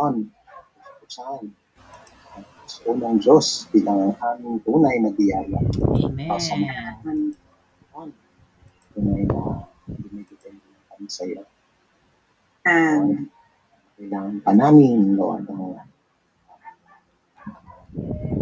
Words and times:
Panginoon. 0.00 0.32
Saan? 1.12 1.44
Sa 2.64 2.80
unang 2.88 3.20
Diyos 3.20 3.68
bilang 3.74 4.16
aming 4.16 4.62
tunay 4.64 4.96
na 5.04 5.12
biyaya. 5.12 5.60
Pasamahan 6.24 7.04
Amen. 7.04 7.36
Panginoon. 7.92 8.08
Tunay 8.96 9.22
na 9.28 9.40
binibigay 9.84 10.56
lang 10.56 10.84
kami 10.88 11.08
sa 11.12 11.22
iyo. 11.28 11.44
Amen. 12.64 13.28
Kailangan 14.00 14.36
pa 14.40 14.52
namin, 14.56 15.20
Lord, 15.20 15.44
ang 15.52 15.76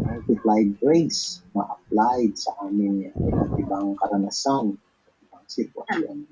multiplied 0.07 0.79
grace 0.79 1.43
na 1.57 1.75
applied 1.75 2.39
sa 2.39 2.55
aming 2.63 3.11
iba't 3.11 3.59
ibang 3.59 3.99
karanasan, 3.99 4.79
ibang 5.27 5.47
sitwasyon. 5.51 6.23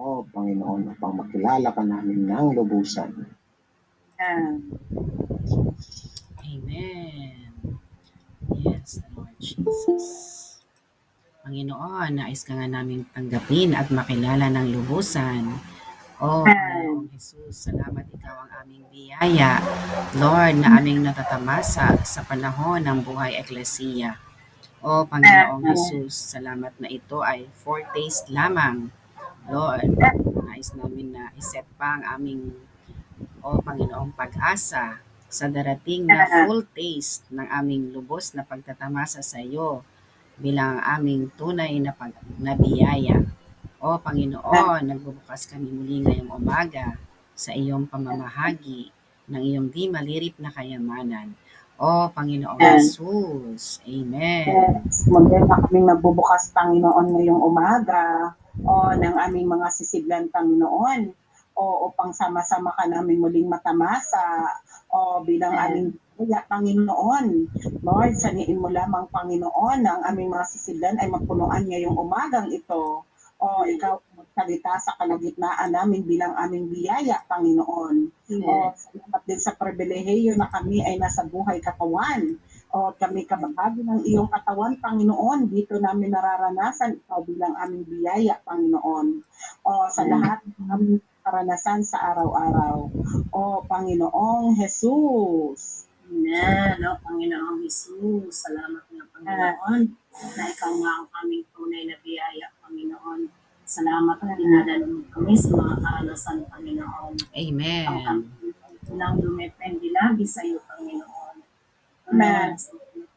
O 0.00 0.24
Panginoon, 0.24 0.96
upang 0.96 1.20
makilala 1.20 1.76
ka 1.76 1.84
namin 1.84 2.24
ng 2.24 2.56
lubusan. 2.56 3.39
Amen. 4.20 4.68
Amen. 6.44 7.40
Yes, 8.52 9.00
Lord 9.16 9.32
Jesus. 9.40 10.06
Panginoon, 11.40 12.20
nais 12.20 12.44
ka 12.44 12.52
nga 12.52 12.68
namin 12.68 13.08
tanggapin 13.16 13.72
at 13.72 13.88
makilala 13.88 14.52
ng 14.52 14.76
lubusan. 14.76 15.48
O 16.20 16.44
Panginoong 16.44 17.08
Jesus, 17.16 17.72
salamat 17.72 18.04
ikaw 18.12 18.44
ang 18.44 18.52
aming 18.60 18.84
biyaya. 18.92 19.56
Lord, 20.20 20.60
na 20.60 20.76
aming 20.76 21.00
natatamasa 21.00 21.96
sa 22.04 22.20
panahon 22.20 22.84
ng 22.84 23.00
buhay 23.00 23.40
eklesiya. 23.40 24.20
O 24.84 25.08
Panginoong 25.08 25.64
Jesus, 25.72 26.12
salamat 26.12 26.76
na 26.76 26.92
ito 26.92 27.24
ay 27.24 27.48
foretaste 27.64 28.28
lamang. 28.36 28.92
Lord, 29.48 29.96
nais 30.44 30.76
namin 30.76 31.16
na 31.16 31.32
iset 31.40 31.64
pa 31.80 31.96
ang 31.96 32.20
aming 32.20 32.52
o 33.40 33.60
Panginoong 33.60 34.12
pag-asa 34.12 35.00
sa 35.30 35.46
darating 35.46 36.10
na 36.10 36.26
full 36.44 36.66
taste 36.74 37.24
ng 37.30 37.46
aming 37.46 37.94
lubos 37.94 38.34
na 38.34 38.42
pagtatamasa 38.42 39.22
sa 39.22 39.38
iyo 39.38 39.86
bilang 40.40 40.80
aming 40.82 41.28
tunay 41.36 41.76
na, 41.78 41.92
pag, 41.92 42.16
na 42.40 42.56
biyaya. 42.56 43.20
O 43.80 43.96
Panginoon, 43.96 44.92
nagbubukas 44.92 45.48
kami 45.48 45.68
muli 45.72 46.04
ngayong 46.04 46.32
umaga 46.32 47.00
sa 47.32 47.56
iyong 47.56 47.88
pamamahagi 47.88 48.92
ng 49.30 49.40
iyong 49.40 49.68
di 49.72 49.88
malirip 49.88 50.36
na 50.36 50.52
kayamanan. 50.52 51.32
O 51.80 52.12
Panginoong. 52.12 52.60
Jesus. 52.60 53.80
Amen. 53.88 54.44
Yes. 54.84 55.08
Na 55.08 55.56
kaming 55.64 55.88
nagbubukas, 55.88 56.52
Panginoon, 56.52 57.16
ngayong 57.16 57.40
umaga 57.40 58.36
o 58.60 58.92
ng 58.92 59.16
aming 59.16 59.48
mga 59.48 59.68
sisidlan, 59.72 60.28
Panginoon 60.28 61.19
o 61.56 61.90
upang 61.90 62.14
sama-sama 62.14 62.72
ka 62.74 62.88
namin 62.88 63.20
muling 63.20 63.48
matamasa 63.48 64.48
o 64.90 65.22
bilang 65.22 65.54
aming 65.54 65.94
kaya, 66.20 66.44
Panginoon. 66.44 67.48
Lord, 67.80 68.12
saniin 68.12 68.60
mo 68.60 68.68
lamang, 68.68 69.08
Panginoon, 69.08 69.80
ang 69.88 70.04
aming 70.04 70.28
mga 70.28 70.46
sisidlan 70.52 71.00
ay 71.00 71.08
magpunuan 71.08 71.64
ngayong 71.64 71.96
umagang 71.96 72.52
ito. 72.52 73.08
O 73.40 73.64
ikaw 73.64 73.96
magsalita 74.12 74.76
sa 74.76 75.00
kalagitnaan 75.00 75.72
namin 75.72 76.04
bilang 76.04 76.36
aming 76.36 76.68
biyaya, 76.68 77.24
Panginoon. 77.24 78.12
O 78.44 78.52
salamat 78.76 79.22
din 79.24 79.40
sa 79.40 79.56
pribilehiyo 79.56 80.36
na 80.36 80.52
kami 80.52 80.84
ay 80.84 81.00
nasa 81.00 81.24
buhay 81.24 81.56
katawan. 81.64 82.36
O 82.68 82.92
kami 83.00 83.24
kabahagi 83.24 83.80
ng 83.80 84.04
iyong 84.04 84.28
katawan, 84.28 84.76
Panginoon. 84.76 85.48
Dito 85.48 85.80
namin 85.80 86.12
nararanasan 86.12 87.00
ikaw 87.00 87.24
bilang 87.24 87.56
aming 87.56 87.88
biyaya, 87.88 88.44
Panginoon. 88.44 89.24
O 89.64 89.88
sa 89.88 90.04
lahat 90.04 90.44
ng 90.44 90.68
aming 90.68 91.00
karanasan 91.20 91.80
sa 91.84 92.12
araw-araw. 92.12 92.88
O 93.30 93.40
Panginoong 93.68 94.56
Jesus. 94.56 95.86
Amen. 96.10 96.80
O 96.84 96.96
Panginoong 97.04 97.60
Jesus, 97.64 98.48
salamat 98.48 98.84
nga 98.90 99.04
Panginoon 99.14 99.82
na 100.36 100.44
ikaw 100.50 100.72
nga 100.80 100.92
ang 101.00 101.08
aming 101.22 101.44
tunay 101.54 101.86
na 101.86 101.96
biyaya, 102.02 102.50
Panginoon. 102.64 103.30
Salamat 103.70 104.18
at 104.18 104.34
dinadala 104.34 104.82
mo 104.82 105.06
kami 105.14 105.38
sa 105.38 105.54
mga 105.54 105.76
kaalasan, 105.78 106.42
Panginoon. 106.50 107.14
Ang 107.14 107.36
Amen. 107.38 107.86
kami 108.02 108.50
lang 108.98 109.14
lagi 109.94 110.24
sa 110.26 110.42
iyo, 110.42 110.58
Panginoon. 110.66 111.36
Amen. 112.10 112.56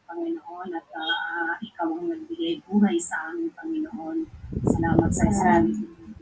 Panginoon, 0.06 0.68
at 0.70 0.86
ah, 0.94 1.58
ikaw 1.58 1.90
ang 1.90 2.06
nagbigay 2.06 2.62
buhay 2.68 2.94
sa 3.02 3.34
amin, 3.34 3.50
Panginoon. 3.50 4.28
Salamat 4.62 5.10
sa 5.10 5.24
isang 5.26 5.66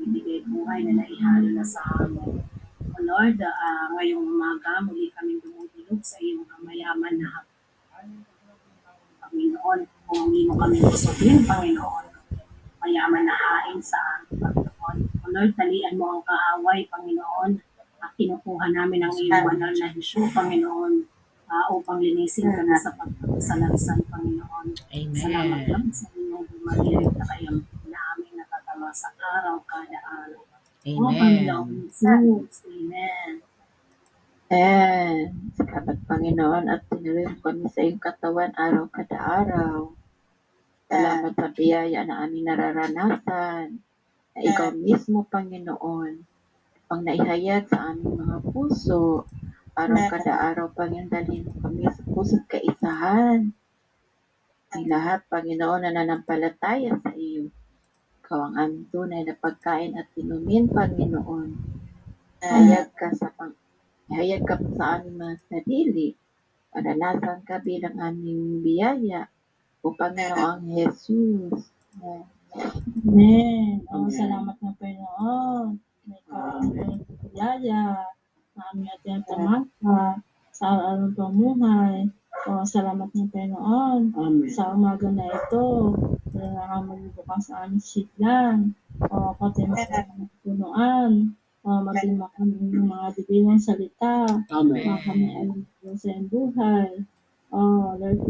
nagbigay 0.02 0.42
buhay 0.50 0.82
na 0.82 0.98
naihalo 0.98 1.48
na 1.54 1.62
sa 1.62 1.78
amin. 2.02 2.42
O 2.82 2.98
Lord, 2.98 3.38
ah, 3.38 3.86
ngayong 3.94 4.26
umaga, 4.26 4.82
muli 4.82 5.14
kami 5.14 5.38
dumudulog 5.38 6.02
sa 6.02 6.18
iyong 6.18 6.42
mayaman 6.66 7.22
na 7.22 7.26
hapon. 7.30 8.26
Panginoon, 9.22 9.80
kung 10.10 10.28
hindi 10.28 10.50
mo 10.50 10.58
kami 10.58 10.82
gustuhin, 10.82 11.46
Panginoon, 11.46 12.06
mayaman 12.82 13.22
na 13.30 13.34
hain 13.38 13.78
sa 13.78 14.18
amin, 14.18 14.42
Panginoon. 14.42 14.98
O 15.22 15.26
Lord, 15.30 15.54
talian 15.54 15.94
mo 15.94 16.18
ang 16.18 16.22
kaaway, 16.26 16.82
Panginoon, 16.90 17.62
at 18.02 18.10
kinukuha 18.18 18.74
namin 18.74 19.06
ang 19.06 19.14
iyong 19.14 19.46
banal 19.46 19.70
na 19.70 19.94
issue, 19.94 20.26
Panginoon, 20.34 21.06
ah, 21.46 21.70
upang 21.70 22.02
linisin 22.02 22.50
kami 22.50 22.74
sa 22.74 22.90
pagkasalansan, 22.98 24.02
Panginoon. 24.10 24.66
Salamat 25.14 25.62
Amen. 25.62 25.70
lang 25.70 25.86
sa 25.94 26.10
inyong 26.10 26.42
bumahirit 26.50 27.12
na 27.14 27.24
kayang 27.30 27.62
sa 28.92 29.08
araw 29.16 29.56
kada 29.64 30.00
araw. 30.04 30.44
O 30.84 31.08
Amen. 31.08 31.88
Jesus, 31.88 32.60
Amen. 32.68 33.40
Amen. 34.52 35.48
Salamat 35.56 35.96
Panginoon 36.04 36.68
at 36.68 36.84
tinuloy 36.92 37.24
mo 37.24 37.40
kami 37.40 37.72
sa 37.72 37.80
iyong 37.80 37.96
katawan 37.96 38.52
araw 38.52 38.84
kada 38.92 39.16
araw. 39.16 39.96
Salamat 40.92 41.32
sa 41.32 41.48
biyaya 41.48 42.04
na 42.04 42.20
aming 42.20 42.52
nararanasan. 42.52 43.80
Na 44.36 44.40
ikaw 44.44 44.76
mismo, 44.76 45.24
Panginoon, 45.24 46.12
ang 46.92 47.00
naihayag 47.00 47.64
sa 47.72 47.96
aming 47.96 48.12
mga 48.12 48.44
puso. 48.44 49.24
Araw 49.72 49.96
kada 50.12 50.36
araw, 50.52 50.66
Panginoon, 50.76 51.08
dalhin 51.08 51.48
mo 51.48 51.56
kami 51.64 51.88
sa 51.88 52.04
puso't 52.04 52.44
kaisahan. 52.44 53.56
Ang 54.76 54.84
lahat, 54.84 55.24
Panginoon, 55.32 55.88
na 55.88 55.96
nanampalataya 55.96 57.00
sa 57.00 57.16
iyo. 57.16 57.48
Ikaw 58.32 58.48
ang 58.48 58.56
aming 58.56 58.88
tunay 58.88 59.28
na 59.28 59.36
pagkain 59.36 59.92
at 59.92 60.08
inumin, 60.16 60.64
Panginoon. 60.64 61.52
Nahayag 62.40 62.88
ka 62.96 63.12
sa 63.12 63.28
pang 63.28 63.52
Ihayag 64.08 64.48
ka 64.48 64.56
sa 64.72 64.96
aming 64.96 65.20
mga 65.20 65.36
sarili. 65.52 66.16
Padalasan 66.72 67.44
ka 67.44 67.60
bilang 67.60 68.00
aming 68.00 68.64
biyaya. 68.64 69.28
O 69.84 69.92
Panginoong 69.92 70.64
Jesus. 70.64 71.76
Amen. 72.00 73.84
O, 73.92 74.08
Amen. 74.08 74.16
salamat 74.16 74.56
ng 74.64 74.76
Panginoon. 74.80 75.66
Na 76.08 76.14
ikaw 76.16 76.42
ang 76.56 76.72
iyong 76.72 77.04
biyaya 77.36 78.16
na 78.56 78.60
aming 78.72 78.88
ating 78.96 79.28
tamasa 79.28 80.24
sa 80.56 80.64
araw 80.72 81.04
ng 81.04 81.12
pamuhay. 81.20 82.08
O, 82.48 82.64
salamat 82.64 83.12
ng 83.12 83.28
Panginoon 83.28 84.16
Amen. 84.16 84.48
sa 84.48 84.72
umaga 84.72 85.12
na 85.12 85.28
ito. 85.28 85.68
Na 86.42 86.66
nakamalubukas 86.66 87.42
sa 87.46 87.62
aming 87.62 87.78
sidlan. 87.78 88.74
O, 88.98 89.30
pati 89.38 89.62
aming 89.62 90.26
punuan. 90.42 91.38
O, 91.62 91.68
maging 91.86 92.18
makaming 92.18 92.74
ng 92.74 92.90
mga 92.90 93.06
dibilang 93.14 93.62
salita. 93.62 94.26
Amen. 94.50 94.82
Mga 94.82 94.98
kami 95.06 95.26
magiging 95.30 95.98
sa 95.98 96.08
iyong 96.10 96.26
buhay. 96.26 96.90
O, 97.54 97.58
Lord. 97.94 98.20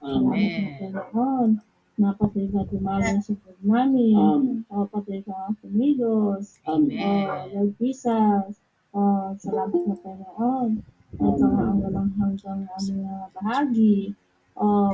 Salamat 0.00 0.32
ng 0.32 0.72
Panginoon. 0.80 1.50
Na 2.00 2.16
pati 2.16 2.48
ka 2.48 2.64
dumalang 2.64 3.20
sa 3.20 3.36
pag 3.36 3.60
namin. 3.60 4.16
Amen. 4.16 4.64
O, 4.72 4.88
pati 4.88 5.20
ka 5.20 5.52
kumilos. 5.60 6.56
Amen. 6.64 6.96
Oh, 6.96 7.44
Lord 7.52 7.76
Jesus, 7.76 8.56
oh, 8.96 9.36
salamat 9.36 9.80
na 9.84 9.96
Panginoon. 10.00 10.80
Ito 11.20 11.44
nga 11.44 11.64
ang 11.68 11.78
walang 11.84 12.10
hanggang 12.16 12.64
aming 12.64 13.04
uh, 13.04 13.28
bahagi. 13.36 14.16
Oh, 14.60 14.92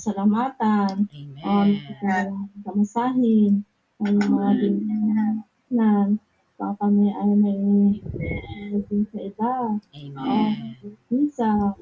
salamatan. 0.00 1.04
Oh, 1.44 1.68
Amen. 1.68 2.48
kamasahin. 2.64 3.68
Ang 4.00 4.16
mga 4.16 4.48
dinaanan. 4.56 6.16
Baka 6.56 6.88
kami 6.88 7.12
ay 7.12 7.30
may 7.36 7.60
naging 8.72 9.04
sa 9.12 9.18
iba. 9.20 9.54
Amen. 9.76 10.78
Lord 10.80 10.98
Jesus. 11.12 11.74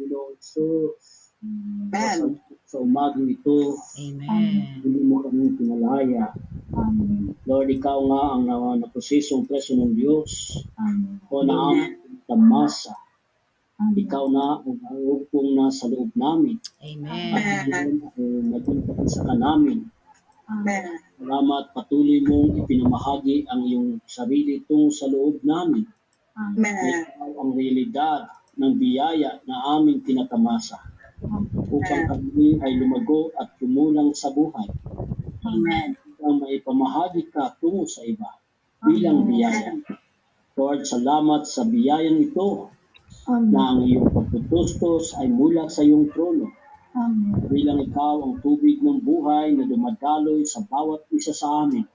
Lord 0.00 0.36
Jesus, 0.40 1.32
Amen. 1.44 2.40
sa 2.68 2.76
umagang 2.80 3.28
ito, 3.28 3.80
Amen. 3.96 4.80
hindi 4.84 5.00
mo 5.04 5.24
kami 5.24 5.56
pinalaya. 5.56 6.36
Amen. 6.76 7.32
Lord, 7.48 7.68
ikaw 7.72 7.98
nga 8.08 8.22
ang 8.36 8.44
uh, 8.48 8.76
naposisong 8.76 9.48
preso 9.48 9.72
ng 9.76 9.96
Diyos 9.96 10.60
Amen. 10.76 11.20
o 11.32 11.40
na 11.44 11.54
aming 11.72 12.20
tamasa. 12.28 12.92
Amen. 12.92 13.09
Ikaw 13.80 14.24
na 14.28 14.60
ang 14.60 14.76
upong 15.08 15.56
nasa 15.56 15.88
loob 15.88 16.12
namin. 16.12 16.60
Amen. 16.84 17.32
At 17.32 17.64
naging 18.20 18.84
kapisa 18.84 19.24
ka 19.24 19.32
namin. 19.32 19.88
Amen. 20.44 21.00
Salamat 21.16 21.72
patuloy 21.72 22.20
mong 22.20 22.60
ipinamahagi 22.60 23.48
ang 23.48 23.64
iyong 23.64 23.88
sarili 24.04 24.60
tungo 24.68 24.92
sa 24.92 25.08
loob 25.08 25.40
namin. 25.40 25.88
Amen. 26.36 27.08
Ikaw 27.16 27.30
ang 27.40 27.50
realidad 27.56 28.28
ng 28.60 28.74
biyaya 28.76 29.40
na 29.48 29.56
aming 29.80 30.04
tinatamasa 30.04 30.76
upang 31.72 32.04
kami 32.04 32.60
ay 32.60 32.76
lumago 32.76 33.32
at 33.40 33.56
tumulang 33.56 34.12
sa 34.12 34.28
buhay. 34.28 34.68
Amen. 35.40 35.96
Upang 36.20 36.36
maipamahagi 36.44 37.32
ka 37.32 37.56
tungo 37.56 37.88
sa 37.88 38.04
iba 38.04 38.28
bilang 38.84 39.24
biyaya. 39.24 39.72
Lord, 40.56 40.84
salamat 40.84 41.48
sa 41.48 41.64
biyayang 41.64 42.20
ito 42.20 42.68
na 43.38 43.62
ang 43.74 43.86
iyong 43.86 44.10
pagtutustos 44.10 45.14
ay 45.20 45.30
mula 45.30 45.70
sa 45.70 45.86
iyong 45.86 46.10
trono. 46.10 46.50
Bilang 47.46 47.86
ikaw 47.86 48.26
ang 48.26 48.42
tubig 48.42 48.82
ng 48.82 48.98
buhay 49.06 49.54
na 49.54 49.68
dumadaloy 49.70 50.42
sa 50.42 50.66
bawat 50.66 51.06
isa 51.14 51.30
sa 51.30 51.62
amin. 51.66 51.86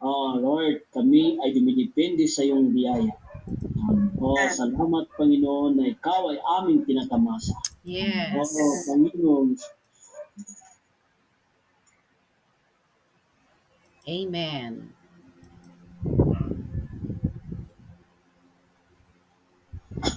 Oh 0.00 0.38
Lord, 0.40 0.88
kami 0.94 1.36
ay 1.42 1.52
dumidepende 1.52 2.24
sa 2.24 2.40
iyong 2.40 2.72
biyaya. 2.72 3.12
Oh, 4.22 4.38
salamat 4.38 5.10
Panginoon 5.18 5.74
na 5.76 5.90
ikaw 5.90 6.30
ay 6.30 6.38
aming 6.62 6.86
tinatamasa. 6.86 7.58
Yes. 7.82 8.38
Oh, 8.38 8.76
Panginoon, 8.86 9.58
Amen. 14.02 15.01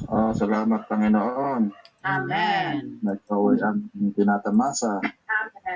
Oh, 0.09 0.33
salamat 0.33 0.89
Panginoon 0.89 1.69
Amen. 2.05 3.01
na 3.01 3.11
ikaw 3.13 3.53
ay 3.53 3.59
aming 3.61 4.13
tinatamasa. 4.13 5.01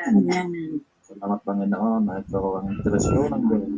Amen. 0.09 0.81
Salamat 1.05 1.39
Panginoon 1.45 2.01
na 2.05 2.21
ikaw 2.21 2.61
ang 2.61 2.73
interestyon 2.73 3.29
ng 3.33 3.43
Diyos 3.49 3.69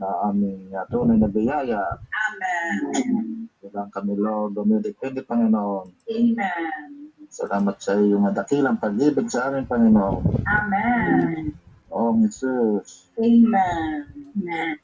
na 0.00 0.08
aming 0.28 0.72
uh, 0.74 0.84
tunay 0.90 1.16
na 1.16 1.28
biyaya. 1.28 1.80
Amen. 2.12 3.48
Kailangan 3.60 3.90
kami 3.92 4.12
Lord, 4.20 4.56
dumidepende 4.56 5.24
Panginoon. 5.24 5.86
Amen. 6.08 6.88
Salamat 7.32 7.76
sa 7.80 7.96
iyong 7.96 8.30
dakilang 8.30 8.78
pag-ibig 8.78 9.26
sa 9.32 9.48
amin 9.50 9.64
Panginoon. 9.64 10.44
Amen. 10.44 11.56
Oh, 11.88 12.12
Jesus. 12.20 13.10
Amen. 13.16 14.06
Amen. 14.34 14.76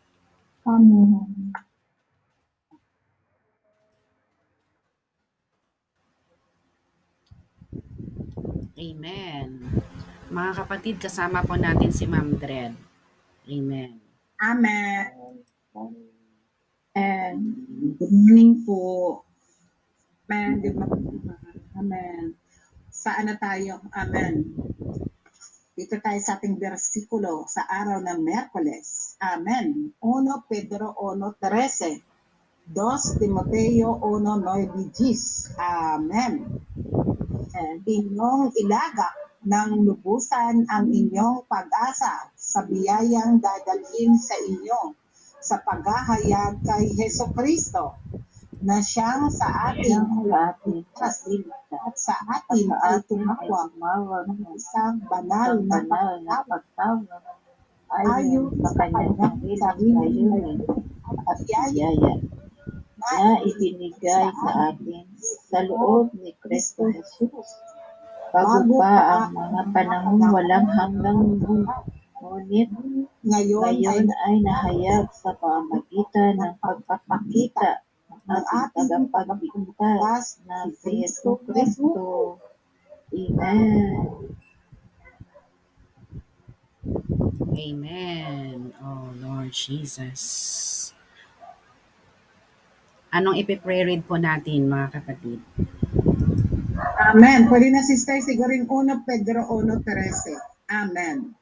Amen. 0.64 1.69
Amen. 8.80 9.76
Mga 10.32 10.52
kapatid, 10.64 10.96
kasama 10.96 11.44
po 11.44 11.52
natin 11.52 11.92
si 11.92 12.08
Ma'am 12.08 12.40
Dred. 12.40 12.72
Amen. 13.44 14.00
Amen. 14.40 15.04
And 16.96 17.40
Good 18.00 18.08
morning 18.08 18.64
po. 18.64 19.20
Amen. 20.32 20.64
Amen. 21.76 22.22
Saan 22.88 23.28
na 23.28 23.36
tayo? 23.36 23.84
Amen. 23.92 24.48
Dito 25.76 26.00
tayo 26.00 26.16
sa 26.24 26.40
ating 26.40 26.56
bersikulo 26.56 27.44
sa 27.52 27.68
araw 27.68 28.00
ng 28.00 28.24
Merkoles. 28.24 29.20
Amen. 29.20 29.92
1 30.00 30.48
Pedro 30.48 30.96
1.13 30.96 32.00
2 32.72 33.20
Timoteo 33.20 34.00
1.9 34.00 34.96
Gis. 34.96 35.52
Amen. 35.60 36.64
Inyong 37.82 38.54
ilagak 38.62 39.14
ng 39.42 39.70
lubusan 39.82 40.68
ang 40.70 40.86
inyong 40.92 41.48
pag-asa 41.50 42.30
sa 42.36 42.60
biyayang 42.62 43.42
dadalhin 43.42 44.14
sa 44.14 44.36
inyo 44.38 44.94
sa 45.40 45.56
paghahayag 45.64 46.62
kay 46.62 46.84
Heso 46.94 47.32
Kristo 47.34 47.96
na 48.60 48.78
siyang 48.84 49.32
sa 49.32 49.72
ating 49.72 50.28
atin 50.28 50.84
at 51.72 51.94
sa 51.96 52.14
atin 52.28 52.68
ay 52.70 53.00
tumawag 53.08 54.28
ng 54.28 54.52
isang 54.52 55.00
banal 55.08 55.58
na 55.64 56.44
pagtawag 56.44 57.24
ayon 57.90 58.52
sa 58.62 58.70
kanyang 58.78 59.40
sarili 59.58 60.60
at 61.08 61.38
biyaya 61.48 62.14
na 63.00 63.40
ibinigay 63.42 64.28
sa 64.28 64.50
atin 64.70 65.06
sa 65.48 65.64
loob 65.64 66.12
ni 66.20 66.36
Kristo 66.38 66.92
Jesus. 66.92 67.48
Bago 68.30 68.78
pa 68.78 69.26
ang 69.26 69.34
mga 69.34 69.62
panahong 69.74 70.22
walang 70.30 70.68
hanggang 70.70 71.18
mundo. 71.18 71.66
Ngunit 72.20 72.70
ngayon 73.24 73.64
ay 73.64 73.76
ngayon 73.80 74.08
ay 74.12 74.36
nahayag 74.44 75.08
sa 75.10 75.32
pamagitan 75.34 76.36
ng 76.38 76.54
pagpapakita 76.60 77.82
ng 78.30 78.44
ating 78.44 78.86
tagapagligtas 78.86 80.38
na 80.46 80.70
si 80.70 81.02
Yesu 81.02 81.40
Kristo. 81.42 82.38
Amen. 83.10 84.30
Amen. 87.50 88.72
Oh, 88.78 89.10
Lord 89.18 89.50
Jesus. 89.50 90.94
Anong 93.10 93.42
ipipray 93.42 93.82
read 93.82 94.06
po 94.06 94.14
natin, 94.14 94.70
mga 94.70 95.02
kapatid? 95.02 95.42
Amen. 97.10 97.50
Pwede 97.50 97.74
na 97.74 97.82
sister 97.82 98.22
siguro 98.22 98.54
yung 98.54 98.70
1 98.70 99.02
Pedro 99.08 99.42
1.13. 99.50 100.38
Amen. 100.70 101.34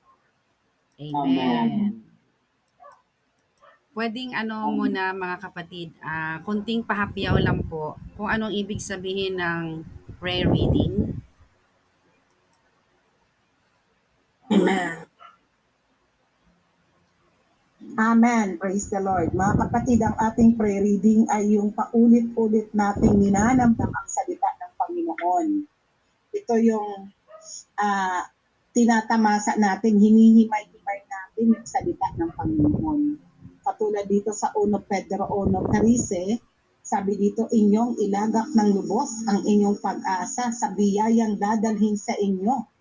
Amen. 0.98 2.02
Pwedeng 3.92 4.32
ano 4.32 4.70
muna 4.72 5.10
mga 5.10 5.36
kapatid, 5.42 5.90
ah 6.00 6.38
kunting 6.46 6.86
pahapyaw 6.86 7.36
lang 7.42 7.60
po 7.66 7.98
kung 8.14 8.30
anong 8.30 8.54
ibig 8.54 8.78
sabihin 8.78 9.36
ng 9.36 9.82
prayer 10.22 10.46
reading. 10.46 11.18
Amen. 14.48 14.97
Amen. 17.98 18.62
Praise 18.62 18.86
the 18.94 19.02
Lord. 19.02 19.34
Mga 19.34 19.54
kapatid, 19.58 19.98
ang 20.06 20.14
ating 20.14 20.54
prayer 20.54 20.86
reading 20.86 21.26
ay 21.34 21.58
yung 21.58 21.74
paulit-ulit 21.74 22.70
nating 22.70 23.18
ninanamdam 23.18 23.90
ang 23.90 24.06
salita 24.06 24.46
ng 24.54 24.72
Panginoon. 24.78 25.48
Ito 26.30 26.54
yung 26.62 27.10
ah, 27.74 28.22
tinatamasa 28.70 29.58
natin, 29.58 29.98
hinihimay-himay 29.98 31.00
natin 31.10 31.58
yung 31.58 31.66
salita 31.66 32.06
ng 32.22 32.30
Panginoon. 32.38 33.00
Katulad 33.66 34.06
dito 34.06 34.30
sa 34.30 34.54
1 34.54 34.78
Pedro 34.86 35.26
1.13, 35.50 36.38
sabi 36.78 37.18
dito, 37.18 37.50
inyong 37.50 37.98
ilagak 37.98 38.54
ng 38.54 38.78
lubos 38.78 39.26
ang 39.26 39.42
inyong 39.42 39.82
pag-asa 39.82 40.54
sa 40.54 40.70
biyayang 40.70 41.34
dadalhin 41.34 41.98
sa 41.98 42.14
inyo 42.14 42.77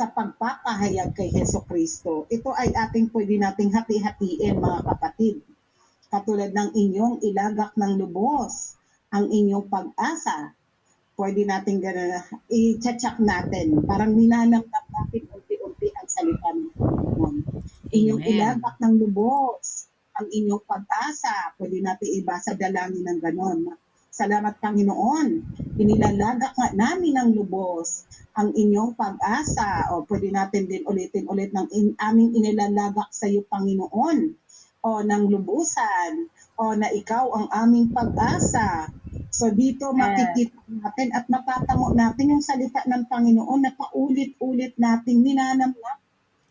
sa 0.00 0.08
pagpapahayag 0.08 1.12
kay 1.12 1.28
Heso 1.28 1.60
Kristo. 1.68 2.24
Ito 2.32 2.56
ay 2.56 2.72
ating 2.72 3.12
pwede 3.12 3.36
nating 3.36 3.68
hati-hatiin 3.76 4.56
mga 4.56 4.80
kapatid. 4.88 5.44
Katulad 6.08 6.56
ng 6.56 6.72
inyong 6.72 7.20
ilagak 7.20 7.76
ng 7.76 8.00
lubos 8.00 8.80
ang 9.12 9.28
inyong 9.28 9.68
pag-asa. 9.68 10.56
Pwede 11.12 11.44
natin 11.44 11.84
gano'n, 11.84 12.16
i-check 12.48 13.20
natin. 13.20 13.84
Parang 13.84 14.16
ninanamnam 14.16 14.86
natin 14.88 15.28
unti-unti 15.36 15.92
ang 15.92 16.08
salita 16.08 16.48
ng 16.48 16.72
Panginoon. 16.80 17.36
Inyong 17.92 18.22
Amen. 18.24 18.30
ilagak 18.32 18.80
ng 18.80 18.94
lubos 19.04 19.84
ang 20.16 20.32
inyong 20.32 20.64
pag-asa. 20.64 21.52
Pwede 21.60 21.76
natin 21.84 22.08
ibasa 22.24 22.56
dalangin 22.56 23.04
ng 23.04 23.20
gano'n. 23.20 23.60
Salamat 24.20 24.60
Panginoon. 24.60 25.28
Inilalagak 25.80 26.52
nga 26.52 26.68
namin 26.76 27.16
ng 27.16 27.40
lubos 27.40 28.04
ang 28.36 28.52
inyong 28.52 28.92
pag-asa. 28.92 29.88
O 29.96 30.04
pwede 30.04 30.28
natin 30.28 30.68
din 30.68 30.84
ulitin 30.84 31.24
ulit 31.24 31.56
ng 31.56 31.64
in, 31.72 31.96
aming 31.96 32.36
inilalagak 32.36 33.08
sa 33.16 33.24
iyo 33.24 33.48
Panginoon. 33.48 34.36
O 34.84 35.00
ng 35.00 35.24
lubusan. 35.24 36.28
O 36.60 36.76
na 36.76 36.92
ikaw 36.92 37.32
ang 37.32 37.48
aming 37.64 37.96
pag-asa. 37.96 38.92
So 39.32 39.48
dito 39.56 39.96
makikita 39.96 40.68
natin 40.68 41.16
at 41.16 41.24
matatamo 41.32 41.96
natin 41.96 42.36
yung 42.36 42.44
salita 42.44 42.84
ng 42.84 43.08
Panginoon 43.08 43.60
na 43.64 43.72
paulit-ulit 43.72 44.76
nating 44.76 45.24
ninanamnam 45.24 45.96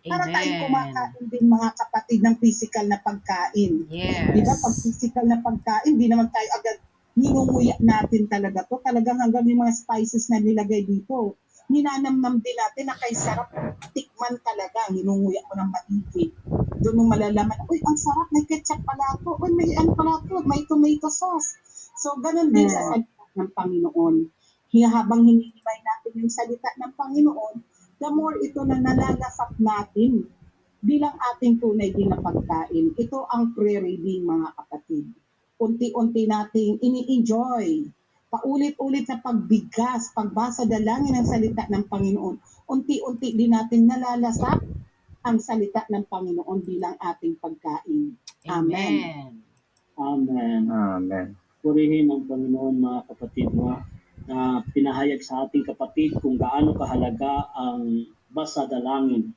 para 0.10 0.26
tayo 0.26 0.50
Amen. 0.58 0.62
kumakain 0.66 1.26
din 1.30 1.46
mga 1.46 1.70
kapatid 1.78 2.20
ng 2.26 2.36
physical 2.42 2.90
na 2.90 2.98
pagkain. 2.98 3.86
Yes. 3.94 4.34
Di 4.34 4.42
ba? 4.42 4.58
Pag 4.58 4.74
physical 4.74 5.26
na 5.30 5.38
pagkain, 5.38 5.94
di 6.02 6.08
naman 6.10 6.34
tayo 6.34 6.50
agad 6.58 6.89
ninunguya 7.20 7.76
natin 7.84 8.32
talaga 8.32 8.64
to. 8.64 8.80
Talagang 8.80 9.20
hanggang 9.20 9.44
yung 9.44 9.68
mga 9.68 9.76
spices 9.76 10.32
na 10.32 10.40
nilagay 10.40 10.88
dito. 10.88 11.36
Ninanamnam 11.70 12.42
din 12.42 12.58
natin 12.58 12.90
na 12.90 12.98
kay 12.98 13.14
sarap 13.14 13.52
tikman 13.92 14.40
talaga. 14.42 14.90
Ninunguya 14.90 15.44
ko 15.46 15.54
ng 15.60 15.70
maigi. 15.70 16.34
Doon 16.80 16.96
mo 16.96 17.04
malalaman, 17.12 17.68
uy, 17.68 17.84
ang 17.84 18.00
sarap, 18.00 18.32
may 18.32 18.48
ketchup 18.48 18.82
pala 18.88 19.20
to. 19.20 19.36
Uy, 19.38 19.52
may 19.54 19.76
ano 19.76 19.92
pala 19.94 20.24
to, 20.24 20.40
may 20.48 20.64
tomato 20.66 21.12
sauce. 21.12 21.60
So, 22.00 22.16
ganun 22.24 22.56
din 22.56 22.72
sa 22.72 22.88
salita 22.88 23.24
ng 23.36 23.52
Panginoon. 23.52 24.16
Habang 24.70 25.22
hinihimay 25.28 25.80
natin 25.84 26.12
yung 26.24 26.32
salita 26.32 26.72
ng 26.80 26.96
Panginoon, 26.96 27.56
the 28.00 28.10
more 28.10 28.40
ito 28.40 28.64
na 28.64 28.80
nalalasap 28.80 29.60
natin 29.60 30.24
bilang 30.80 31.20
ating 31.36 31.60
tunay 31.60 31.92
din 31.92 32.08
na 32.08 32.24
pagkain. 32.24 32.96
Ito 32.96 33.28
ang 33.28 33.52
pre-reading 33.52 34.24
mga 34.24 34.56
kapatid. 34.56 35.12
Unti-unti 35.60 36.24
nating 36.24 36.80
ini-enjoy. 36.80 37.84
Paulit-ulit 38.32 39.04
sa 39.04 39.20
pagbigkas, 39.20 40.16
pagbasa 40.16 40.64
dalangin 40.64 41.20
ng 41.20 41.28
salita 41.28 41.68
ng 41.68 41.84
Panginoon. 41.92 42.36
Unti-unti 42.72 43.36
din 43.36 43.52
natin 43.52 43.84
nalalasap 43.84 44.64
ang 45.28 45.38
salita 45.44 45.84
ng 45.92 46.08
Panginoon 46.08 46.60
bilang 46.64 46.96
ating 46.96 47.36
pagkain. 47.44 48.16
Amen. 48.48 49.44
Amen. 50.00 50.62
Amen. 50.72 51.28
Purihin 51.60 52.08
ang 52.08 52.24
Panginoon 52.24 52.80
mga 52.80 53.02
kapatid 53.12 53.52
mo 53.52 53.76
na 54.30 54.64
pinahayag 54.72 55.20
sa 55.20 55.44
ating 55.44 55.68
kapatid 55.68 56.16
kung 56.24 56.40
gaano 56.40 56.72
kahalaga 56.72 57.52
ang 57.52 58.08
basa 58.32 58.64
dalangin. 58.64 59.36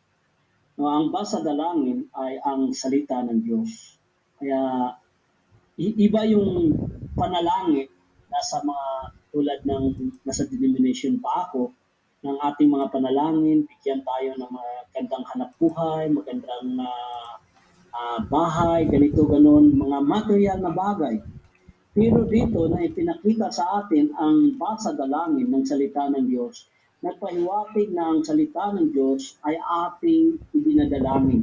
No, 0.79 0.87
ang 0.87 1.11
basa 1.11 1.43
dalangin 1.43 2.07
ay 2.14 2.38
ang 2.47 2.71
salita 2.71 3.26
ng 3.26 3.43
Diyos. 3.43 3.99
Kaya 4.38 4.95
iba 5.81 6.21
yung 6.29 6.76
panalangin 7.17 7.88
nasa 8.33 8.61
mga 8.64 8.87
tulad 9.33 9.61
ng 9.64 9.85
nasa 10.25 10.45
denomination 10.49 11.21
pa 11.21 11.49
ako 11.49 11.73
ng 12.23 12.37
ating 12.38 12.71
mga 12.71 12.87
panalangin, 12.95 13.67
bigyan 13.67 14.00
tayo 14.07 14.31
ng 14.38 14.50
magandang 14.52 15.25
hanap 15.35 15.50
buhay, 15.59 16.07
magandang 16.07 16.79
ah, 16.79 17.35
ah, 17.93 18.19
bahay, 18.31 18.87
ganito 18.87 19.26
ganon, 19.26 19.75
mga 19.75 19.99
material 20.07 20.59
na 20.62 20.71
bagay. 20.71 21.19
Pero 21.93 22.25
dito 22.25 22.71
na 22.73 22.81
ipinakita 22.87 23.52
sa 23.52 23.85
atin 23.85 24.14
ang 24.17 24.57
basa 24.57 24.97
dalangin 24.97 25.50
ng 25.50 25.64
salita 25.67 26.09
ng 26.09 26.25
Diyos, 26.25 26.71
nagpahiwatig 27.02 27.91
na 27.93 28.14
ang 28.17 28.23
salita 28.23 28.71
ng 28.73 28.95
Diyos 28.95 29.37
ay 29.45 29.59
ating 29.59 30.41
idinadalangin. 30.57 31.43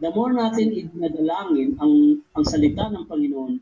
The 0.00 0.08
more 0.16 0.32
natin 0.32 0.72
idinadalangin 0.72 1.76
ang, 1.76 2.24
ang 2.32 2.44
salita 2.48 2.88
ng 2.88 3.04
Panginoon, 3.04 3.54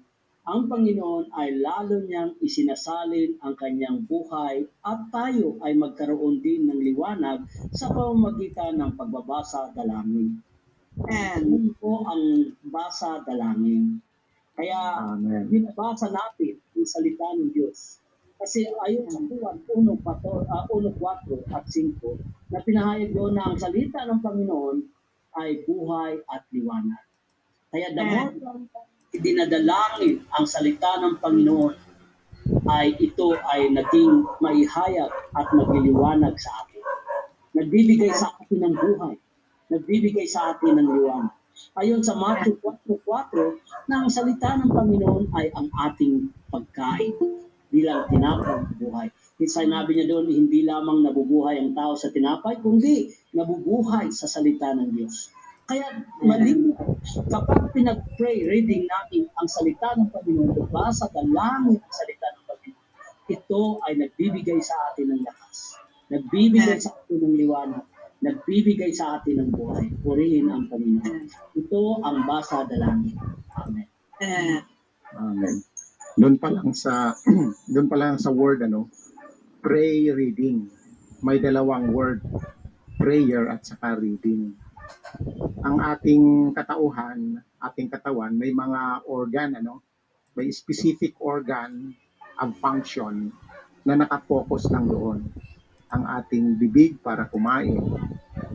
ang 0.47 0.71
Panginoon 0.71 1.35
ay 1.35 1.59
lalo 1.59 1.99
niyang 1.99 2.39
isinasalin 2.39 3.43
ang 3.43 3.59
kanyang 3.59 4.07
buhay 4.07 4.63
at 4.87 5.11
tayo 5.11 5.59
ay 5.67 5.75
magkaroon 5.75 6.39
din 6.39 6.71
ng 6.71 6.79
liwanag 6.79 7.43
sa 7.75 7.91
pamamagitan 7.91 8.79
ng 8.79 8.95
pagbabasa 8.95 9.75
dalangin. 9.75 10.39
And 11.11 11.43
Yun 11.51 11.75
po 11.75 12.07
ang 12.07 12.55
basa 12.71 13.19
dalangin. 13.27 13.99
Kaya 14.55 15.11
binabasa 15.43 16.07
natin 16.07 16.55
ang 16.79 16.87
salita 16.87 17.35
ng 17.35 17.51
Diyos. 17.51 17.99
Kasi 18.39 18.63
ayon 18.87 19.11
sa 19.11 19.19
Juan 19.27 19.59
1.4 19.67 20.07
ah, 20.55 20.71
1:4 20.71 21.51
at 21.51 21.67
5 21.67 22.55
na 22.55 22.63
pinahayag 22.63 23.11
doon 23.11 23.35
na 23.35 23.51
ang 23.51 23.59
salita 23.59 24.07
ng 24.07 24.23
Panginoon 24.23 24.98
ay 25.37 25.65
buhay 25.69 26.23
at 26.31 26.43
liwanag. 26.55 27.05
Kaya 27.69 27.93
the 27.93 28.05
more 28.05 28.33
dinadalangin 29.13 30.25
ang 30.37 30.45
salita 30.45 31.01
ng 31.01 31.17
Panginoon 31.21 31.75
ay 32.69 32.97
ito 33.01 33.37
ay 33.49 33.73
naging 33.73 34.25
maihayag 34.41 35.13
at 35.37 35.47
magliliwanag 35.53 36.37
sa 36.37 36.65
atin. 36.65 36.85
Nagbibigay 37.57 38.13
sa 38.13 38.33
atin 38.37 38.69
ng 38.69 38.75
buhay. 38.77 39.15
Nagbibigay 39.69 40.27
sa 40.29 40.53
atin 40.57 40.81
ng 40.81 40.89
liwanag. 40.89 41.35
Ayon 41.75 42.01
sa 42.07 42.15
Matthew 42.15 42.61
4.4 42.63 43.91
na 43.91 44.07
ang 44.07 44.09
salita 44.13 44.55
ng 44.55 44.71
Panginoon 44.71 45.35
ay 45.35 45.51
ang 45.57 45.69
ating 45.91 46.31
pagkain 46.55 47.19
bilang 47.69 48.07
tinapay 48.09 48.63
ng 48.63 48.77
buhay. 48.79 49.09
Sinabi 49.39 49.95
niya 49.95 50.11
doon, 50.11 50.27
hindi 50.27 50.67
lamang 50.67 51.07
nabubuhay 51.07 51.63
ang 51.63 51.71
tao 51.71 51.95
sa 51.95 52.11
tinapay, 52.11 52.59
kundi 52.59 53.07
nabubuhay 53.39 54.11
sa 54.11 54.27
salita 54.27 54.75
ng 54.75 54.91
Diyos. 54.91 55.31
Kaya 55.69 56.03
malinaw, 56.25 56.75
kapag 57.31 57.71
pinag-pray, 57.71 58.43
reading 58.51 58.91
natin 58.91 59.31
ang 59.39 59.47
salita 59.47 59.95
ng 59.95 60.11
Panginoon, 60.11 60.73
basa 60.75 61.07
dalangin 61.15 61.79
ang 61.79 61.95
salita 61.95 62.27
ng 62.35 62.45
Panginoon, 62.51 62.87
ito 63.29 63.63
ay 63.87 63.93
nagbibigay 64.01 64.59
sa 64.59 64.75
atin 64.91 65.07
ng 65.13 65.23
lakas. 65.23 65.79
Nagbibigay 66.09 66.81
sa 66.81 66.97
atin 66.99 67.19
ng 67.21 67.37
liwanag. 67.37 67.85
Nagbibigay 68.19 68.91
sa 68.91 69.21
atin 69.21 69.45
ng 69.45 69.51
buhay. 69.55 69.87
Purihin 70.03 70.51
ang 70.51 70.67
Panginoon. 70.67 71.31
Ito 71.55 71.83
ang 72.03 72.27
basa 72.27 72.67
dalangin. 72.67 73.15
Amen. 73.55 73.87
Amen. 75.15 75.55
Doon 76.19 76.35
pa 76.43 76.51
lang 76.51 76.75
sa 76.75 77.15
doon 77.75 77.87
pa 77.87 77.95
lang 77.95 78.19
sa 78.19 78.35
word 78.35 78.67
ano, 78.67 78.91
pray 79.59 80.11
reading. 80.11 80.71
May 81.23 81.43
dalawang 81.43 81.91
word, 81.91 82.23
prayer 82.99 83.51
at 83.51 83.67
saka 83.67 83.99
reading. 83.99 84.55
Ang 85.67 85.77
ating 85.83 86.55
katauhan, 86.55 87.43
ating 87.59 87.91
katawan 87.91 88.39
may 88.39 88.55
mga 88.55 89.07
organ 89.11 89.59
ano, 89.59 89.83
may 90.39 90.55
specific 90.55 91.19
organ 91.19 91.91
ang 92.39 92.55
function 92.55 93.35
na 93.83 93.99
nakafocus 93.99 94.71
lang 94.71 94.87
doon. 94.87 95.27
Ang 95.91 96.05
ating 96.07 96.55
bibig 96.61 97.03
para 97.03 97.27
kumain, 97.27 97.83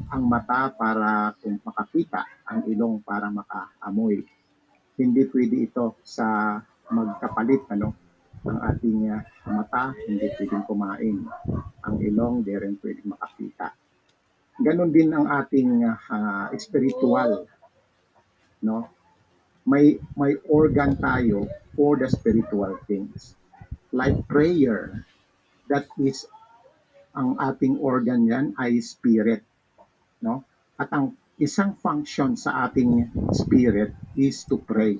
ang 0.07 0.23
mata 0.23 0.71
para 0.71 1.35
kung 1.43 1.59
makakita, 1.59 2.23
ang 2.47 2.63
ilong 2.69 3.03
para 3.03 3.27
makaamoy 3.27 4.23
hindi 4.97 5.25
pwede 5.25 5.55
ito 5.69 5.97
sa 6.05 6.57
magkapalit 6.93 7.65
ano 7.73 8.02
ang 8.43 8.59
ating 8.59 9.07
uh, 9.07 9.23
mata 9.47 9.95
hindi 10.07 10.27
pwedeng 10.35 10.67
kumain. 10.67 11.17
Ang 11.87 11.95
ilong 12.03 12.43
di 12.43 12.53
rin 12.55 12.75
pwedeng 12.79 13.15
makakita. 13.15 13.71
Ganon 14.59 14.91
din 14.91 15.09
ang 15.15 15.25
ating 15.27 15.87
uh, 15.87 16.51
spiritual 16.59 17.47
no? 18.63 18.87
May 19.63 19.95
may 20.19 20.35
organ 20.51 20.99
tayo 20.99 21.47
for 21.75 21.95
the 21.95 22.07
spiritual 22.11 22.75
things. 22.87 23.35
Like 23.95 24.27
prayer 24.27 25.07
that 25.71 25.87
is 25.99 26.27
ang 27.13 27.39
ating 27.39 27.79
organ 27.79 28.27
yan 28.27 28.45
ay 28.59 28.83
spirit 28.83 29.43
no? 30.19 30.43
At 30.75 30.91
ang 30.91 31.15
isang 31.39 31.75
function 31.79 32.35
sa 32.39 32.67
ating 32.67 33.11
spirit 33.35 33.95
is 34.15 34.43
to 34.47 34.59
pray. 34.59 34.99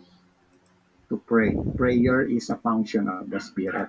To 1.14 1.22
pray. 1.30 1.62
Prayer 1.78 2.26
is 2.26 2.50
a 2.50 2.58
function 2.58 3.06
of 3.06 3.30
the 3.30 3.38
spirit. 3.38 3.86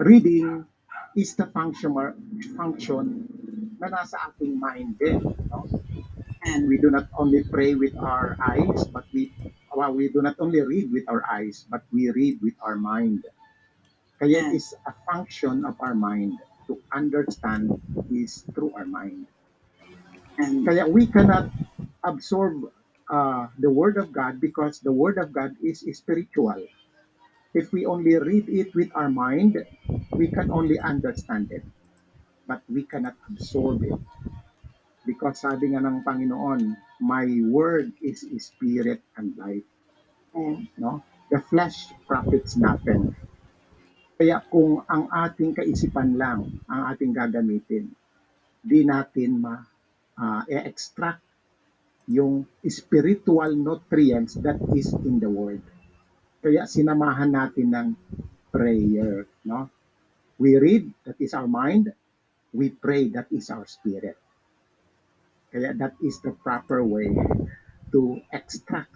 Reading 0.00 0.64
is 1.12 1.36
the 1.36 1.44
function 1.52 1.92
function 2.56 3.28
na 3.76 3.92
nasa 3.92 4.16
ating 4.32 4.56
mind 4.56 4.96
din. 4.96 5.28
No? 5.52 5.68
And 6.40 6.72
we 6.72 6.80
do 6.80 6.88
not 6.88 7.12
only 7.20 7.44
pray 7.44 7.76
with 7.76 7.92
our 8.00 8.32
eyes, 8.40 8.88
but 8.88 9.04
we 9.12 9.36
well, 9.76 9.92
we 9.92 10.08
do 10.08 10.24
not 10.24 10.40
only 10.40 10.64
read 10.64 10.88
with 10.88 11.04
our 11.04 11.20
eyes, 11.28 11.68
but 11.68 11.84
we 11.92 12.08
read 12.08 12.40
with 12.40 12.56
our 12.64 12.80
mind. 12.80 13.28
Kaya 14.16 14.40
it 14.48 14.56
is 14.56 14.72
a 14.88 14.96
function 15.04 15.68
of 15.68 15.76
our 15.84 15.92
mind 15.92 16.40
to 16.64 16.80
understand 16.96 17.76
is 18.08 18.48
through 18.56 18.72
our 18.72 18.88
mind. 18.88 19.28
And 20.40 20.64
kaya 20.64 20.88
we 20.88 21.12
cannot 21.12 21.52
absorb 22.00 22.72
uh, 23.10 23.48
the 23.58 23.70
Word 23.70 23.96
of 23.96 24.12
God 24.12 24.40
because 24.40 24.80
the 24.80 24.92
Word 24.92 25.18
of 25.18 25.32
God 25.32 25.56
is 25.62 25.84
spiritual. 25.92 26.60
If 27.54 27.72
we 27.72 27.86
only 27.86 28.18
read 28.18 28.48
it 28.50 28.74
with 28.74 28.90
our 28.94 29.08
mind, 29.08 29.62
we 30.10 30.28
can 30.28 30.50
only 30.50 30.78
understand 30.78 31.52
it. 31.52 31.62
But 32.46 32.62
we 32.68 32.82
cannot 32.84 33.14
absorb 33.30 33.82
it. 33.84 33.96
Because 35.06 35.40
sabi 35.44 35.72
nga 35.72 35.84
ng 35.84 36.02
Panginoon, 36.02 36.76
my 37.00 37.26
word 37.46 37.92
is 38.00 38.24
spirit 38.40 39.04
and 39.16 39.36
life. 39.36 39.64
No? 40.80 41.04
The 41.30 41.40
flesh 41.40 41.92
profits 42.08 42.56
nothing. 42.56 43.14
Kaya 44.14 44.40
kung 44.46 44.86
ang 44.86 45.10
ating 45.10 45.58
kaisipan 45.58 46.14
lang 46.14 46.62
ang 46.70 46.82
ating 46.94 47.12
gagamitin, 47.16 47.90
di 48.62 48.86
natin 48.86 49.42
ma 49.42 49.58
uh, 50.16 50.42
extract 50.48 51.23
yung 52.04 52.44
spiritual 52.68 53.56
nutrients 53.56 54.36
that 54.44 54.60
is 54.76 54.92
in 54.92 55.20
the 55.20 55.30
word. 55.30 55.64
Kaya 56.44 56.68
sinamahan 56.68 57.32
natin 57.32 57.72
ng 57.72 57.88
prayer, 58.52 59.24
no? 59.48 59.72
We 60.36 60.60
read, 60.60 60.92
that 61.08 61.16
is 61.22 61.32
our 61.32 61.48
mind. 61.48 61.94
We 62.52 62.68
pray, 62.70 63.08
that 63.16 63.32
is 63.32 63.48
our 63.48 63.64
spirit. 63.64 64.18
Kaya 65.48 65.72
that 65.78 65.94
is 66.02 66.20
the 66.20 66.34
proper 66.34 66.82
way 66.82 67.14
to 67.94 68.20
extract, 68.28 68.90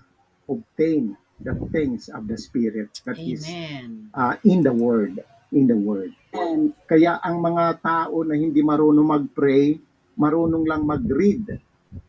obtain 0.50 1.15
the 1.38 1.55
things 1.71 2.11
of 2.11 2.27
the 2.27 2.35
spirit 2.35 2.91
that 3.07 3.17
is 3.17 3.47
Amen. 3.47 4.11
uh, 4.11 4.35
in 4.43 4.67
the 4.67 4.75
word, 4.75 5.23
in 5.55 5.71
the 5.71 5.79
word. 5.79 6.11
and 6.35 6.75
Kaya 6.85 7.23
ang 7.23 7.38
mga 7.38 7.79
tao 7.79 8.27
na 8.27 8.35
hindi 8.35 8.59
marunong 8.61 9.07
mag-pray, 9.07 9.79
marunong 10.19 10.67
lang 10.67 10.83
mag-read, 10.83 11.62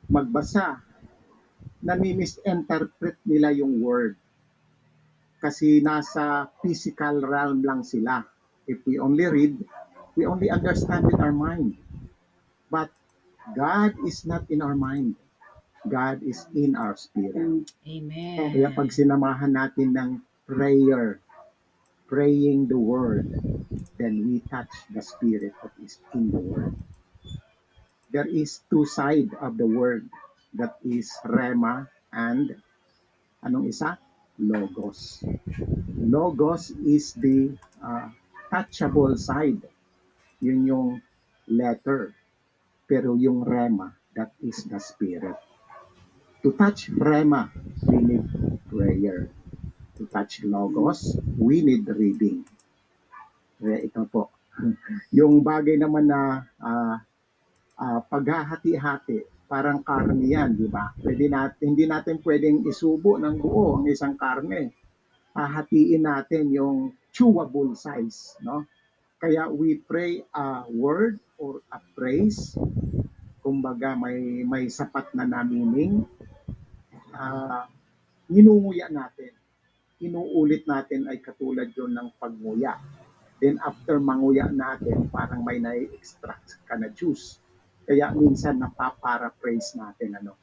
magbasa, 0.10 0.82
nami-misinterpret 1.84 3.18
nila 3.24 3.56
yung 3.56 3.80
word. 3.80 4.20
Kasi 5.40 5.80
nasa 5.80 6.52
physical 6.60 7.24
realm 7.24 7.64
lang 7.64 7.88
sila. 7.88 8.28
If 8.68 8.84
we 8.84 9.00
only 9.00 9.26
read, 9.26 9.56
we 10.20 10.28
only 10.28 10.52
understand 10.52 11.08
with 11.08 11.18
our 11.18 11.32
mind. 11.32 11.80
But 12.68 12.92
God 13.56 13.96
is 14.04 14.28
not 14.28 14.52
in 14.52 14.62
our 14.62 14.76
mind. 14.76 15.16
God 15.88 16.22
is 16.22 16.44
in 16.52 16.76
our 16.76 17.00
spirit. 17.00 17.72
Amen. 17.88 18.52
Kaya 18.52 18.70
pag 18.76 18.92
sinamahan 18.92 19.56
natin 19.56 19.96
ng 19.96 20.12
prayer, 20.44 21.24
praying 22.12 22.68
the 22.68 22.78
word, 22.78 23.32
then 23.96 24.28
we 24.28 24.44
touch 24.52 24.70
the 24.92 25.00
spirit 25.00 25.56
that 25.64 25.72
is 25.80 26.04
in 26.12 26.36
the 26.36 26.42
word. 26.44 26.76
There 28.12 28.28
is 28.28 28.60
two 28.68 28.84
side 28.84 29.32
of 29.40 29.56
the 29.56 29.70
word 29.70 30.10
that 30.54 30.78
is 30.82 31.12
rema 31.26 31.88
and 32.14 32.56
anong 33.44 33.70
isa? 33.70 34.00
Logos. 34.40 35.20
Logos 36.00 36.72
is 36.72 37.12
the 37.14 37.54
uh, 37.84 38.08
touchable 38.48 39.14
side. 39.20 39.62
Yun 40.40 40.66
yung 40.66 40.90
letter. 41.52 42.16
Pero 42.88 43.14
yung 43.20 43.44
rema, 43.44 43.94
that 44.16 44.32
is 44.42 44.64
the 44.66 44.80
spirit. 44.80 45.38
To 46.42 46.56
touch 46.56 46.88
rema, 46.90 47.52
we 47.84 48.00
need 48.00 48.26
prayer. 48.72 49.28
To 50.00 50.08
touch 50.08 50.42
logos, 50.48 51.20
we 51.36 51.60
need 51.62 51.84
reading. 51.92 52.48
Kaya 53.60 53.84
ito 53.84 54.08
po. 54.08 54.32
yung 55.20 55.44
bagay 55.44 55.76
naman 55.76 56.08
na 56.08 56.48
ah, 56.64 57.04
ah, 57.76 58.00
paghahati-hati, 58.08 59.28
parang 59.50 59.82
karne 59.82 60.30
yan, 60.30 60.54
di 60.54 60.70
ba? 60.70 60.94
Pwede 61.02 61.26
natin, 61.26 61.74
hindi 61.74 61.90
natin 61.90 62.22
pwedeng 62.22 62.70
isubo 62.70 63.18
ng 63.18 63.36
buo 63.42 63.82
ang 63.82 63.90
isang 63.90 64.14
karne. 64.14 64.70
Hahatiin 65.34 66.06
natin 66.06 66.54
yung 66.54 66.94
chewable 67.10 67.74
size, 67.74 68.38
no? 68.46 68.70
Kaya 69.18 69.50
we 69.50 69.82
pray 69.82 70.22
a 70.32 70.70
word 70.70 71.18
or 71.42 71.66
a 71.74 71.82
praise. 71.98 72.54
Kumbaga 73.42 73.98
may 73.98 74.46
may 74.46 74.70
sapat 74.70 75.12
na 75.18 75.26
na 75.26 75.42
meaning. 75.44 76.06
Ah, 77.12 77.66
ninunguya 78.30 78.88
natin. 78.94 79.34
Inuulit 80.00 80.64
natin 80.64 81.10
ay 81.12 81.20
katulad 81.20 81.74
yon 81.76 81.92
ng 81.92 82.16
pagmuya. 82.16 82.80
Then 83.44 83.60
after 83.60 84.00
manguya 84.00 84.48
natin, 84.48 85.10
parang 85.12 85.44
may 85.44 85.60
na-extract 85.60 86.64
ka 86.64 86.80
na 86.80 86.88
juice. 86.92 87.40
Kaya 87.90 88.14
minsan 88.14 88.62
napaparaphrase 88.62 89.82
natin 89.82 90.14
ano. 90.22 90.38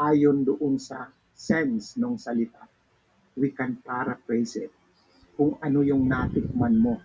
Ayon 0.00 0.48
doon 0.48 0.80
sa 0.80 1.12
sense 1.36 2.00
ng 2.00 2.16
salita, 2.16 2.64
we 3.36 3.52
can 3.52 3.76
paraphrase 3.84 4.56
it 4.56 4.72
kung 5.36 5.60
ano 5.60 5.84
yung 5.84 6.08
natikman 6.08 6.80
mo 6.80 6.96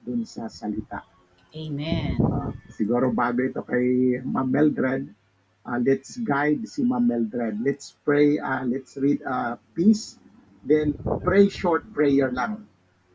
dun 0.00 0.24
sa 0.24 0.48
salita. 0.48 1.04
Amen. 1.52 2.16
Ah, 2.24 2.48
siguro 2.72 3.12
bago 3.12 3.44
ito 3.44 3.60
kay 3.60 4.16
Ma'am 4.24 4.48
Meldred, 4.48 5.04
ah, 5.68 5.76
let's 5.76 6.16
guide 6.16 6.64
si 6.64 6.80
Ma'am 6.80 7.04
Meldred. 7.04 7.60
Let's 7.60 7.92
pray, 8.00 8.40
ah, 8.40 8.64
let's 8.64 8.96
read 8.96 9.20
a 9.28 9.60
piece, 9.76 10.16
then 10.64 10.96
pray 11.20 11.52
short 11.52 11.84
prayer 11.92 12.32
lang. 12.32 12.64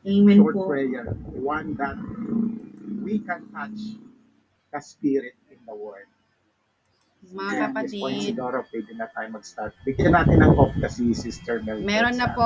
Amen 0.05 0.37
Short 0.37 0.53
po. 0.53 0.69
prayer. 0.69 1.17
One 1.33 1.73
that 1.81 1.97
we 3.01 3.17
can 3.25 3.49
touch 3.49 3.97
the 4.69 4.77
spirit 4.77 5.33
the 5.65 5.75
word. 5.75 6.07
Mga 7.25 7.41
At 7.57 7.73
this 7.81 7.97
point, 7.97 8.21
kapatid, 8.21 8.37
siguro 8.37 8.57
pwede 8.69 8.91
na 8.93 9.07
tayo 9.09 9.27
mag-start. 9.33 9.73
Bigyan 9.81 10.13
natin 10.13 10.37
ng 10.45 10.53
off 10.61 10.73
kasi 10.77 11.09
Sister 11.17 11.57
Meldred. 11.65 11.81
meron 11.81 12.15
na 12.21 12.29
po, 12.29 12.45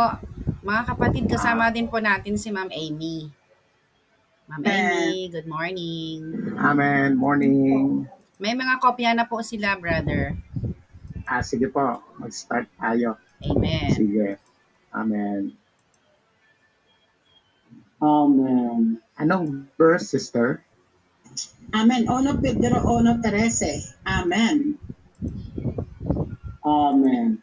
mga 0.64 0.82
kapatid, 0.96 1.28
kasama 1.28 1.68
din 1.68 1.92
po 1.92 2.00
natin 2.00 2.40
si 2.40 2.48
Ma'am 2.48 2.72
Amy. 2.72 3.28
Ma'am 4.48 4.64
Amy, 4.64 5.28
good 5.36 5.46
morning. 5.52 6.32
Amen. 6.56 7.20
Morning. 7.20 8.08
May 8.40 8.56
mga 8.56 8.80
kopya 8.80 9.12
na 9.12 9.28
po 9.28 9.44
sila, 9.44 9.76
brother. 9.76 10.40
Ah, 11.28 11.44
sige 11.44 11.68
po. 11.68 12.00
Mag-start 12.18 12.72
tayo. 12.80 13.20
Amen. 13.44 13.92
Sige. 13.92 14.40
Amen. 14.96 15.54
Amen. 18.00 19.04
Anong 19.20 19.68
verse, 19.76 20.08
sister? 20.08 20.64
Amen. 21.70 22.10
Ono 22.10 22.42
Pedro, 22.42 22.82
ono 22.82 23.22
Terese. 23.22 24.02
Amen. 24.06 24.74
Amen. 26.66 27.42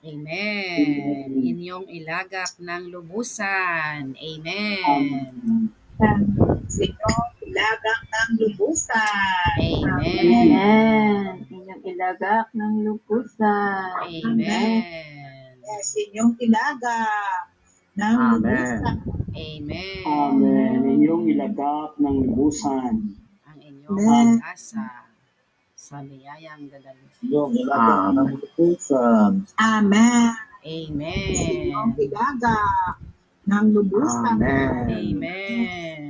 Amen. 0.00 1.28
Inyong 1.36 1.86
ilagak 1.90 2.56
ng 2.62 2.88
lubusan. 2.88 4.14
Amen. 4.16 4.80
Amen. 6.00 6.20
Sino 6.70 7.10
ilagak 7.44 8.00
ng 8.08 8.30
lubusan. 8.40 9.58
Amen. 9.60 9.84
Amen. 10.00 11.50
Inyong 11.50 11.82
ilagak 11.84 12.48
ng 12.54 12.74
lubusan. 12.86 14.06
Amen. 14.06 14.80
Yes, 15.60 15.98
inyong 15.98 16.38
ilagak 16.40 17.50
ng 17.98 18.16
Amen. 18.16 18.40
lubusan. 18.40 19.19
Amen. 19.34 20.02
Amen. 20.06 20.78
Inyong 20.86 21.24
ilagak 21.30 21.98
ng 22.02 22.16
lubusan. 22.26 22.94
Ang 23.46 23.58
inyong 23.62 23.98
Amen. 23.98 24.28
pag-asa 24.42 25.10
sa 25.78 25.96
biyayang 26.02 26.70
dadalhin. 26.70 27.10
Yung 27.26 27.52
ilagak 27.54 28.14
ng 28.14 28.30
lubusan. 28.38 29.30
Amen. 29.58 30.34
Amen. 30.66 31.34
Inyong 31.34 31.92
ilagak 31.98 32.96
ng 33.46 33.66
lubusan. 33.74 34.36
Amen. 34.38 34.90
Amen. 34.90 36.00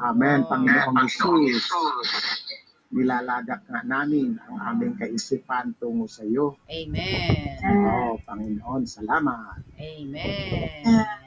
Amen. 0.00 0.38
Panginoong 0.48 1.06
Jesus. 1.06 1.66
Nilalagak 2.90 3.62
nga 3.70 3.86
namin 3.86 4.34
ang 4.50 4.58
aming 4.74 4.98
kaisipan 4.98 5.78
tungo 5.78 6.10
sa 6.10 6.26
iyo. 6.26 6.58
Amen. 6.66 7.54
Oh, 7.86 8.18
Panginoon, 8.26 8.82
salamat. 8.82 9.62
Amen. 9.78 11.19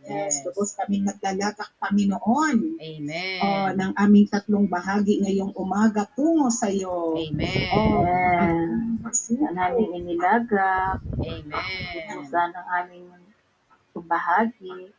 Yes, 0.00 0.40
Yes. 0.40 0.44
tapos 0.44 0.68
kami 0.74 1.04
naglalagak, 1.04 1.70
Panginoon. 1.76 2.56
Amen. 2.80 3.40
Oh, 3.44 3.68
ng 3.70 3.92
aming 3.94 4.26
tatlong 4.26 4.64
bahagi 4.64 5.20
ngayong 5.20 5.52
umaga 5.54 6.08
tungo 6.16 6.48
sa 6.48 6.72
iyo. 6.72 7.14
Amen. 7.14 7.68
Oh, 7.72 8.00
Amen. 8.04 9.04
Sa 9.10 9.50
namin 9.50 9.88
inilagak, 9.92 11.02
Amen. 11.20 12.24
sa 12.26 12.48
ng 12.48 12.66
aming 12.80 13.06
bahagi. 14.00 14.94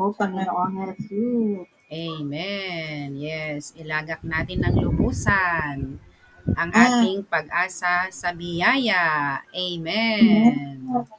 O 0.00 0.14
Panginoong 0.14 0.96
Jesus. 0.96 1.68
Amen. 1.88 3.16
Yes, 3.16 3.72
ilagak 3.76 4.20
natin 4.24 4.64
ng 4.64 4.76
lubusan 4.78 6.00
ang 6.56 6.70
Ah. 6.72 7.00
ating 7.00 7.24
pag-asa 7.28 8.08
sa 8.08 8.32
biyaya. 8.32 9.40
Amen. 9.52 10.56
Amen. 10.88 11.17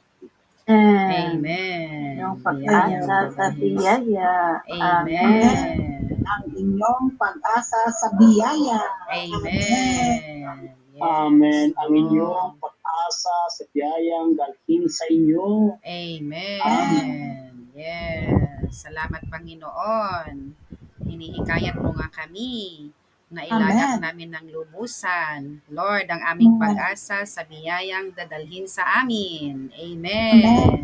Amen. 0.70 2.14
Yung 2.20 2.38
pag-asa 2.46 3.16
sa 3.34 3.46
biyaya. 3.50 4.62
Amen. 4.70 5.98
ang 6.30 6.44
inyong 6.54 7.18
pag-asa 7.18 7.90
sa 7.90 8.08
biyaya. 8.14 8.78
Amen. 9.10 10.70
Yes. 10.94 11.02
Amen. 11.02 11.66
Ang 11.74 11.90
inyong 11.90 12.54
pag-asa 12.62 13.36
sa 13.50 13.62
biyayang 13.74 14.38
dalhin 14.38 14.86
sa 14.86 15.10
inyo. 15.10 15.74
Amen. 15.82 17.66
Yes. 17.74 18.70
Salamat 18.70 19.26
Panginoon. 19.26 20.54
Hinihikayat 21.02 21.74
mo 21.82 21.90
nga 21.98 22.06
kami 22.14 22.94
na 23.30 23.46
ilagak 23.46 23.96
Amen. 23.96 24.02
namin 24.02 24.30
ng 24.34 24.46
lubusan. 24.50 25.62
Lord, 25.70 26.10
ang 26.10 26.22
aming 26.34 26.58
Amen. 26.58 26.62
pag-asa 26.66 27.22
sa 27.22 27.46
biyayang 27.46 28.10
dadalhin 28.10 28.66
sa 28.66 28.82
amin. 29.00 29.70
Amen. 29.70 30.42
Amen. 30.42 30.82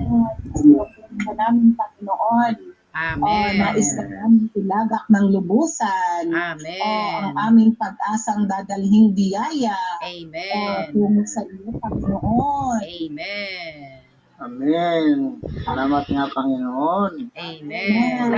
Sa 1.27 1.33
namin, 1.35 1.75
Panginoon. 1.75 2.55
Oh, 2.97 3.21
Amen. 3.21 3.61
nais 3.61 3.93
na 3.99 4.05
namin 4.09 4.49
ilagak 4.57 5.05
ng 5.13 5.27
lubusan. 5.29 6.33
Oh, 6.33 6.39
ang 6.41 7.37
Amen. 7.37 7.45
aming 7.51 7.73
pag-asang 7.77 8.49
dadalhing 8.49 9.13
biyaya. 9.13 9.77
Oh, 10.01 10.07
Amen. 10.07 10.95
tungo 10.95 11.23
sa 11.29 11.45
iyo, 11.45 11.77
Panginoon. 11.77 12.81
Amen. 12.81 14.06
Amen. 14.37 15.41
Salamat 15.65 16.05
nga 16.13 16.29
Panginoon. 16.29 17.33
Amen. 17.33 18.29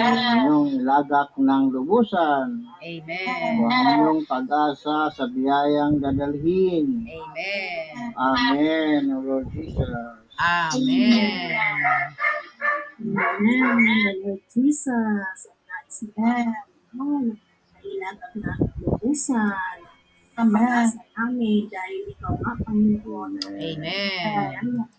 Inyong 0.47 0.79
ilagak 0.79 1.35
ng 1.35 1.75
lubusan. 1.75 2.71
Amen. 2.79 3.59
O 3.59 3.67
ang 3.67 3.87
inyong 3.99 4.23
pag-asa 4.31 5.11
sa 5.11 5.25
biyayang 5.27 5.99
dadalhin. 5.99 7.03
Amen. 7.03 8.15
Amen, 8.15 9.01
O 9.11 9.19
Lord 9.27 9.51
Jesus. 9.51 10.23
Amen. 10.39 11.51
Amen. 13.03 14.15
Lord 14.23 14.43
Jesus, 14.55 15.39
ang 15.51 15.59
nais 15.67 15.99
na 16.15 16.31
ilagak 17.83 18.33
na 18.39 18.55
lubusan. 18.87 19.83
Amen. 20.39 20.63
Pag-asa 20.63 21.03
namin 21.19 21.67
dahil 21.67 22.07
ikaw 22.07 22.39
nga 22.39 22.55
Panginoon. 22.63 23.31
Amen. 23.43 23.83
Panginoon. 24.63 24.98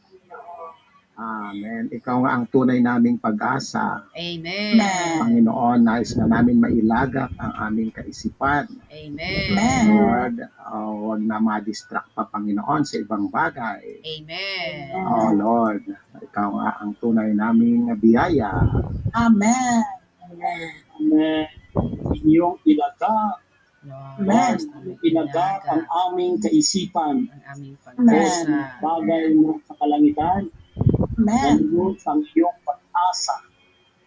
Amen. 1.19 1.91
Ikaw 1.91 2.15
nga 2.23 2.31
ang 2.31 2.47
tunay 2.47 2.79
naming 2.79 3.19
pag-asa. 3.19 4.07
Amen. 4.15 4.79
Panginoon, 5.19 5.83
nais 5.83 6.15
na 6.15 6.31
namin 6.31 6.63
mailagak 6.63 7.35
ang 7.35 7.53
aming 7.67 7.91
kaisipan. 7.91 8.71
Amen. 8.87 9.51
Amen. 9.51 9.83
Lord, 9.91 10.35
uh, 10.47 10.91
huwag 10.95 11.19
na 11.19 11.43
ma-distract 11.43 12.15
pa, 12.15 12.23
Panginoon, 12.23 12.87
sa 12.87 13.03
ibang 13.03 13.27
bagay. 13.27 13.99
Amen. 13.99 14.95
Oh 14.95 15.35
Lord, 15.35 15.83
ikaw 16.23 16.55
nga 16.55 16.79
ang 16.79 16.95
tunay 17.03 17.35
naming 17.35 17.91
biyaya. 17.99 18.55
Amen. 19.11 19.83
Amen. 20.23 21.45
Inyong 22.15 22.63
ilagak, 22.63 23.43
Lord, 23.83 24.23
Amen. 24.23 24.55
ilagak 25.03 25.67
ang 25.67 25.83
ilaga 25.83 25.99
aming 26.07 26.39
kaisipan 26.39 27.27
ang 27.27 27.43
aming 27.55 27.75
pag-asa. 27.83 28.79
bagay 28.79 29.35
na 29.35 29.59
sa 29.67 29.73
kalangitan. 29.75 30.47
Amen. 31.19 31.55
Ang 32.07 32.21
iyong 32.31 32.59
pag-asa 32.63 33.35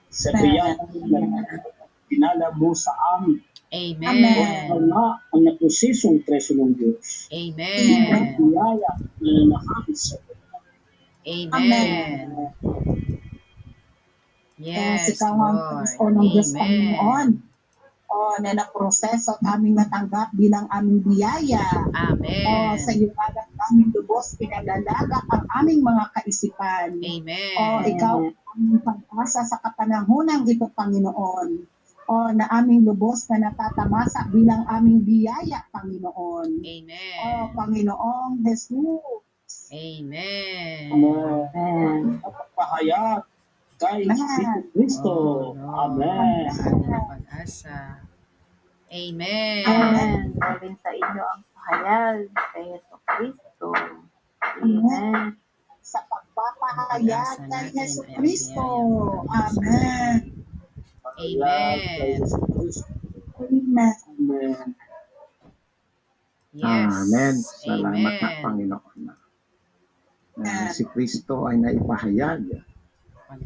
sa 0.08 0.28
biyaya 0.32 0.80
na 0.80 1.20
dinala 2.08 2.48
mo 2.56 2.72
sa 2.72 2.92
amin. 3.16 3.40
Amen. 3.72 4.08
Ikaw 4.68 4.80
nga 4.92 5.06
ang 5.32 5.42
naprosesong 5.48 6.24
preso 6.24 6.52
ng 6.56 6.72
Diyos. 6.76 7.28
Ang 7.32 7.56
Amen. 7.56 8.36
biyaya 8.36 8.90
na 9.20 9.30
nakakit 9.52 9.96
sa 9.96 10.16
Amen. 11.22 12.26
Yes, 14.58 15.06
Yes, 15.06 15.16
ikaw 15.16 15.32
ang 15.38 15.58
Lord. 15.58 15.68
Kristo 15.86 16.04
ng 16.10 16.26
Diyos 16.32 16.50
Panginoon. 16.52 17.28
Amen. 17.30 17.50
O, 18.12 18.36
na 18.44 18.52
naproseso 18.52 19.40
at 19.40 19.56
aming 19.56 19.72
natanggap 19.72 20.36
bilang 20.36 20.68
aming 20.68 21.00
biyaya. 21.00 21.64
O, 21.88 21.96
Amen. 22.12 22.76
sa 22.76 22.90
iyong 22.92 23.16
alam 23.16 23.48
namin 23.62 23.94
lubos, 23.94 24.34
pinalalaga 24.34 25.22
ang 25.30 25.44
aming 25.62 25.86
mga 25.86 26.04
kaisipan. 26.18 26.98
Amen. 26.98 27.56
O, 27.58 27.82
ikaw 27.86 28.16
ang 28.18 28.38
aming 28.58 28.82
pag-asa 28.82 29.46
sa 29.46 29.62
kapanahonang 29.62 30.42
ito, 30.50 30.66
Panginoon. 30.74 31.48
O, 32.10 32.14
na 32.34 32.50
aming 32.50 32.82
lubos 32.82 33.30
na 33.30 33.48
natatamasa 33.50 34.26
bilang 34.34 34.66
aming 34.66 35.06
biyaya, 35.06 35.62
Panginoon. 35.70 36.50
O, 36.58 36.64
Amen. 36.66 37.54
Panginoong 37.54 38.42
Jesus. 38.42 39.70
Amen. 39.72 40.90
Amen. 40.92 42.20
At 42.26 42.34
pahayag 42.58 43.22
kay 43.78 44.04
Amen. 44.04 44.68
Kristo. 44.74 45.10
Oh, 45.10 45.54
Lord. 45.54 46.02
Amen. 46.02 46.44
Ang 46.52 47.06
pag-asa. 47.08 48.04
Amen. 48.92 49.64
Amen. 49.64 50.36
Galing 50.36 50.76
sa 50.84 50.90
inyo 50.92 51.22
ang 51.24 51.42
pahayag 51.56 52.28
kay 52.52 52.64
Yeso 52.68 52.96
Kristo. 53.08 53.51
Amen. 54.62 55.38
Sa 55.82 56.02
pagpapahayag 56.10 57.46
kay 57.46 57.66
ang 57.70 58.02
Kristo. 58.18 58.66
Amen. 59.30 60.14
Yesu 62.02 62.38
Kristo. 62.50 62.90
Amen. 63.42 63.94
Amen. 64.18 64.66
Yes. 66.52 66.92
Amen. 66.92 67.34
Salamat 67.38 68.14
na, 68.18 68.28
Amen. 68.28 68.42
Panginoon. 68.42 69.00
Na 70.42 70.68
si 70.68 70.82
Kristo 70.90 71.46
ay 71.46 71.56
naipahayag. 71.62 72.44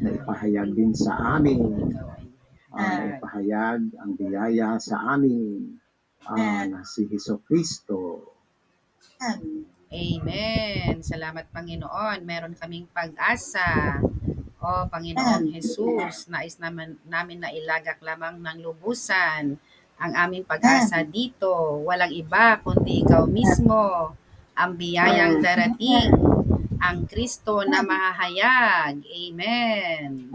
Naipahayag 0.03 0.69
din 0.75 0.93
sa 0.97 1.39
amin. 1.39 1.93
Uh, 2.75 2.83
naipahayag 2.83 3.95
ang 4.01 4.13
biyaya 4.19 4.77
sa 4.83 5.17
amin. 5.17 5.79
ah, 6.27 6.67
na 6.67 6.83
si 6.83 7.07
Heso 7.07 7.39
Kristo. 7.47 8.27
Amen. 9.23 9.76
Amen. 9.97 11.01
Salamat 11.01 11.49
Panginoon. 11.49 12.21
Meron 12.21 12.53
kaming 12.53 12.85
pag-asa. 12.93 13.97
O 14.61 14.85
Panginoong 14.93 15.49
Jesus, 15.57 16.29
nais 16.29 16.61
naman 16.61 17.01
namin 17.09 17.41
na 17.41 17.49
ilagak 17.49 18.01
lamang 18.05 18.37
ng 18.37 18.61
lubusan 18.61 19.57
ang 19.97 20.13
aming 20.13 20.45
pag-asa 20.45 21.01
dito. 21.01 21.81
Walang 21.89 22.13
iba 22.13 22.61
kundi 22.61 23.01
ikaw 23.01 23.25
mismo, 23.25 24.13
ang 24.53 24.73
biyayang 24.77 25.41
darating, 25.41 26.13
ang 26.81 27.09
Kristo 27.09 27.65
na 27.65 27.81
mahahayag. 27.81 29.01
Amen. 29.01 30.29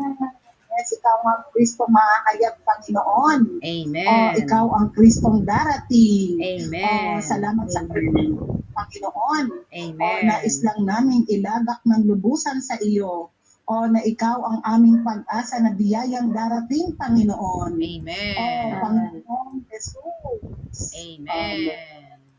Yes, 0.71 0.95
ikaw 0.95 1.19
ang 1.27 1.43
Kristo 1.51 1.83
mahayag, 1.83 2.63
Panginoon. 2.63 3.59
Amen. 3.59 4.07
O, 4.07 4.13
ikaw 4.39 4.65
ang 4.71 4.87
Kristong 4.95 5.43
darating. 5.43 6.39
Amen. 6.39 7.19
O, 7.19 7.19
salamat 7.19 7.67
sa 7.67 7.83
Panginoon. 8.71 9.45
O, 9.51 9.67
Amen. 9.67 10.21
nais 10.23 10.63
lang 10.63 10.87
namin 10.87 11.27
ilagak 11.27 11.83
ng 11.83 12.07
lubusan 12.07 12.63
sa 12.63 12.79
iyo. 12.79 13.35
O, 13.67 13.73
na 13.91 13.99
ikaw 13.99 14.39
ang 14.47 14.59
aming 14.63 15.03
pag-asa 15.03 15.59
na 15.59 15.75
biyayang 15.75 16.31
darating, 16.31 16.95
Panginoon. 16.95 17.75
O, 17.75 17.83
Amen. 17.83 18.71
Panginoon 18.79 19.67
Jesus. 19.67 20.95
Amen. 20.95 21.67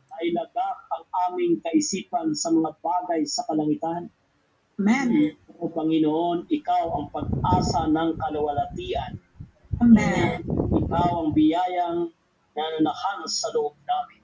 Ay 0.08 0.26
lagak 0.32 0.78
ang 0.88 1.04
aming 1.28 1.60
kaisipan 1.60 2.32
sa 2.32 2.48
mga 2.48 2.80
bagay 2.80 3.28
sa 3.28 3.44
kalangitan. 3.44 4.08
Amen. 4.80 5.36
O 5.62 5.70
Panginoon, 5.70 6.50
ikaw 6.50 6.90
ang 6.90 7.06
pag-asa 7.14 7.86
ng 7.86 8.18
kalawalatian. 8.18 9.14
Amen. 9.78 10.42
Ikaw 10.74 11.10
ang 11.22 11.30
biyayang 11.30 12.10
nananahan 12.58 13.22
sa 13.30 13.46
loob 13.54 13.78
namin. 13.86 14.22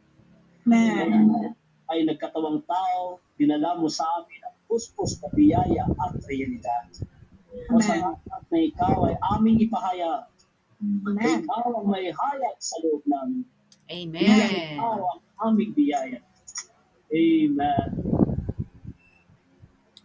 Amen. 0.67 1.55
Ay 1.87 2.03
nagkatawang 2.03 2.67
tao, 2.67 3.23
dinala 3.39 3.79
mo 3.79 3.87
sa 3.87 4.03
amin 4.19 4.43
ang 4.51 4.57
puspos 4.67 5.23
na 5.23 5.31
biyaya 5.31 5.87
at 5.87 6.19
realidad. 6.27 6.91
O 7.71 7.79
salamat 7.79 8.43
na 8.51 8.59
ikaw 8.59 9.07
ay 9.07 9.15
aming 9.39 9.63
ipahayag. 9.63 10.27
Amen. 10.83 11.47
Ikaw 11.47 11.65
ang 11.71 11.87
may 11.87 12.11
hayag 12.11 12.59
sa 12.59 12.83
loob 12.83 13.07
namin. 13.07 13.47
Amen. 13.87 14.75
Ikaw 14.75 15.01
ang 15.07 15.23
aming 15.55 15.71
biyaya. 15.71 16.19
Amen. 17.15 18.27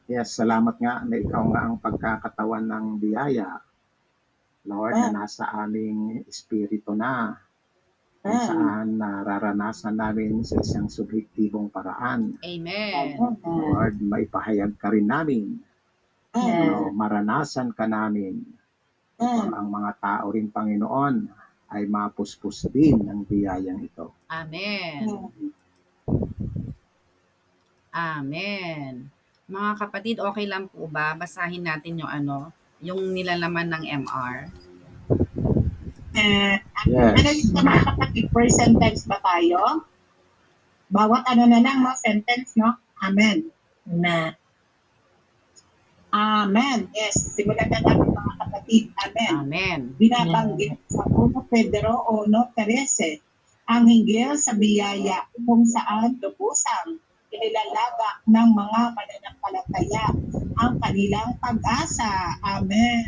Yes, 0.03 0.35
salamat 0.35 0.75
nga 0.83 0.99
na 1.07 1.15
ikaw 1.15 1.43
nga 1.55 1.61
ang 1.63 1.79
pagkakatawan 1.79 2.67
ng 2.67 2.85
biyaya. 2.99 3.63
Lord, 4.67 4.95
na 4.95 5.23
nasa 5.23 5.47
aming 5.47 6.23
espiritu 6.27 6.91
na. 6.95 7.35
Kung 8.23 8.39
saan 8.39 8.95
nararanasan 8.99 9.99
namin 9.99 10.47
sa 10.47 10.59
isang 10.59 10.87
subjektibong 10.87 11.67
paraan. 11.67 12.39
Amen. 12.39 13.19
Lord, 13.43 13.99
maipahayag 13.99 14.79
ka 14.79 14.91
rin 14.91 15.07
namin. 15.07 15.59
No, 16.31 16.91
maranasan 16.95 17.75
ka 17.75 17.83
namin. 17.83 18.43
Amen. 19.19 19.51
Ang 19.51 19.67
mga 19.71 19.91
tao 19.99 20.25
rin, 20.31 20.47
Panginoon, 20.51 21.15
ay 21.71 21.83
mapuspos 21.87 22.67
din 22.71 23.03
ng 23.03 23.27
biyayang 23.27 23.83
ito. 23.83 24.15
Amen. 24.31 25.03
Amen. 27.93 29.22
Mga 29.51 29.71
kapatid, 29.75 30.15
okay 30.23 30.47
lang 30.47 30.71
po 30.71 30.87
ba? 30.87 31.11
Basahin 31.19 31.67
natin 31.67 31.99
yung 31.99 32.07
ano, 32.07 32.55
yung 32.79 33.11
nilalaman 33.11 33.67
ng 33.71 33.83
MR. 34.03 34.37
Eh, 36.13 36.57
Yes. 36.83 37.15
Ano 37.15 37.29
yung 37.31 37.53
mga 37.63 37.75
kapatid, 37.87 38.25
present 38.35 38.75
tense 38.75 39.07
ba 39.07 39.19
tayo? 39.23 39.87
Bawat 40.91 41.23
ano 41.31 41.47
na 41.47 41.63
lang, 41.63 41.79
no? 41.79 41.95
Sentence, 41.95 42.59
no? 42.59 42.75
Amen. 42.99 43.47
na 43.87 44.35
Amen. 46.13 46.91
Yes. 46.93 47.33
Simulan 47.33 47.71
na 47.71 47.79
natin 47.81 48.13
mga 48.13 48.33
kapatid. 48.45 48.83
Amen. 48.99 49.31
Amen. 49.33 49.79
Binabanggit 49.97 50.77
sa 50.91 51.07
1 51.07 51.33
Pedro 51.49 52.05
1.13 52.29 53.17
ang 53.63 53.87
hinggil 53.87 54.35
sa 54.37 54.53
biyaya 54.53 55.23
kung 55.39 55.63
saan 55.63 56.19
lubusang 56.19 56.99
inilalaga 57.33 58.21
ng 58.29 58.49
mga 58.53 58.81
mananampalataya 58.93 60.05
ang 60.61 60.73
kanilang 60.77 61.33
pag-asa. 61.41 62.37
Amen. 62.45 63.01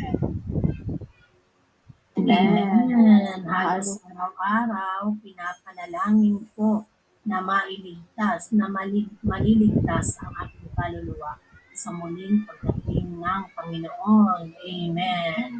Amen. 2.18 3.46
Halos 3.46 4.02
araw-araw, 4.02 5.14
pinapanalangin 5.22 6.42
ko 6.58 6.82
na 7.22 7.38
mailigtas, 7.38 8.50
na 8.50 8.66
mali- 8.66 9.14
maliligtas 9.22 10.18
ang 10.18 10.34
ating 10.42 10.70
kaluluwa 10.74 11.38
sa 11.76 11.94
muling 11.94 12.42
pagdating 12.48 13.20
ng 13.22 13.42
Panginoon. 13.54 14.42
Amen. 14.58 15.50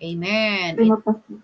Amen. 0.00 0.70
Pa 0.76 1.40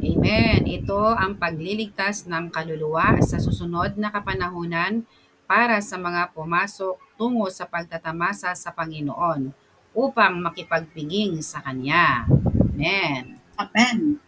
Amen. 0.00 0.64
Ito 0.64 1.12
ang 1.12 1.36
pagliligtas 1.36 2.24
ng 2.24 2.48
kaluluwa 2.48 3.20
sa 3.20 3.36
susunod 3.36 4.00
na 4.00 4.08
kapanahunan 4.08 5.04
para 5.50 5.82
sa 5.82 5.98
mga 5.98 6.30
pumasok 6.32 6.94
tungo 7.18 7.50
sa 7.50 7.66
pagtatamasa 7.66 8.54
sa 8.54 8.70
Panginoon 8.70 9.50
upang 9.92 10.40
makipagpiging 10.40 11.42
sa 11.42 11.58
Kanya. 11.60 12.24
Amen. 12.70 13.34
Amen. 13.58 14.22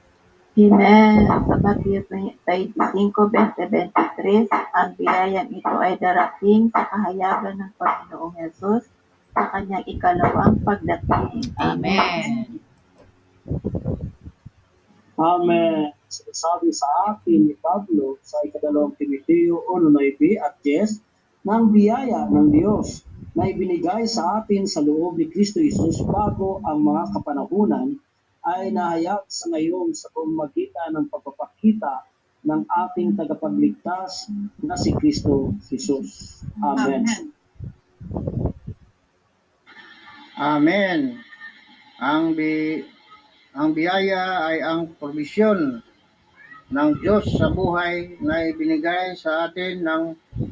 Amen. 0.52 1.24
Sa 1.48 1.56
Matthew 1.56 2.04
25:20-23, 2.44 4.52
ang 4.52 4.92
biyayang 5.00 5.48
ito 5.48 5.74
ay 5.80 5.96
darating 5.96 6.68
sa 6.68 6.84
kahayagan 6.92 7.56
ng 7.56 7.72
Panginoong 7.80 8.36
Yesus 8.36 8.84
sa 9.32 9.48
kanyang 9.48 9.88
ikalawang 9.88 10.60
pagdating. 10.60 11.56
Amen. 11.56 12.60
Amen. 13.40 14.12
Sinasabi 16.12 16.68
sa 16.76 16.88
atin 17.08 17.48
ni 17.48 17.56
Pablo 17.56 18.20
sa 18.20 18.44
ikadalawang 18.44 18.92
Timoteo 19.00 19.64
1.9 19.64 20.36
at 20.44 20.60
10 20.60 21.00
ng 21.48 21.62
biyaya 21.72 22.28
ng 22.28 22.48
Diyos 22.52 23.08
na 23.32 23.48
ibinigay 23.48 24.04
sa 24.04 24.44
atin 24.44 24.68
sa 24.68 24.84
loob 24.84 25.16
ni 25.16 25.32
Kristo 25.32 25.64
Jesus 25.64 26.04
bago 26.04 26.60
ang 26.68 26.84
mga 26.84 27.16
kapanahunan 27.16 27.96
ay 28.44 28.74
nahayag 28.74 29.24
sa 29.30 29.48
ngayon 29.56 29.96
sa 29.96 30.12
pamamagitan 30.12 30.92
ng 30.92 31.06
pagpapakita 31.08 32.04
ng 32.44 32.66
ating 32.68 33.14
tagapagligtas 33.14 34.28
na 34.60 34.74
si 34.76 34.92
Kristo 34.92 35.54
Jesus. 35.64 36.42
Amen. 36.60 37.06
Amen. 40.36 41.22
Ang 42.02 42.34
bi 42.34 42.82
ang 43.52 43.76
biyaya 43.76 44.48
ay 44.48 44.64
ang 44.64 44.96
provisyon 44.96 45.84
ng 46.72 46.90
Diyos 47.04 47.28
sa 47.36 47.52
buhay 47.52 48.16
na 48.24 48.48
ibinigay 48.48 49.12
sa 49.12 49.48
atin 49.48 49.84
ng 49.84 50.04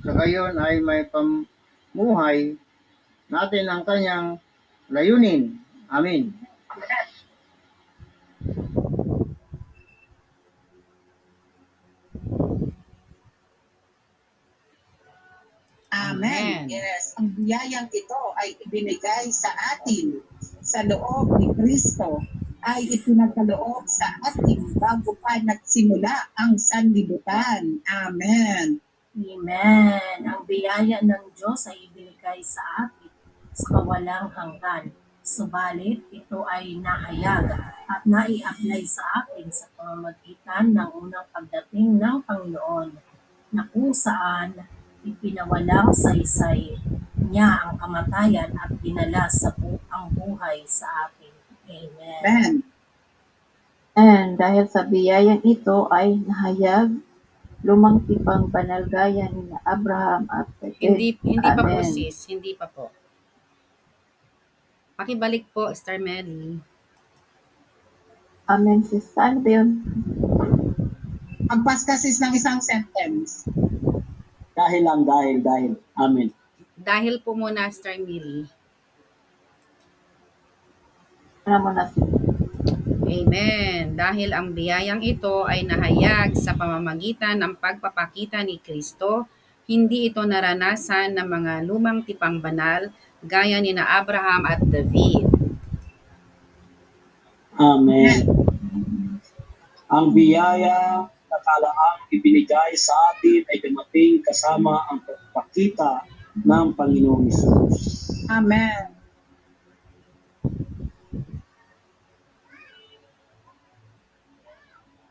sa 0.04 0.12
gayon 0.20 0.60
ay 0.60 0.84
may 0.84 1.08
pamuhay 1.08 2.60
natin 3.32 3.64
ang 3.72 3.88
kanyang 3.88 4.36
layunin. 4.92 5.56
Amen. 5.88 6.36
Amen. 6.68 7.08
Amen. 15.90 16.68
Yes, 16.68 17.16
ang 17.16 17.32
biyayang 17.32 17.88
ito 17.88 18.20
ay 18.36 18.60
ibinigay 18.60 19.32
sa 19.32 19.50
atin 19.72 20.20
sa 20.60 20.84
loob 20.84 21.40
ni 21.40 21.48
Kristo 21.56 22.20
ay 22.61 22.85
ipinagkaloob 22.92 23.88
sa 23.88 24.20
atin 24.20 24.77
bago 24.77 25.16
pa 25.16 25.40
nagsimula 25.40 26.37
ang 26.37 26.61
sanlibutan. 26.61 27.81
Amen. 27.88 28.81
Amen. 29.16 30.18
Ang 30.23 30.42
biyaya 30.46 31.03
ng 31.03 31.25
Diyos 31.35 31.66
ay 31.66 31.90
ibinigay 31.90 32.40
sa 32.44 32.87
atin 32.87 33.11
sa 33.51 33.66
kawalang 33.75 34.31
hanggan. 34.33 34.94
Subalit, 35.20 36.07
ito 36.14 36.42
ay 36.49 36.81
nahayag 36.81 37.53
at 37.90 38.03
nai-apply 38.07 38.83
sa 38.87 39.05
atin 39.25 39.51
sa 39.53 39.68
pamamagitan 39.77 40.73
ng 40.73 40.88
unang 40.96 41.27
pagdating 41.35 42.01
ng 42.01 42.16
Panginoon 42.25 42.88
na 43.51 43.66
kung 43.68 43.90
saan 43.90 44.55
ipinawalang 45.03 45.90
saysay 45.90 46.77
niya 47.31 47.66
ang 47.66 47.77
kamatayan 47.79 48.51
at 48.59 48.70
dinala 48.81 49.27
sa 49.31 49.51
bu- 49.57 49.83
ang 49.90 50.11
buhay 50.12 50.62
sa 50.66 50.87
atin. 51.09 51.39
Amen. 51.70 52.20
Amen. 52.26 52.54
And 53.94 54.38
dahil 54.38 54.66
sa 54.70 54.87
biyayang 54.87 55.42
ito 55.42 55.90
ay 55.90 56.18
nahayag, 56.22 56.98
lumang 57.61 58.06
tipang 58.09 58.48
banal 58.48 58.88
gaya 58.88 59.28
ni 59.28 59.52
Abraham 59.66 60.24
at 60.33 60.48
David. 60.62 60.80
Hindi 60.80 61.09
hindi 61.20 61.44
pa 61.44 61.61
po 61.61 61.68
Amen. 61.68 61.85
sis, 61.85 62.16
hindi 62.30 62.52
pa 62.56 62.66
po. 62.70 62.88
Pakibalik 64.96 65.48
po, 65.52 65.72
Star 65.72 65.96
Mary. 65.96 66.61
Amen, 68.44 68.85
sis. 68.85 69.04
Saan 69.16 69.40
ba 69.40 69.48
yun? 69.61 69.80
Pagpaskasis 71.48 72.20
ng 72.20 72.33
isang 72.37 72.61
sentence. 72.61 73.48
Dahil 74.52 74.83
lang, 74.85 75.09
dahil, 75.09 75.40
dahil. 75.40 75.72
Amen. 75.96 76.28
Dahil 76.76 77.16
po 77.24 77.33
muna, 77.33 77.72
Star 77.72 77.96
Mary. 77.96 78.04
Ano 78.04 78.04
mo 78.04 78.04
na, 78.04 78.44
sis? 78.44 78.59
Amen. 83.11 83.96
Dahil 83.96 84.31
ang 84.33 84.53
biyayang 84.55 85.03
ito 85.03 85.44
ay 85.44 85.66
nahayag 85.66 86.37
sa 86.37 86.55
pamamagitan 86.55 87.40
ng 87.40 87.59
pagpapakita 87.59 88.44
ni 88.44 88.61
Kristo, 88.61 89.26
hindi 89.70 90.11
ito 90.11 90.22
naranasan 90.22 91.14
ng 91.14 91.29
mga 91.31 91.53
lumang 91.66 92.03
tipang 92.03 92.42
banal 92.42 92.90
gaya 93.22 93.61
ni 93.61 93.76
na 93.76 94.00
Abraham 94.00 94.48
at 94.48 94.61
David. 94.64 95.29
Amen. 97.61 98.24
Ang 99.90 100.07
biyaya 100.14 101.05
na 101.07 101.38
kalaang 101.42 102.09
ibinigay 102.14 102.72
sa 102.79 102.94
atin 103.12 103.44
ay 103.53 103.59
dumating 103.61 104.24
kasama 104.24 104.81
ang 104.88 105.03
pagpakita 105.05 106.07
ng 106.40 106.66
Panginoong 106.72 107.26
Isus. 107.29 107.76
Amen. 108.31 108.99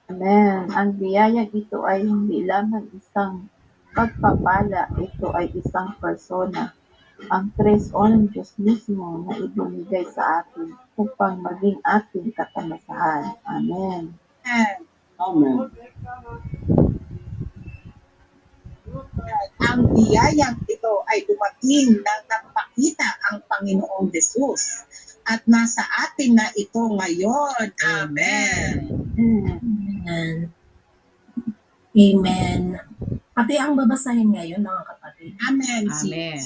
Amen. 0.09 0.73
Ang 0.73 0.97
biyayang 0.97 1.53
ito 1.53 1.85
ay 1.85 2.01
hindi 2.01 2.41
lamang 2.41 2.89
isang 2.97 3.45
pagpapala, 3.93 4.89
ito 4.97 5.29
ay 5.37 5.53
isang 5.53 5.93
persona. 6.01 6.73
Ang 7.29 7.53
tres 7.53 7.93
o 7.93 8.09
ng 8.09 8.33
Diyos 8.33 8.57
mismo 8.57 9.21
na 9.21 9.37
ibinigay 9.37 10.09
sa 10.09 10.41
atin 10.41 10.73
upang 10.97 11.45
maging 11.45 11.77
ating 11.85 12.33
katamasahan. 12.33 13.37
Amen. 13.45 14.17
Amen. 15.21 15.69
Ang 19.61 19.79
biyayang 19.93 20.57
ito 20.65 20.93
ay 21.05 21.21
dumating 21.29 22.01
nang 22.01 22.23
nagpakita 22.25 23.09
ang 23.29 23.45
Panginoong 23.45 24.09
Jesus 24.09 24.89
at 25.29 25.45
nasa 25.45 25.85
atin 26.09 26.33
na 26.33 26.49
ito 26.57 26.81
ngayon. 26.97 27.77
Amen. 27.85 28.89
Amen. 29.13 29.68
Amen. 30.09 30.49
Amen. 31.93 32.61
Pati 33.29 33.53
ang 33.61 33.77
babasahin 33.77 34.33
ngayon, 34.33 34.65
mga 34.65 34.83
kapatid. 34.89 35.37
Amen. 35.45 35.85
Amen. 35.85 36.41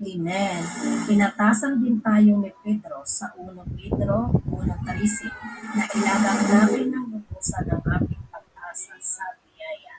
Amen. 0.00 0.60
Pinatasan 1.06 1.86
din 1.86 2.02
tayo 2.02 2.42
ni 2.42 2.50
Pedro 2.66 3.06
sa 3.06 3.30
1 3.38 3.46
Pedro 3.78 4.34
1.13 4.42 5.30
na 5.78 5.84
ilagang 5.86 6.42
namin 6.50 6.86
ng 6.90 7.06
lubusan 7.14 7.64
ng 7.70 7.78
ating 7.78 8.24
pag-asa 8.34 8.94
sa 8.98 9.26
biyaya. 9.38 9.96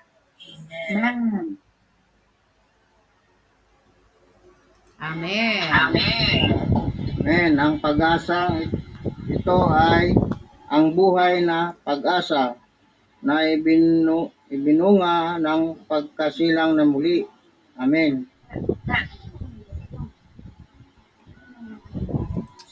Amen. 0.52 1.56
Amen. 5.00 5.64
Amen. 5.72 6.52
Amen. 7.24 7.52
Ang 7.56 7.74
pag-asa 7.80 8.52
ito 9.32 9.60
ay 9.72 10.12
ang 10.68 10.92
buhay 10.92 11.46
na 11.46 11.78
pag-asa 11.86 12.61
na 13.22 13.46
ibinu, 13.46 14.34
ibinunga 14.50 15.38
ng 15.38 15.86
pagkasilang 15.86 16.74
na 16.74 16.86
muli. 16.86 17.26
Amen. 17.78 18.26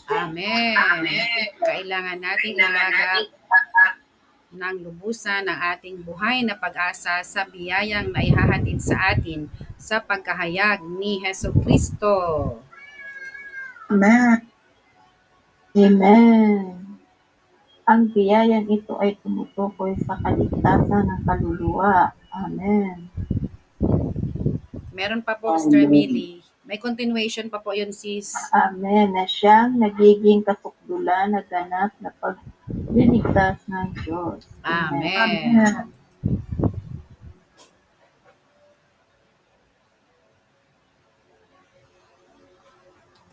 Amen. 0.09 0.75
Kailangan 1.61 2.17
nating 2.17 2.57
ilagak 2.57 3.29
ng 4.49 4.81
lubusan 4.81 5.45
ng 5.45 5.59
ating 5.77 6.01
buhay 6.01 6.41
na 6.41 6.57
pag-asa 6.57 7.21
sa 7.21 7.45
biyayang 7.45 8.09
naihahatid 8.09 8.81
sa 8.81 9.13
atin 9.13 9.45
sa 9.77 10.01
pagkahayag 10.01 10.81
ni 10.81 11.21
Heso 11.21 11.53
Kristo. 11.53 12.09
Amen. 13.93 14.41
Amen. 15.77 16.98
Ang 17.89 18.13
biyayang 18.13 18.69
ito 18.69 18.93
ay 19.01 19.17
tumutukoy 19.17 19.97
sa 20.05 20.13
kaligtasan 20.21 21.09
ng 21.09 21.21
kaluluwa. 21.25 22.13
Amen. 22.29 23.09
Meron 24.93 25.25
pa 25.25 25.33
po, 25.33 25.57
Sister 25.57 25.89
Millie. 25.89 26.45
May 26.69 26.77
continuation 26.77 27.49
pa 27.49 27.57
po 27.57 27.73
yun, 27.73 27.89
sis. 27.89 28.29
Amen. 28.53 29.17
Na 29.17 29.25
siyang 29.25 29.73
nagiging 29.81 30.45
kasukdulan 30.45 31.33
na 31.33 31.41
ganap 31.41 31.97
na 31.97 32.13
pagliligtas 32.13 33.65
ng 33.65 33.89
Diyos. 34.05 34.45
Amen. 34.61 35.01
Amen. 35.01 35.65
Amen. 35.65 35.98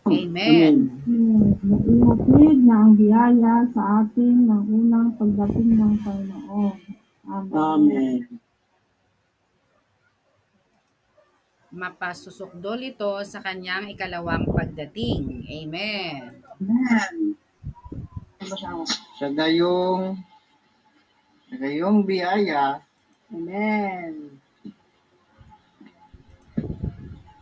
Hmm, 0.07 1.55
Naihatid 1.67 2.57
na 2.63 2.75
ang 2.79 2.93
biyaya 2.95 3.67
sa 3.75 4.03
atin 4.03 4.47
ng 4.47 4.63
unang 4.71 5.09
pagdating 5.19 5.75
ng 5.75 5.93
Panginoon. 5.99 6.75
Amen. 7.27 7.53
Amen. 7.53 8.19
Mapasusukdol 11.67 12.95
ito 12.95 13.11
sa 13.27 13.43
kanyang 13.43 13.91
ikalawang 13.91 14.47
pagdating. 14.47 15.43
Amen. 15.45 16.41
Amen. 16.57 17.35
Sa 19.19 19.27
gayong 19.27 20.15
Sa 21.47 21.55
gayong 21.59 22.03
biyaya, 22.07 22.79
Amen. 23.27 24.39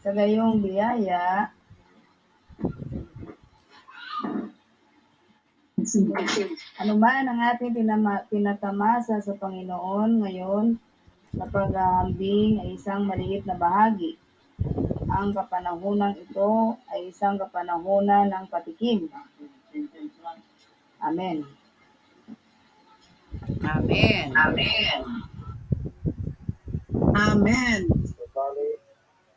Sa 0.01 0.09
gayong 0.13 0.61
biyaya, 0.61 1.54
ano 6.81 6.93
man 6.97 7.29
ang 7.29 7.39
ating 7.53 7.77
tinama, 7.77 8.25
tinatamasa 8.27 9.21
sa 9.21 9.33
Panginoon 9.37 10.25
ngayon 10.25 10.65
na 11.35 11.45
paghahambing 11.45 12.63
ay 12.63 12.79
isang 12.79 13.05
maliit 13.05 13.45
na 13.45 13.53
bahagi. 13.59 14.17
Ang 15.11 15.35
kapanahunan 15.35 16.17
ito 16.17 16.79
ay 16.89 17.11
isang 17.13 17.37
kapanahunan 17.37 18.33
ng 18.33 18.45
patikim. 18.49 19.11
Amen. 21.03 21.45
Amen. 23.61 24.25
Amen. 27.15 27.79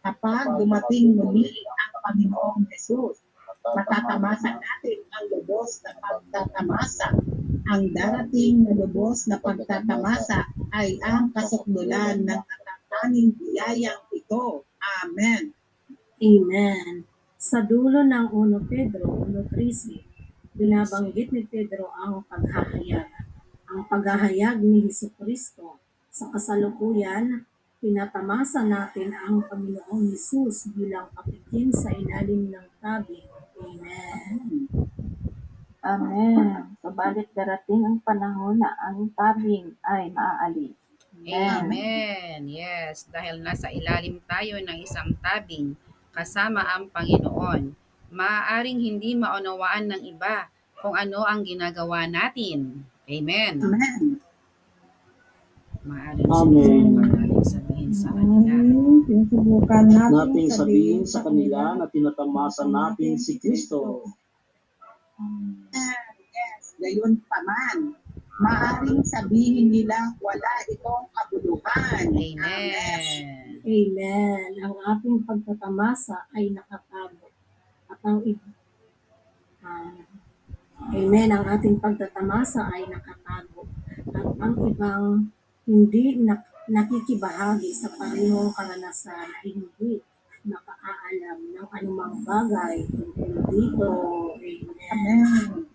Kapag 0.01 0.45
dumating 0.57 1.19
muli 1.19 1.53
ang 1.53 1.93
Panginoong 2.01 2.65
Jesus, 2.73 3.21
matatamasa 3.74 4.57
natin 4.57 4.98
ang 5.12 5.24
lubos 5.33 5.83
na 5.85 5.92
pagtatamasa. 6.00 7.09
Ang 7.68 7.83
darating 7.92 8.64
na 8.64 8.72
lubos 8.72 9.28
na 9.28 9.37
pagtatamasa 9.37 10.48
ay 10.72 10.96
ang 11.04 11.28
kasukdulan 11.37 12.24
ng 12.24 12.40
natatanging 12.40 13.37
biyayang 13.37 14.02
ito. 14.16 14.64
Amen. 15.04 15.52
Amen. 16.18 17.04
Sa 17.38 17.62
dulo 17.62 18.02
ng 18.02 18.35
1 18.35 18.72
Pedro 18.72 19.22
1.13, 19.28 20.59
binabanggit 20.59 21.31
ni 21.31 21.46
Pedro 21.46 21.92
ang 21.94 22.26
paghahayag. 22.26 23.07
Ang 23.68 23.87
paghahayag 23.87 24.59
ni 24.59 24.88
Hesus 24.88 25.14
Kristo. 25.14 25.78
Sa 26.09 26.33
kasalukuyan, 26.35 27.46
pinatamasa 27.78 28.66
natin 28.66 29.14
ang 29.14 29.46
Panginoong 29.46 30.11
Hesus 30.11 30.74
bilang 30.74 31.12
patikim 31.14 31.70
sa 31.70 31.94
ilalim 31.94 32.50
ng 32.50 32.68
tabi. 32.83 33.28
Amen. 33.59 34.68
Amen. 35.83 36.77
Subalit 36.83 37.29
darating 37.33 37.83
ang 37.87 37.99
panahon 38.05 38.61
na 38.61 38.71
ang 38.83 39.09
tabing 39.14 39.75
ay 39.87 40.12
maaalis. 40.14 40.77
Amen. 41.27 42.47
Yes, 42.47 43.11
dahil 43.11 43.42
nasa 43.42 43.73
ilalim 43.75 44.23
tayo 44.29 44.62
ng 44.62 44.79
isang 44.79 45.16
tabing 45.18 45.75
kasama 46.14 46.62
ang 46.66 46.90
Panginoon, 46.90 47.75
maaaring 48.11 48.81
hindi 48.81 49.14
maunawaan 49.18 49.90
ng 49.90 50.03
iba 50.07 50.51
kung 50.79 50.94
ano 50.94 51.27
ang 51.27 51.42
ginagawa 51.42 52.07
natin. 52.07 52.87
Amen. 53.09 53.55
Amen. 53.59 54.03
Maaaring 55.88 56.29
Amen. 56.29 57.08
Sabihin 57.88 57.96
sa 57.96 58.11
kanila. 58.12 58.55
Sinusubukan 59.09 59.85
natin 59.88 60.12
Nating 60.12 60.51
sabihin 60.53 61.03
sa 61.09 61.20
kanila 61.24 61.62
na 61.77 61.87
tinatamasa 61.88 62.64
natin 62.68 63.16
si 63.16 63.40
Kristo. 63.40 64.05
Yes, 65.72 66.77
gayon 66.77 67.16
pa 67.24 67.38
man. 67.42 67.96
Maaring 68.38 69.03
sabihin 69.03 69.72
nila 69.72 70.14
wala 70.22 70.53
itong 70.70 71.11
kabuluhan. 71.11 72.07
Amen. 72.12 73.24
Amen. 73.66 74.51
Ang 74.62 74.77
ating 74.79 75.27
pagtatamasa 75.27 76.29
ay 76.37 76.55
nakatago. 76.55 77.27
At 77.88 77.98
ang 78.05 78.22
ah, 79.64 79.90
Amen. 80.94 81.29
Ang 81.35 81.44
ating 81.51 81.83
pagtatamasa 81.83 82.70
ay 82.70 82.87
nakatago. 82.87 83.66
At 84.14 84.29
ang 84.38 84.55
ibang 84.70 85.35
hindi 85.66 86.20
nak- 86.22 86.58
nakikibahagi 86.68 87.72
sa 87.72 87.88
parehong 87.96 88.52
karanasan 88.52 89.33
ay 89.40 89.57
hindi 89.57 90.04
nakaalam 90.44 91.38
ng 91.57 91.68
anumang 91.72 92.20
bagay 92.22 92.85
tungkol 92.88 93.33
dito. 93.48 93.90
Amen. 94.92 95.68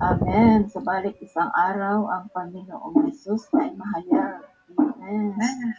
Amen. 0.00 0.58
Subalit 0.68 1.16
isang 1.20 1.52
araw 1.52 2.08
ang 2.08 2.26
Panginoong 2.32 3.08
Jesus 3.08 3.48
ay 3.56 3.72
mahayag. 3.76 4.42
Amen. 4.74 5.36
Amen. 5.36 5.72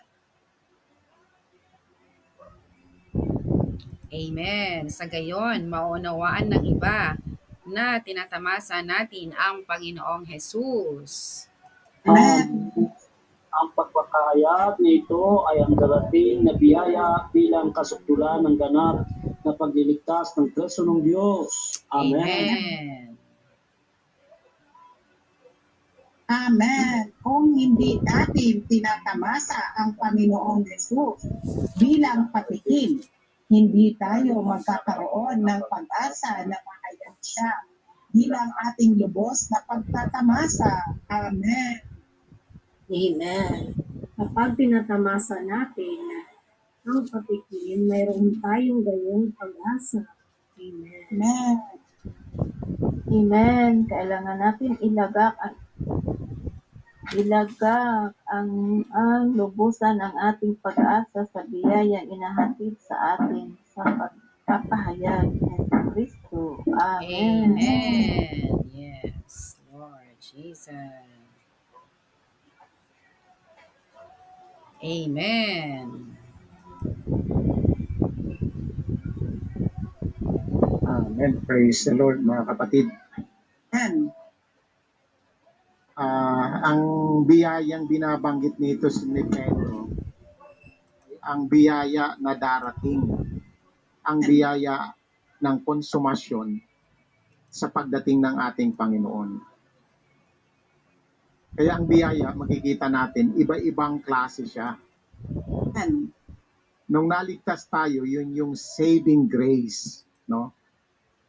Amen. 4.16 4.82
Sa 4.88 5.10
gayon, 5.10 5.68
maunawaan 5.68 6.48
ng 6.48 6.64
iba 6.72 7.20
na 7.68 8.00
tinatamasa 8.00 8.80
natin 8.86 9.34
ang 9.36 9.66
Panginoong 9.66 10.24
Jesus. 10.30 11.46
Amen. 12.06 12.72
Ang 13.56 13.72
pagpapahayag 13.72 14.84
nito 14.84 15.48
ay 15.48 15.64
ang 15.64 15.80
darating 15.80 16.44
na 16.44 16.60
biyaya 16.60 17.32
bilang 17.32 17.72
kasukdulan 17.72 18.44
ng 18.44 18.60
ganap 18.60 19.08
na 19.48 19.56
pagliligtas 19.56 20.36
ng 20.36 20.52
preso 20.52 20.84
ng 20.84 21.00
Diyos. 21.00 21.80
Amen. 21.88 22.20
Amen. 22.20 23.06
Amen. 26.26 27.16
Kung 27.24 27.56
hindi 27.56 28.02
natin 28.04 28.66
tinatamasa 28.68 29.78
ang 29.80 29.96
Panginoong 29.96 30.68
Jesus 30.68 31.24
bilang 31.80 32.34
patikim, 32.36 33.00
hindi 33.48 33.96
tayo 33.96 34.42
magkakaroon 34.44 35.46
ng 35.46 35.62
pag-asa 35.70 36.44
na 36.44 36.58
mahayag 36.60 37.18
siya 37.24 37.52
bilang 38.12 38.52
ating 38.68 39.00
lubos 39.00 39.48
na 39.54 39.64
pagtatamasa. 39.64 40.98
Amen. 41.08 41.95
Amen. 42.86 43.74
Kapag 44.14 44.54
pinatamasa 44.54 45.42
natin 45.42 46.30
ang 46.86 47.02
patikim, 47.10 47.90
mayroon 47.90 48.38
tayong 48.38 48.86
gayong 48.86 49.34
pag-asa. 49.34 50.06
Amen. 50.62 51.10
Amen. 51.10 51.58
Amen. 53.10 53.74
Kailangan 53.90 54.38
natin 54.38 54.78
ilagak 54.86 55.34
ang 55.42 55.58
ilagak 57.14 58.14
ang, 58.30 58.82
ang 58.94 59.34
lubusan 59.34 59.98
ng 59.98 60.14
ating 60.34 60.58
pag-asa 60.62 61.26
sa 61.26 61.42
biyayang 61.46 62.06
inahatid 62.06 62.78
sa 62.82 63.18
atin 63.18 63.58
sa 63.74 63.82
pagpapahayag 63.82 65.34
ng 65.42 65.64
Kristo. 65.90 66.62
Amen. 66.70 67.58
Amen. 67.58 68.62
Yes, 68.70 69.58
Lord 69.74 70.18
Jesus. 70.22 71.15
Amen. 74.86 76.14
Amen. 80.86 81.32
Praise 81.42 81.90
the 81.90 81.98
Lord, 81.98 82.22
mga 82.22 82.44
kapatid. 82.54 82.94
Amen. 83.74 84.14
Ah, 85.98 86.70
ang 86.70 86.82
biyayang 87.26 87.90
binabanggit 87.90 88.62
nito 88.62 88.86
si 88.94 89.10
ni 89.10 89.26
Pedro, 89.26 89.90
ang 91.24 91.50
biyaya 91.50 92.14
na 92.22 92.38
darating, 92.38 93.02
ang 94.06 94.20
biyaya 94.22 94.94
ng 95.42 95.58
konsumasyon 95.66 96.62
sa 97.50 97.74
pagdating 97.74 98.22
ng 98.22 98.36
ating 98.38 98.78
Panginoon. 98.78 99.55
Kaya 101.56 101.80
ang 101.80 101.88
biyaya, 101.88 102.36
makikita 102.36 102.92
natin, 102.92 103.32
iba-ibang 103.40 104.04
klase 104.04 104.44
siya. 104.44 104.76
Amen. 105.48 106.12
Nung 106.92 107.08
naligtas 107.08 107.66
tayo, 107.72 108.04
yun 108.04 108.36
yung 108.36 108.54
saving 108.60 109.32
grace, 109.32 110.04
no? 110.28 110.52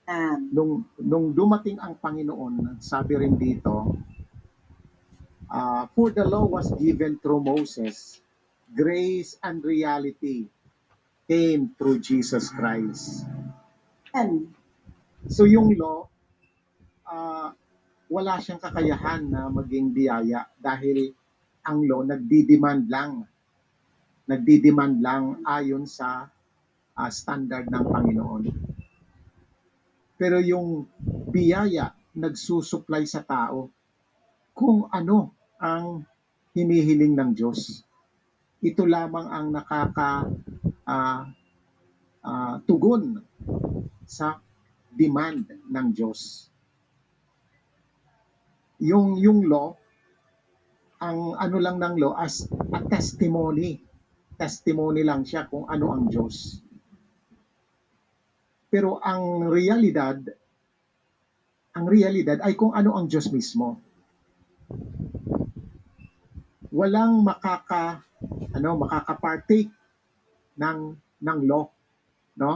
Amen. 0.07 0.55
nung 0.55 0.87
nung 1.03 1.35
dumating 1.35 1.83
ang 1.83 1.99
Panginoon, 1.99 2.79
sabi 2.79 3.19
rin 3.19 3.35
dito, 3.35 3.99
uh, 5.51 5.91
for 5.95 6.15
the 6.15 6.23
law 6.23 6.47
was 6.47 6.71
given 6.79 7.19
through 7.19 7.43
Moses, 7.43 8.23
grace 8.71 9.35
and 9.43 9.63
reality 9.67 10.47
came 11.27 11.75
through 11.75 11.99
Jesus 11.99 12.55
Christ. 12.55 13.27
Amen. 14.15 14.55
So 15.27 15.43
yung 15.43 15.75
law, 15.75 16.07
uh, 17.03 17.51
wala 18.07 18.39
siyang 18.39 18.63
kakayahan 18.63 19.27
na 19.27 19.51
maging 19.51 19.91
biyaya 19.91 20.47
dahil 20.59 21.11
ang 21.67 21.83
law 21.83 22.07
nagdi-demand 22.07 22.87
lang. 22.87 23.27
Nagdi-demand 24.27 25.03
lang 25.03 25.25
ayon 25.47 25.87
sa 25.87 26.27
uh, 26.95 27.11
standard 27.11 27.67
ng 27.67 27.85
Panginoon. 27.87 28.43
Pero 30.17 30.41
yung 30.41 30.87
biyaya 31.31 31.93
nagsusupply 32.17 33.05
sa 33.05 33.21
tao 33.21 33.69
kung 34.57 34.89
ano 34.89 35.37
ang 35.61 36.09
hinihiling 36.57 37.13
ng 37.13 37.31
Diyos. 37.37 37.85
Ito 38.65 38.89
lamang 38.89 39.29
ang 39.29 39.47
nakaka 39.53 40.25
ah, 40.89 41.29
ah, 42.25 42.57
tugon 42.65 43.21
sa 44.09 44.41
demand 44.89 45.53
ng 45.69 45.87
Diyos. 45.93 46.49
Yung 48.83 49.17
yung 49.17 49.49
law 49.49 49.73
ang 51.01 51.37
ano 51.37 51.57
lang 51.61 51.77
ng 51.81 51.95
law 52.01 52.13
as 52.17 52.49
a 52.73 52.81
testimony. 52.89 53.81
Testimony 54.37 55.01
lang 55.01 55.25
siya 55.25 55.49
kung 55.49 55.65
ano 55.65 55.97
ang 55.97 56.13
Diyos. 56.13 56.61
Pero 58.69 59.01
ang 59.01 59.49
realidad, 59.49 60.21
ang 61.73 61.87
realidad 61.89 62.45
ay 62.45 62.53
kung 62.53 62.77
ano 62.77 62.97
ang 62.97 63.09
Diyos 63.09 63.33
mismo. 63.33 63.81
Walang 66.69 67.25
makaka 67.25 68.05
ano 68.53 68.69
makaka-partake 68.85 69.73
ng 70.61 70.81
ng 71.25 71.41
law, 71.49 71.65
no? 72.37 72.53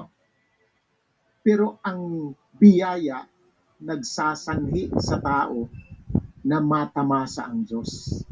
Pero 1.40 1.80
ang 1.80 2.32
biyaya 2.60 3.24
nagsasanhi 3.80 4.92
sa 5.00 5.16
tao 5.24 5.64
na 6.44 6.58
matamasa 6.60 7.44
ang 7.44 7.68
Diyos. 7.68 8.24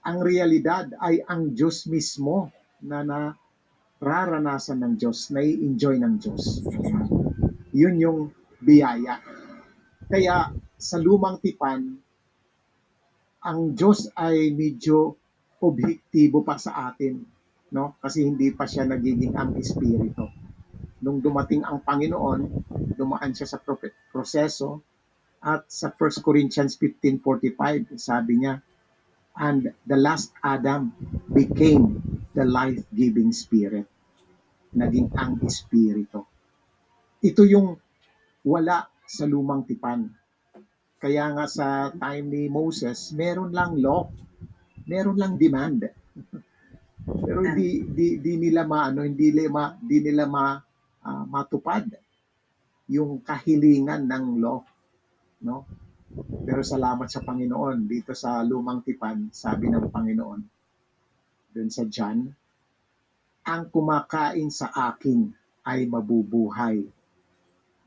Ang 0.00 0.24
realidad 0.24 0.96
ay 0.96 1.20
ang 1.28 1.52
Diyos 1.52 1.84
mismo 1.84 2.48
na 2.80 3.04
nararanasan 3.04 4.80
ng 4.80 4.94
Diyos, 4.96 5.28
na 5.28 5.44
enjoy 5.44 6.00
ng 6.00 6.14
Diyos. 6.16 6.64
Yun 7.76 7.96
yung 8.00 8.20
biyaya. 8.64 9.20
Kaya 10.08 10.50
sa 10.80 10.96
lumang 10.96 11.38
tipan, 11.44 12.00
ang 13.44 13.60
Diyos 13.76 14.08
ay 14.16 14.56
medyo 14.56 15.20
objektibo 15.60 16.40
pa 16.40 16.56
sa 16.56 16.88
atin, 16.88 17.20
no? 17.76 18.00
Kasi 18.00 18.24
hindi 18.24 18.52
pa 18.56 18.64
siya 18.64 18.88
nagiging 18.88 19.36
ang 19.36 19.52
espiritu. 19.60 20.28
Nung 21.04 21.20
dumating 21.20 21.64
ang 21.64 21.84
Panginoon, 21.84 22.40
dumaan 22.96 23.32
siya 23.36 23.48
sa 23.48 23.60
proseso 24.12 24.80
at 25.40 25.64
sa 25.72 25.88
1 25.88 26.20
Corinthians 26.20 26.76
15:45, 26.76 27.96
sabi 27.96 28.44
niya, 28.44 28.60
and 29.40 29.72
the 29.88 29.96
last 29.96 30.36
Adam 30.44 30.92
became 31.32 31.96
the 32.36 32.44
life-giving 32.44 33.32
spirit. 33.32 33.88
Naging 34.76 35.10
ang 35.16 35.40
espiritu. 35.42 36.22
Ito 37.24 37.42
yung 37.48 37.74
wala 38.44 38.84
sa 39.08 39.24
lumang 39.26 39.66
tipan. 39.66 40.06
Kaya 41.00 41.32
nga 41.32 41.48
sa 41.48 41.88
time 41.96 42.26
ni 42.28 42.42
Moses, 42.52 43.10
meron 43.16 43.50
lang 43.50 43.80
law, 43.80 44.12
meron 44.84 45.16
lang 45.16 45.40
demand. 45.40 45.88
Pero 47.24 47.40
di, 47.56 47.88
di, 47.88 48.20
di 48.20 48.34
nila 48.36 48.68
maano, 48.68 49.00
hindi 49.02 49.32
nila 49.32 49.72
di 49.80 49.98
nila 50.04 50.28
ma, 50.28 50.60
ah, 51.00 51.24
matupad 51.24 51.88
yung 52.92 53.24
kahilingan 53.24 54.04
ng 54.04 54.26
law, 54.42 54.60
no? 55.44 55.64
Pero 56.42 56.60
salamat 56.66 57.06
sa 57.06 57.22
Panginoon 57.22 57.86
dito 57.86 58.12
sa 58.16 58.42
lumang 58.42 58.82
tipan, 58.82 59.30
sabi 59.30 59.70
ng 59.70 59.88
Panginoon 59.88 60.40
dun 61.50 61.70
sa 61.70 61.86
John, 61.86 62.26
ang 63.46 63.62
kumakain 63.70 64.50
sa 64.50 64.70
akin 64.70 65.30
ay 65.66 65.86
mabubuhay 65.86 66.82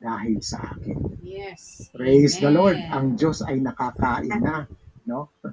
dahil 0.04 0.38
sa 0.44 0.76
akin. 0.76 0.98
Yes. 1.24 1.88
Praise 1.96 2.40
the 2.44 2.52
Amen. 2.52 2.60
Lord. 2.60 2.80
Ang 2.92 3.08
Diyos 3.16 3.40
ay 3.44 3.64
nakakain 3.64 4.36
na, 4.44 4.68
no? 5.08 5.32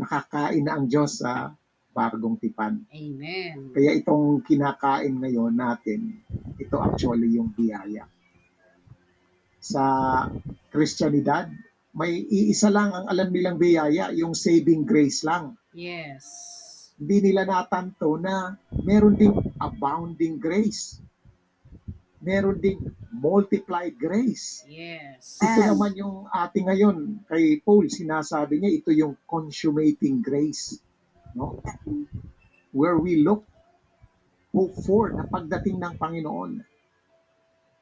Nakakain 0.00 0.62
na 0.62 0.78
ang 0.78 0.86
Diyos 0.86 1.22
sa 1.22 1.54
bagong 1.94 2.38
tipan. 2.38 2.82
Amen. 2.90 3.70
Kaya 3.70 3.94
itong 3.94 4.42
kinakain 4.42 5.14
ngayon 5.14 5.54
natin, 5.54 6.22
ito 6.58 6.76
actually 6.82 7.38
yung 7.38 7.54
biyaya. 7.54 8.06
Sa 9.64 9.84
Christianidad, 10.68 11.48
may 11.96 12.20
iisa 12.28 12.68
lang 12.68 12.92
ang 12.92 13.08
alam 13.08 13.32
nilang 13.32 13.56
biyaya, 13.56 14.12
yung 14.12 14.36
saving 14.36 14.84
grace 14.84 15.24
lang. 15.24 15.56
Yes. 15.72 16.28
Hindi 17.00 17.32
nila 17.32 17.48
natanto 17.48 18.20
na 18.20 18.60
meron 18.84 19.16
ding 19.16 19.32
abounding 19.56 20.36
grace. 20.36 21.00
Meron 22.20 22.60
ding 22.60 22.76
multiplied 23.08 23.96
grace. 23.96 24.68
Yes. 24.68 25.40
Ito 25.40 25.72
naman 25.72 25.96
yung 25.96 26.28
ating 26.28 26.68
ngayon, 26.68 27.24
kay 27.24 27.64
Paul, 27.64 27.88
sinasabi 27.88 28.60
niya, 28.60 28.70
ito 28.84 28.92
yung 28.92 29.16
consummating 29.24 30.20
grace. 30.20 30.76
No? 31.32 31.64
Where 32.76 33.00
we 33.00 33.24
look, 33.24 33.48
hope 34.52 34.76
for 34.84 35.08
na 35.14 35.24
pagdating 35.24 35.80
ng 35.80 35.94
Panginoon. 35.96 36.52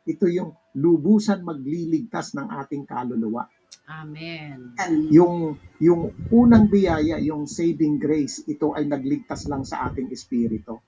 Ito 0.08 0.26
yung 0.30 0.61
lubusan 0.76 1.44
magliligtas 1.44 2.32
ng 2.32 2.48
ating 2.48 2.88
kaluluwa. 2.88 3.44
Amen. 3.88 4.72
Yung, 5.12 5.58
yung 5.82 6.14
unang 6.32 6.70
biyaya, 6.70 7.20
yung 7.20 7.44
saving 7.44 8.00
grace, 8.00 8.46
ito 8.48 8.72
ay 8.72 8.88
nagligtas 8.88 9.50
lang 9.50 9.66
sa 9.68 9.90
ating 9.90 10.08
espiritu. 10.14 10.80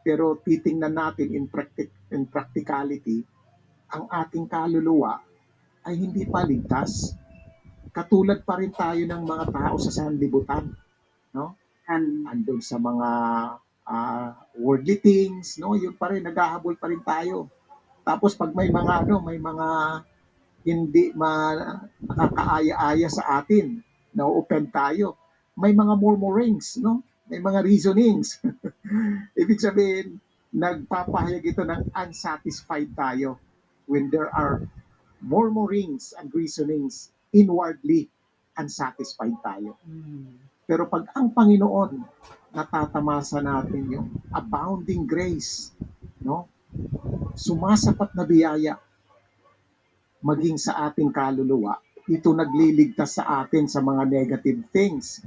Pero 0.00 0.40
titingnan 0.40 0.96
natin 0.96 1.32
in, 1.32 1.46
practic, 1.48 1.88
in 2.12 2.28
practicality, 2.28 3.22
ang 3.92 4.08
ating 4.08 4.48
kaluluwa 4.48 5.20
ay 5.86 5.94
hindi 5.96 6.28
pa 6.28 6.44
ligtas. 6.44 7.16
Katulad 7.90 8.44
pa 8.44 8.60
rin 8.60 8.72
tayo 8.74 9.02
ng 9.02 9.22
mga 9.24 9.44
tao 9.50 9.76
sa 9.80 9.90
sanlibutan. 9.92 10.68
No? 11.32 11.56
Andun 11.90 12.62
sa 12.62 12.78
mga 12.78 13.08
ah, 13.90 14.30
worldly 14.54 15.02
things, 15.02 15.58
no? 15.58 15.74
Yun 15.74 15.98
pa 15.98 16.14
rin, 16.14 16.22
naghahabol 16.22 16.78
pa 16.78 16.86
rin 16.86 17.02
tayo. 17.02 17.50
Tapos 18.10 18.34
pag 18.34 18.50
may 18.50 18.66
mga 18.66 19.06
ano, 19.06 19.22
may 19.22 19.38
mga 19.38 19.68
hindi 20.66 21.14
ma 21.14 21.54
nakakaaya-aya 22.02 23.06
sa 23.06 23.38
atin, 23.38 23.78
na-open 24.10 24.66
tayo. 24.74 25.14
May 25.54 25.70
mga 25.70 25.94
murmurings, 25.94 26.74
no? 26.82 27.06
May 27.30 27.38
mga 27.38 27.62
reasonings. 27.62 28.42
Ibig 29.40 29.62
sabihin, 29.62 30.18
nagpapahayag 30.50 31.46
ito 31.46 31.62
ng 31.62 31.94
unsatisfied 31.94 32.90
tayo 32.98 33.38
when 33.86 34.10
there 34.10 34.26
are 34.34 34.66
murmurings 35.22 36.10
and 36.18 36.34
reasonings 36.34 37.14
inwardly 37.30 38.10
unsatisfied 38.58 39.38
tayo. 39.46 39.78
Mm. 39.86 40.34
Pero 40.66 40.90
pag 40.90 41.06
ang 41.14 41.30
Panginoon 41.30 42.02
natatamasa 42.50 43.38
natin 43.38 43.86
yung 43.94 44.08
abounding 44.34 45.06
grace, 45.06 45.70
no? 46.18 46.50
Sumasapat 47.36 48.12
na 48.14 48.24
biyaya 48.26 48.74
maging 50.20 50.60
sa 50.60 50.88
ating 50.88 51.08
kaluluwa, 51.08 51.80
ito 52.04 52.32
nagliligtas 52.36 53.16
sa 53.16 53.40
atin 53.40 53.64
sa 53.64 53.80
mga 53.80 54.04
negative 54.04 54.60
things, 54.68 55.24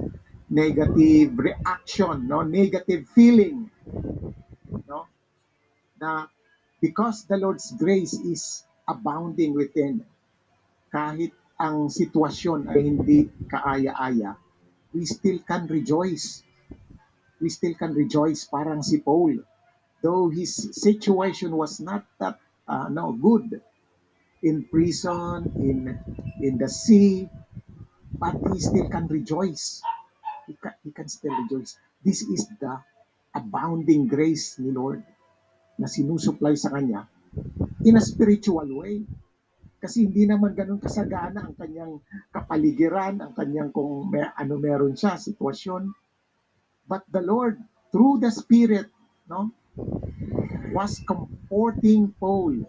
negative 0.50 1.34
reaction, 1.34 2.30
no? 2.30 2.46
Negative 2.46 3.02
feeling, 3.10 3.66
no? 4.86 5.10
Na 5.98 6.30
because 6.78 7.26
the 7.26 7.34
Lord's 7.40 7.74
grace 7.74 8.14
is 8.22 8.62
abounding 8.86 9.56
within, 9.56 10.04
kahit 10.94 11.34
ang 11.58 11.90
sitwasyon 11.90 12.70
ay 12.70 12.80
hindi 12.84 13.26
kaaya-aya, 13.50 14.38
we 14.94 15.02
still 15.08 15.42
can 15.42 15.66
rejoice. 15.66 16.46
We 17.42 17.50
still 17.50 17.74
can 17.74 17.98
rejoice 17.98 18.46
parang 18.46 18.84
si 18.84 19.02
Paul. 19.02 19.42
Though 20.04 20.28
his 20.28 20.52
situation 20.76 21.56
was 21.56 21.80
not 21.80 22.04
that 22.20 22.36
uh, 22.68 22.92
no 22.92 23.16
good 23.16 23.64
in 24.44 24.68
prison, 24.68 25.56
in 25.56 25.96
in 26.44 26.60
the 26.60 26.68
sea, 26.68 27.24
but 28.20 28.36
he 28.44 28.60
still 28.60 28.84
can 28.92 29.08
rejoice. 29.08 29.80
He 30.44 30.60
can, 30.60 30.76
he 30.84 30.92
can 30.92 31.08
still 31.08 31.32
rejoice. 31.32 31.80
This 32.04 32.20
is 32.20 32.44
the 32.60 32.84
abounding 33.32 34.04
grace 34.04 34.60
ni 34.60 34.76
Lord 34.76 35.00
na 35.80 35.88
sinusupply 35.88 36.54
sa 36.60 36.76
kanya 36.76 37.08
in 37.88 37.96
a 37.96 38.04
spiritual 38.04 38.68
way. 38.76 39.04
Kasi 39.80 40.08
hindi 40.08 40.24
naman 40.24 40.56
ganun 40.56 40.80
kasagana 40.80 41.44
ang 41.44 41.56
kanyang 41.56 42.00
kapaligiran, 42.32 43.20
ang 43.20 43.32
kanyang 43.36 43.68
kung 43.72 44.08
may, 44.08 44.24
ano 44.24 44.56
meron 44.56 44.96
siya, 44.96 45.20
sitwasyon. 45.20 45.92
But 46.88 47.04
the 47.12 47.20
Lord, 47.20 47.60
through 47.92 48.24
the 48.24 48.32
Spirit, 48.32 48.88
no, 49.28 49.52
was 50.74 50.98
comforting 51.06 52.10
Paul 52.18 52.66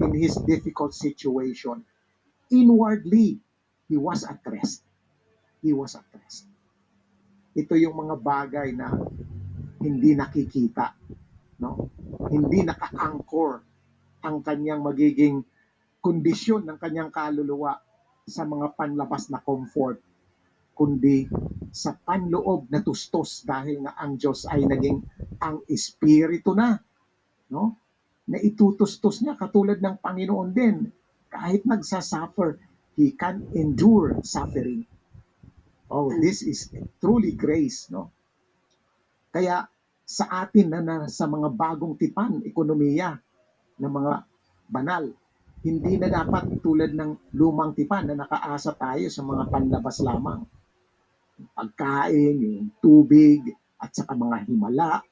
in 0.00 0.12
his 0.16 0.40
difficult 0.40 0.96
situation. 0.96 1.84
Inwardly, 2.48 3.40
he 3.88 3.96
was 3.96 4.24
at 4.24 4.40
rest. 4.46 4.86
He 5.60 5.72
was 5.72 5.98
at 5.98 6.06
rest. 6.14 6.46
Ito 7.56 7.74
yung 7.74 7.96
mga 7.96 8.16
bagay 8.20 8.68
na 8.76 8.92
hindi 9.82 10.12
nakikita, 10.16 10.92
no? 11.60 11.80
Hindi 12.28 12.64
naka-anchor 12.64 13.64
ang 14.24 14.42
kanyang 14.42 14.82
magiging 14.84 15.44
kondisyon 16.02 16.66
ng 16.66 16.78
kanyang 16.78 17.10
kaluluwa 17.10 17.78
sa 18.26 18.42
mga 18.46 18.74
panlabas 18.74 19.30
na 19.30 19.38
comfort, 19.42 20.02
kundi 20.76 21.24
sa 21.72 21.96
panloob 21.96 22.68
na 22.68 22.84
tustos 22.84 23.48
dahil 23.48 23.80
nga 23.88 23.96
ang 23.96 24.20
Diyos 24.20 24.44
ay 24.44 24.68
naging 24.68 25.00
ang 25.40 25.64
espiritu 25.64 26.52
na, 26.52 26.76
no? 27.48 27.80
Na 28.28 28.36
itutustos 28.36 29.24
niya 29.24 29.40
katulad 29.40 29.80
ng 29.80 29.96
Panginoon 30.04 30.50
din. 30.52 30.84
Kahit 31.32 31.64
nagsasuffer, 31.64 32.60
He 32.96 33.12
can 33.12 33.44
endure 33.52 34.24
suffering. 34.24 34.88
Oh, 35.92 36.08
this 36.08 36.40
is 36.40 36.72
truly 36.96 37.36
grace, 37.36 37.92
no? 37.92 38.08
Kaya 39.28 39.68
sa 40.00 40.48
atin 40.48 40.72
na, 40.72 40.80
na 40.80 40.96
sa 41.12 41.28
mga 41.28 41.52
bagong 41.52 42.00
tipan, 42.00 42.40
ekonomiya 42.40 43.20
ng 43.76 43.92
mga 43.92 44.14
banal, 44.72 45.12
hindi 45.60 45.98
na 46.00 46.08
dapat 46.08 46.62
tulad 46.64 46.96
ng 46.96 47.34
lumang 47.36 47.76
tipan 47.76 48.08
na 48.08 48.24
nakaasa 48.24 48.72
tayo 48.80 49.12
sa 49.12 49.20
mga 49.20 49.50
panlabas 49.52 50.00
lamang. 50.00 50.40
Pagkain, 51.36 52.36
yung 52.40 52.70
tubig, 52.80 53.44
at 53.76 53.92
saka 53.92 54.16
mga 54.16 54.48
himala, 54.48 55.04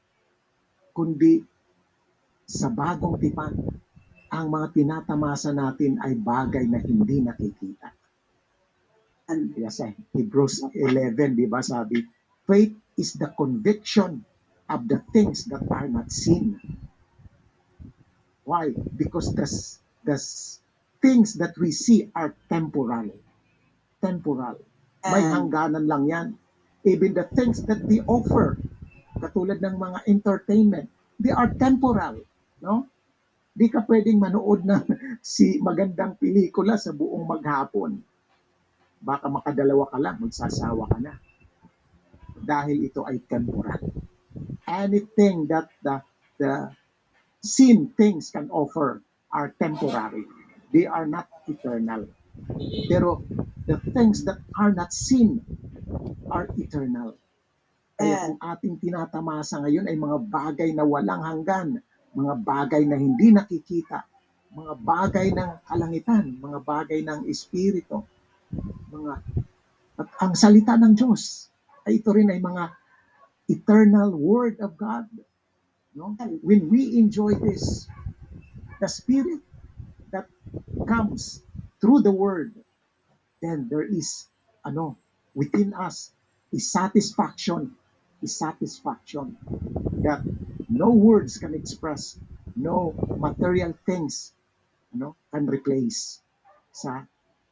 kundi 0.96 1.44
sa 2.44 2.72
bagong 2.72 3.20
tipan, 3.20 3.52
ang 4.32 4.46
mga 4.50 4.72
tinatamasa 4.74 5.52
natin 5.52 6.00
ay 6.00 6.16
bagay 6.16 6.64
na 6.66 6.80
hindi 6.80 7.20
nakikita. 7.22 7.92
And 9.30 9.56
yes, 9.56 9.80
eh, 9.80 9.96
Hebrews 10.12 10.68
11, 10.74 11.38
di 11.38 11.46
ba 11.48 11.64
sabi, 11.64 12.04
faith 12.44 12.76
is 13.00 13.16
the 13.16 13.32
conviction 13.32 14.20
of 14.68 14.84
the 14.88 15.00
things 15.12 15.48
that 15.48 15.64
are 15.72 15.88
not 15.88 16.12
seen. 16.12 16.60
Why? 18.44 18.76
Because 18.76 19.32
the, 19.32 19.48
the 20.04 20.18
things 21.00 21.40
that 21.40 21.56
we 21.56 21.72
see 21.72 22.12
are 22.12 22.36
temporal. 22.52 23.08
Temporal. 24.04 24.60
May 25.04 25.20
And- 25.20 25.32
hangganan 25.36 25.84
lang 25.84 26.04
yan. 26.08 26.26
Even 26.84 27.16
the 27.16 27.24
things 27.32 27.64
that 27.64 27.80
they 27.88 28.00
offer, 28.04 28.60
katulad 29.20 29.60
ng 29.60 29.76
mga 29.76 29.98
entertainment, 30.08 30.88
they 31.16 31.32
are 31.32 31.48
temporal. 31.56 32.20
No? 32.60 32.88
Di 33.54 33.68
ka 33.72 33.84
pwedeng 33.88 34.20
manood 34.20 34.64
ng 34.64 34.84
si 35.24 35.60
magandang 35.60 36.16
pelikula 36.16 36.76
sa 36.80 36.92
buong 36.92 37.24
maghapon. 37.24 38.00
Baka 39.04 39.28
makadalawa 39.28 39.88
ka 39.92 39.98
lang, 40.00 40.16
magsasawa 40.20 40.88
ka 40.88 40.98
na. 41.00 41.14
Dahil 42.40 42.88
ito 42.88 43.04
ay 43.04 43.20
temporal. 43.24 43.80
Anything 44.64 45.48
that 45.48 45.68
the, 45.84 46.00
the 46.40 46.52
seen 47.44 47.92
things 47.92 48.32
can 48.32 48.48
offer 48.48 49.04
are 49.28 49.52
temporary. 49.60 50.24
They 50.72 50.88
are 50.88 51.04
not 51.04 51.28
eternal. 51.44 52.08
Pero 52.90 53.22
the 53.64 53.78
things 53.92 54.24
that 54.28 54.38
are 54.58 54.72
not 54.72 54.92
seen 54.92 55.40
are 56.28 56.50
eternal. 56.58 57.16
Kaya 57.94 58.26
kung 58.26 58.38
ating 58.42 58.76
tinatamasa 58.82 59.62
ngayon 59.62 59.86
ay 59.86 59.94
mga 59.94 60.18
bagay 60.26 60.70
na 60.74 60.82
walang 60.82 61.22
hanggan, 61.22 61.78
mga 62.14 62.34
bagay 62.42 62.82
na 62.86 62.98
hindi 62.98 63.30
nakikita, 63.30 64.02
mga 64.50 64.74
bagay 64.82 65.30
ng 65.30 65.50
kalangitan, 65.62 66.24
mga 66.42 66.58
bagay 66.62 67.00
ng 67.06 67.26
espiritu, 67.30 68.02
mga 68.90 69.22
at 69.94 70.10
ang 70.18 70.34
salita 70.34 70.74
ng 70.74 70.98
Diyos 70.98 71.46
ay 71.86 72.02
ito 72.02 72.10
rin 72.10 72.26
ay 72.26 72.42
mga 72.42 72.74
eternal 73.46 74.10
word 74.10 74.58
of 74.58 74.74
God. 74.74 75.06
No? 75.94 76.18
When 76.42 76.66
we 76.66 76.98
enjoy 76.98 77.38
this, 77.38 77.86
the 78.82 78.90
spirit 78.90 79.38
that 80.10 80.26
comes 80.90 81.43
through 81.84 82.00
the 82.00 82.12
word, 82.16 82.56
then 83.44 83.68
there 83.68 83.84
is 83.84 84.26
ano 84.64 84.96
within 85.36 85.74
us 85.76 86.12
is 86.52 86.72
satisfaction, 86.72 87.76
is 88.22 88.36
satisfaction 88.38 89.36
that 90.00 90.24
no 90.68 90.90
words 90.92 91.38
can 91.38 91.54
express, 91.54 92.18
no 92.56 92.96
material 93.18 93.74
things 93.86 94.32
ano 94.94 95.16
can 95.32 95.46
replace 95.46 96.20
sa 96.72 97.04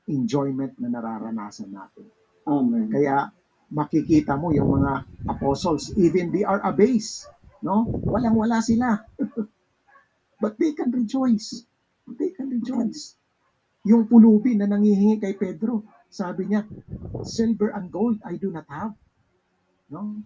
enjoyment 0.08 0.74
na 0.80 0.88
nararanasan 0.90 1.70
natin. 1.72 2.08
Amen. 2.48 2.88
Kaya 2.90 3.30
makikita 3.72 4.36
mo 4.38 4.50
yung 4.54 4.70
mga 4.82 5.06
apostles, 5.28 5.92
even 5.98 6.32
they 6.32 6.44
are 6.46 6.62
abased. 6.64 7.28
No? 7.62 7.92
Walang-wala 8.08 8.62
sila. 8.64 8.98
But 10.42 10.58
they 10.58 10.74
can 10.74 10.90
rejoice. 10.92 11.64
They 12.06 12.34
can 12.34 12.50
rejoice. 12.50 13.16
Yung 13.82 14.06
pulubi 14.06 14.54
na 14.54 14.70
nangihingi 14.70 15.18
kay 15.18 15.34
Pedro, 15.34 15.82
sabi 16.06 16.46
niya, 16.46 16.62
silver 17.26 17.74
and 17.74 17.90
gold 17.90 18.22
I 18.22 18.38
do 18.38 18.54
not 18.54 18.66
have. 18.70 18.94
No? 19.90 20.22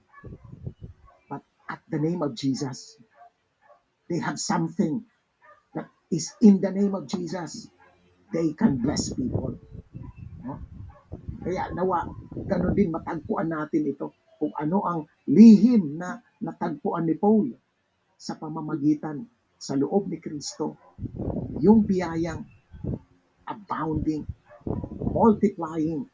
But 1.28 1.42
at 1.68 1.80
the 1.88 1.96
name 1.96 2.20
of 2.20 2.36
Jesus, 2.36 3.00
they 4.12 4.20
have 4.20 4.36
something 4.36 5.08
that 5.72 5.88
is 6.12 6.36
in 6.44 6.60
the 6.60 6.68
name 6.68 6.92
of 6.92 7.08
Jesus. 7.08 7.72
They 8.32 8.52
can 8.52 8.76
bless 8.84 9.16
people. 9.16 9.56
No? 10.44 10.60
Kaya 11.40 11.72
nawa, 11.72 12.04
ganun 12.44 12.76
din 12.76 12.92
matagpuan 12.92 13.48
natin 13.48 13.88
ito 13.88 14.12
kung 14.36 14.52
ano 14.52 14.84
ang 14.84 15.00
lihim 15.24 15.96
na 15.96 16.20
natagpuan 16.44 17.08
ni 17.08 17.16
Paul 17.16 17.56
sa 18.20 18.36
pamamagitan 18.36 19.24
sa 19.56 19.78
loob 19.80 20.12
ni 20.12 20.20
Kristo. 20.20 20.76
Yung 21.64 21.88
biyayang 21.88 22.44
abounding, 23.48 24.26
multiplying, 25.00 26.06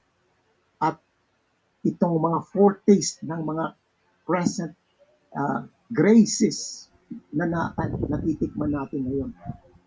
at 0.80 1.00
itong 1.82 2.20
mga 2.20 2.40
foretaste 2.52 3.24
ng 3.26 3.42
mga 3.42 3.64
present 4.28 4.72
uh, 5.34 5.66
graces 5.90 6.88
na 7.32 7.44
nat- 7.44 7.76
natitikman 8.08 8.72
natin 8.72 9.04
ngayon. 9.04 9.30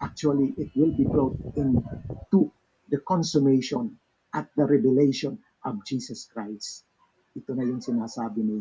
Actually, 0.04 0.54
it 0.60 0.70
will 0.76 0.91
be 0.93 1.08
brought 1.08 1.34
into 1.56 2.52
the 2.91 3.00
consummation 3.08 3.98
at 4.36 4.52
the 4.60 4.66
revelation 4.68 5.39
of 5.64 5.82
Jesus 5.88 6.28
Christ. 6.30 6.86
Ito 7.34 7.56
na 7.58 7.66
yung 7.66 7.82
sinasabi 7.82 8.43
ni, 8.43 8.60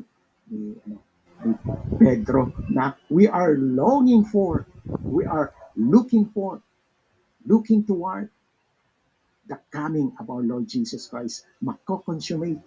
ni, 0.48 0.72
ano, 0.86 0.96
ni 1.44 1.52
Pedro 2.00 2.54
na 2.70 2.94
we 3.10 3.26
are 3.28 3.58
longing 3.58 4.24
for, 4.24 4.64
we 5.02 5.26
are 5.26 5.52
looking 5.76 6.30
for, 6.30 6.62
looking 7.44 7.84
toward 7.84 8.30
the 9.48 9.58
coming 9.70 10.12
of 10.20 10.30
our 10.30 10.42
Lord 10.42 10.68
Jesus 10.68 11.06
Christ. 11.08 11.44
Mako-consummate 11.60 12.60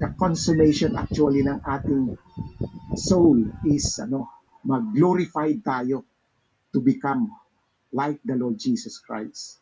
the 0.00 0.08
consummation 0.16 0.96
actually 0.96 1.44
ng 1.44 1.60
ating 1.60 2.16
soul 2.96 3.36
is 3.68 4.00
ano, 4.00 4.32
mag-glorify 4.64 5.52
tayo 5.60 6.08
to 6.72 6.80
become 6.80 7.28
like 7.92 8.22
the 8.24 8.38
Lord 8.38 8.56
Jesus 8.56 8.96
Christ 9.02 9.60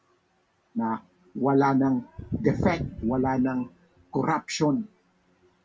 na 0.76 1.00
wala 1.34 1.74
ng 1.74 1.96
defect, 2.38 3.02
wala 3.02 3.34
ng 3.40 3.66
corruption 4.14 4.84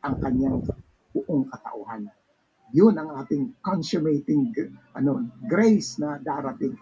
ang 0.02 0.14
kanyang 0.20 0.64
buong 1.14 1.46
katauhan. 1.48 2.10
Yun 2.74 2.98
ang 2.98 3.14
ating 3.22 3.54
consummating 3.62 4.50
ano, 4.96 5.22
grace 5.46 6.02
na 6.02 6.18
darating 6.18 6.74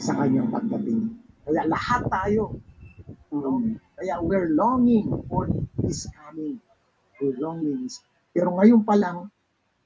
sa 0.00 0.16
kanyang 0.16 0.48
pagdating. 0.48 1.23
Kaya 1.44 1.62
lahat 1.68 2.02
tayo, 2.08 2.56
no? 3.28 3.60
kaya 3.94 4.20
we're 4.24 4.50
longing 4.52 5.08
for 5.28 5.48
His 5.84 6.08
coming. 6.12 6.58
We're 7.20 7.36
longing. 7.36 7.88
Pero 8.32 8.56
ngayon 8.56 8.82
pa 8.82 8.96
lang, 8.96 9.28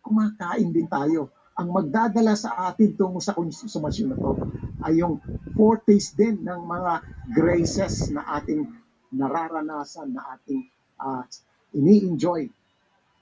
kumakain 0.01 0.71
din 0.71 0.89
tayo. 0.89 1.35
Ang 1.59 1.75
magdadala 1.75 2.39
sa 2.39 2.71
atin 2.71 2.95
tungo 2.95 3.19
sa 3.19 3.35
konsumasyon 3.35 4.15
na 4.15 4.19
to 4.19 4.33
ay 4.87 5.03
yung 5.03 5.19
foretaste 5.59 6.15
din 6.15 6.47
ng 6.47 6.63
mga 6.63 6.93
graces 7.35 8.15
na 8.15 8.23
ating 8.39 8.63
nararanasan, 9.11 10.15
na 10.15 10.39
ating 10.39 10.63
ah, 11.03 11.27
ini-enjoy 11.75 12.47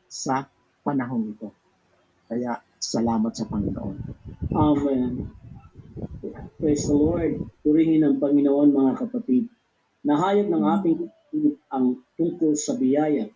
sa 0.07 0.45
panahon 0.85 1.33
ito. 1.33 1.49
Kaya 2.29 2.61
salamat 2.77 3.33
sa 3.33 3.49
Panginoon. 3.49 3.97
Amen. 4.53 5.46
Praise 6.61 6.85
the 6.85 6.93
Lord. 6.93 7.41
Purihin 7.65 8.05
ang 8.05 8.21
Panginoon 8.21 8.69
mga 8.69 8.93
kapatid. 9.01 9.49
Nahayag 10.05 10.53
ng 10.53 10.65
ating 10.77 10.99
ang 11.73 12.05
tungkol 12.21 12.53
sa 12.53 12.77
biyaya. 12.77 13.33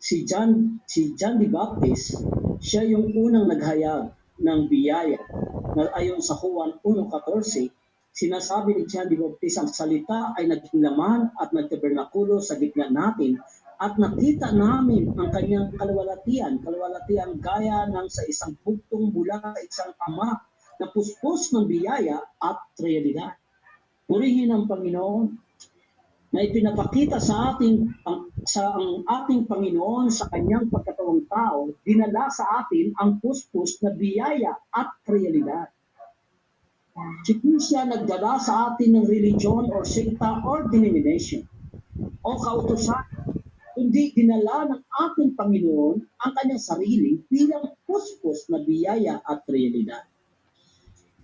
Si 0.00 0.24
John, 0.24 0.80
si 0.88 1.12
John 1.12 1.36
the 1.36 1.52
Baptist, 1.52 2.16
siya 2.64 2.88
yung 2.88 3.12
unang 3.12 3.52
naghayag 3.52 4.08
ng 4.40 4.60
biyaya. 4.72 5.20
Na 5.76 5.92
ayon 6.00 6.24
sa 6.24 6.32
Juan 6.40 6.80
1.14, 6.80 7.68
sinasabi 8.16 8.80
ni 8.80 8.82
John 8.88 9.12
the 9.12 9.20
Baptist, 9.20 9.60
ang 9.60 9.68
salita 9.68 10.32
ay 10.32 10.48
naging 10.48 10.80
laman 10.80 11.28
at 11.36 11.52
nagtabernakulo 11.52 12.40
sa 12.40 12.56
gitna 12.56 12.88
natin 12.88 13.36
at 13.76 14.00
nakita 14.00 14.48
namin 14.56 15.12
ang 15.12 15.28
kanyang 15.28 15.76
kalwalatian, 15.76 16.56
kalwalatian 16.64 17.36
gaya 17.36 17.84
ng 17.84 18.08
sa 18.08 18.24
isang 18.24 18.56
bugtong 18.64 19.12
mula 19.12 19.44
sa 19.44 19.60
isang 19.60 19.92
ama 20.08 20.47
na 20.78 20.86
puspos 20.94 21.50
ng 21.52 21.66
biyaya 21.66 22.22
at 22.38 22.58
realidad. 22.78 23.34
Purihin 24.08 24.54
ang 24.54 24.64
Panginoon 24.64 25.26
na 26.32 26.40
ipinapakita 26.44 27.20
sa 27.20 27.54
ating 27.54 27.88
ang, 28.08 28.32
sa 28.48 28.72
ang 28.72 29.04
ating 29.04 29.44
Panginoon 29.44 30.08
sa 30.08 30.28
kanyang 30.32 30.72
pagkatawang 30.72 31.28
tao, 31.28 31.72
dinala 31.84 32.32
sa 32.32 32.64
atin 32.64 32.96
ang 32.96 33.20
puspos 33.20 33.80
na 33.84 33.92
biyaya 33.92 34.56
at 34.72 34.92
realidad. 35.08 35.68
Hindi 36.98 37.62
siya 37.62 37.86
nagdala 37.86 38.42
sa 38.42 38.74
atin 38.74 38.98
ng 38.98 39.06
religion 39.06 39.70
or 39.70 39.86
sekta 39.86 40.42
or 40.42 40.66
denomination 40.66 41.46
o 42.24 42.30
kautusan, 42.40 43.06
kundi 43.76 44.10
dinala 44.16 44.66
ng 44.72 44.82
ating 44.82 45.38
Panginoon 45.38 46.02
ang 46.02 46.32
kanyang 46.34 46.64
sarili 46.64 47.22
bilang 47.30 47.76
puspos 47.86 48.50
na 48.50 48.64
biyaya 48.64 49.22
at 49.22 49.46
realidad. 49.46 50.07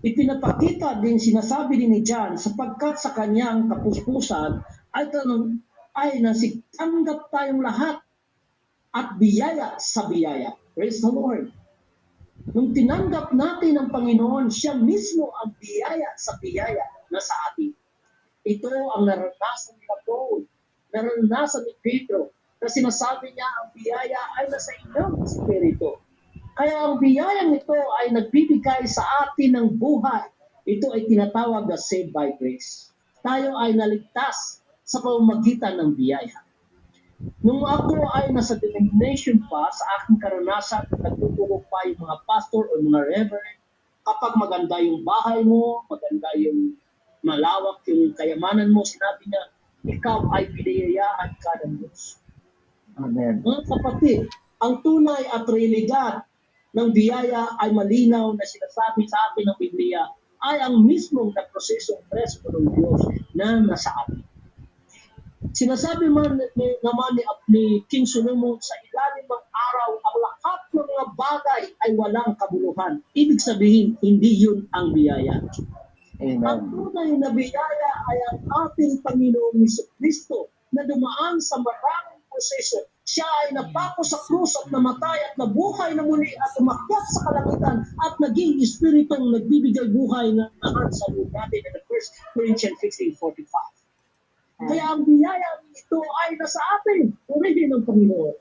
Ipinapakita 0.04 1.00
din 1.00 1.16
sinasabi 1.16 1.80
din 1.80 1.96
ni 1.96 2.04
John 2.04 2.36
sapagkat 2.36 3.00
sa 3.00 3.16
kanyang 3.16 3.72
kapuspusan 3.72 4.60
ay, 4.92 5.08
tanong, 5.08 5.64
ay 5.96 6.20
nasigtanggap 6.20 7.32
tayong 7.32 7.64
lahat 7.64 8.04
at 8.92 9.16
biyaya 9.16 9.80
sa 9.80 10.04
biyaya. 10.04 10.52
Praise 10.76 11.00
the 11.00 11.08
Lord. 11.08 11.48
Nung 12.52 12.76
tinanggap 12.76 13.32
natin 13.32 13.80
ang 13.80 13.88
Panginoon, 13.88 14.52
siya 14.52 14.76
mismo 14.76 15.32
ang 15.40 15.56
biyaya 15.56 16.12
sa 16.20 16.36
biyaya 16.36 16.84
na 17.08 17.24
sa 17.24 17.32
atin. 17.48 17.72
Ito 18.44 18.68
ang 18.68 19.08
naranasan 19.08 19.80
ni 19.80 19.88
Paul, 20.04 20.44
naranasan 20.92 21.64
ni 21.64 21.72
Pedro, 21.80 22.28
na 22.60 22.68
sinasabi 22.68 23.32
niya 23.32 23.48
ang 23.48 23.68
biyaya 23.72 24.20
ay 24.36 24.52
nasa 24.52 24.76
inyong 24.84 25.24
spirito. 25.24 26.03
Kaya 26.54 26.86
ang 26.86 27.02
biyayang 27.02 27.50
ito 27.50 27.74
ay 27.74 28.14
nagbibigay 28.14 28.86
sa 28.86 29.02
atin 29.26 29.58
ng 29.58 29.68
buhay. 29.74 30.30
Ito 30.64 30.94
ay 30.94 31.10
tinatawag 31.10 31.66
na 31.66 31.74
saved 31.74 32.14
by 32.14 32.38
grace. 32.38 32.94
Tayo 33.26 33.58
ay 33.58 33.74
naligtas 33.74 34.62
sa 34.86 35.02
pamamagitan 35.02 35.82
ng 35.82 35.98
biyaya. 35.98 36.44
Nung 37.42 37.64
ako 37.66 38.06
ay 38.14 38.30
nasa 38.30 38.54
denomination 38.60 39.42
pa 39.50 39.66
sa 39.72 39.84
aking 39.98 40.18
karanasan, 40.22 40.84
nagtuturo 40.94 41.64
pa 41.72 41.88
yung 41.90 42.00
mga 42.04 42.16
pastor 42.28 42.68
o 42.70 42.78
mga 42.78 43.02
reverend, 43.10 43.60
kapag 44.04 44.36
maganda 44.36 44.76
yung 44.78 45.02
bahay 45.02 45.40
mo, 45.42 45.82
maganda 45.88 46.28
yung 46.36 46.76
malawak 47.24 47.80
yung 47.88 48.12
kayamanan 48.14 48.68
mo, 48.70 48.84
sinabi 48.84 49.24
niya, 49.26 49.44
ikaw 49.88 50.20
ay 50.36 50.48
pinayayaan 50.52 51.30
ka 51.40 51.52
ng 51.64 51.80
Diyos. 51.80 52.20
Amen. 53.00 53.40
Mga 53.40 53.60
kapatid, 53.72 54.28
ang 54.60 54.84
tunay 54.84 55.24
at 55.32 55.48
realidad 55.48 56.22
ng 56.74 56.88
biyaya 56.90 57.54
ay 57.62 57.70
malinaw 57.70 58.34
na 58.34 58.44
sinasabi 58.44 59.06
sa 59.06 59.18
atin 59.30 59.46
ng 59.48 59.58
Biblia 59.62 60.02
ay 60.44 60.60
ang 60.60 60.84
mismong 60.84 61.32
na 61.32 61.46
prosesong 61.48 62.04
presko 62.10 62.50
ng 62.50 62.66
Diyos 62.74 63.00
na 63.32 63.62
nasa 63.62 63.94
atin. 64.04 64.20
Sinasabi 65.54 66.10
man 66.10 66.34
ni, 66.58 66.66
naman 66.82 67.14
ni, 67.14 67.22
ni 67.46 67.64
King 67.86 68.10
Solomon 68.10 68.58
sa 68.58 68.74
ilalim 68.82 69.24
ng 69.30 69.44
araw, 69.54 69.90
ang 70.02 70.16
lahat 70.18 70.60
ng 70.74 70.82
mga 70.82 71.06
bagay 71.14 71.62
ay 71.86 71.90
walang 71.94 72.34
kabuluhan. 72.34 72.98
Ibig 73.14 73.38
sabihin, 73.38 73.94
hindi 74.02 74.34
yun 74.34 74.66
ang 74.74 74.90
biyaya. 74.90 75.46
Ang 76.18 76.42
Amen. 76.42 76.58
tunay 76.74 77.10
na 77.22 77.30
biyaya 77.30 77.90
ay 78.10 78.18
ang 78.34 78.38
ating 78.66 78.98
Panginoong 79.06 79.62
Hesus 79.62 79.86
Kristo 79.94 80.50
na 80.74 80.82
dumaan 80.82 81.38
sa 81.38 81.62
maraming 81.62 82.22
proseso. 82.26 82.90
Siya 83.04 83.28
ay 83.44 83.48
napako 83.52 84.00
sa 84.00 84.16
krus 84.24 84.56
at 84.64 84.72
namatay 84.72 85.20
at 85.20 85.36
nabuhay 85.36 85.92
na 85.92 86.08
muli 86.08 86.32
at 86.32 86.56
umakyat 86.56 87.04
sa 87.12 87.20
kalangitan 87.28 87.84
at 88.00 88.14
naging 88.16 88.56
espiritong 88.64 89.28
nagbibigay 89.28 89.92
buhay 89.92 90.32
na 90.32 90.48
lahat 90.64 90.88
sa 90.88 91.12
loob 91.12 91.28
natin 91.28 91.60
in 91.68 91.74
1 91.84 92.32
Corinthians 92.32 92.78
16.45. 92.80 93.44
Kaya 94.64 94.84
ang 94.96 95.04
biyaya 95.04 95.60
ito 95.76 96.00
ay 96.00 96.40
nasa 96.40 96.60
atin. 96.80 97.12
Purihin 97.28 97.76
ng 97.76 97.84
Panginoon. 97.84 98.34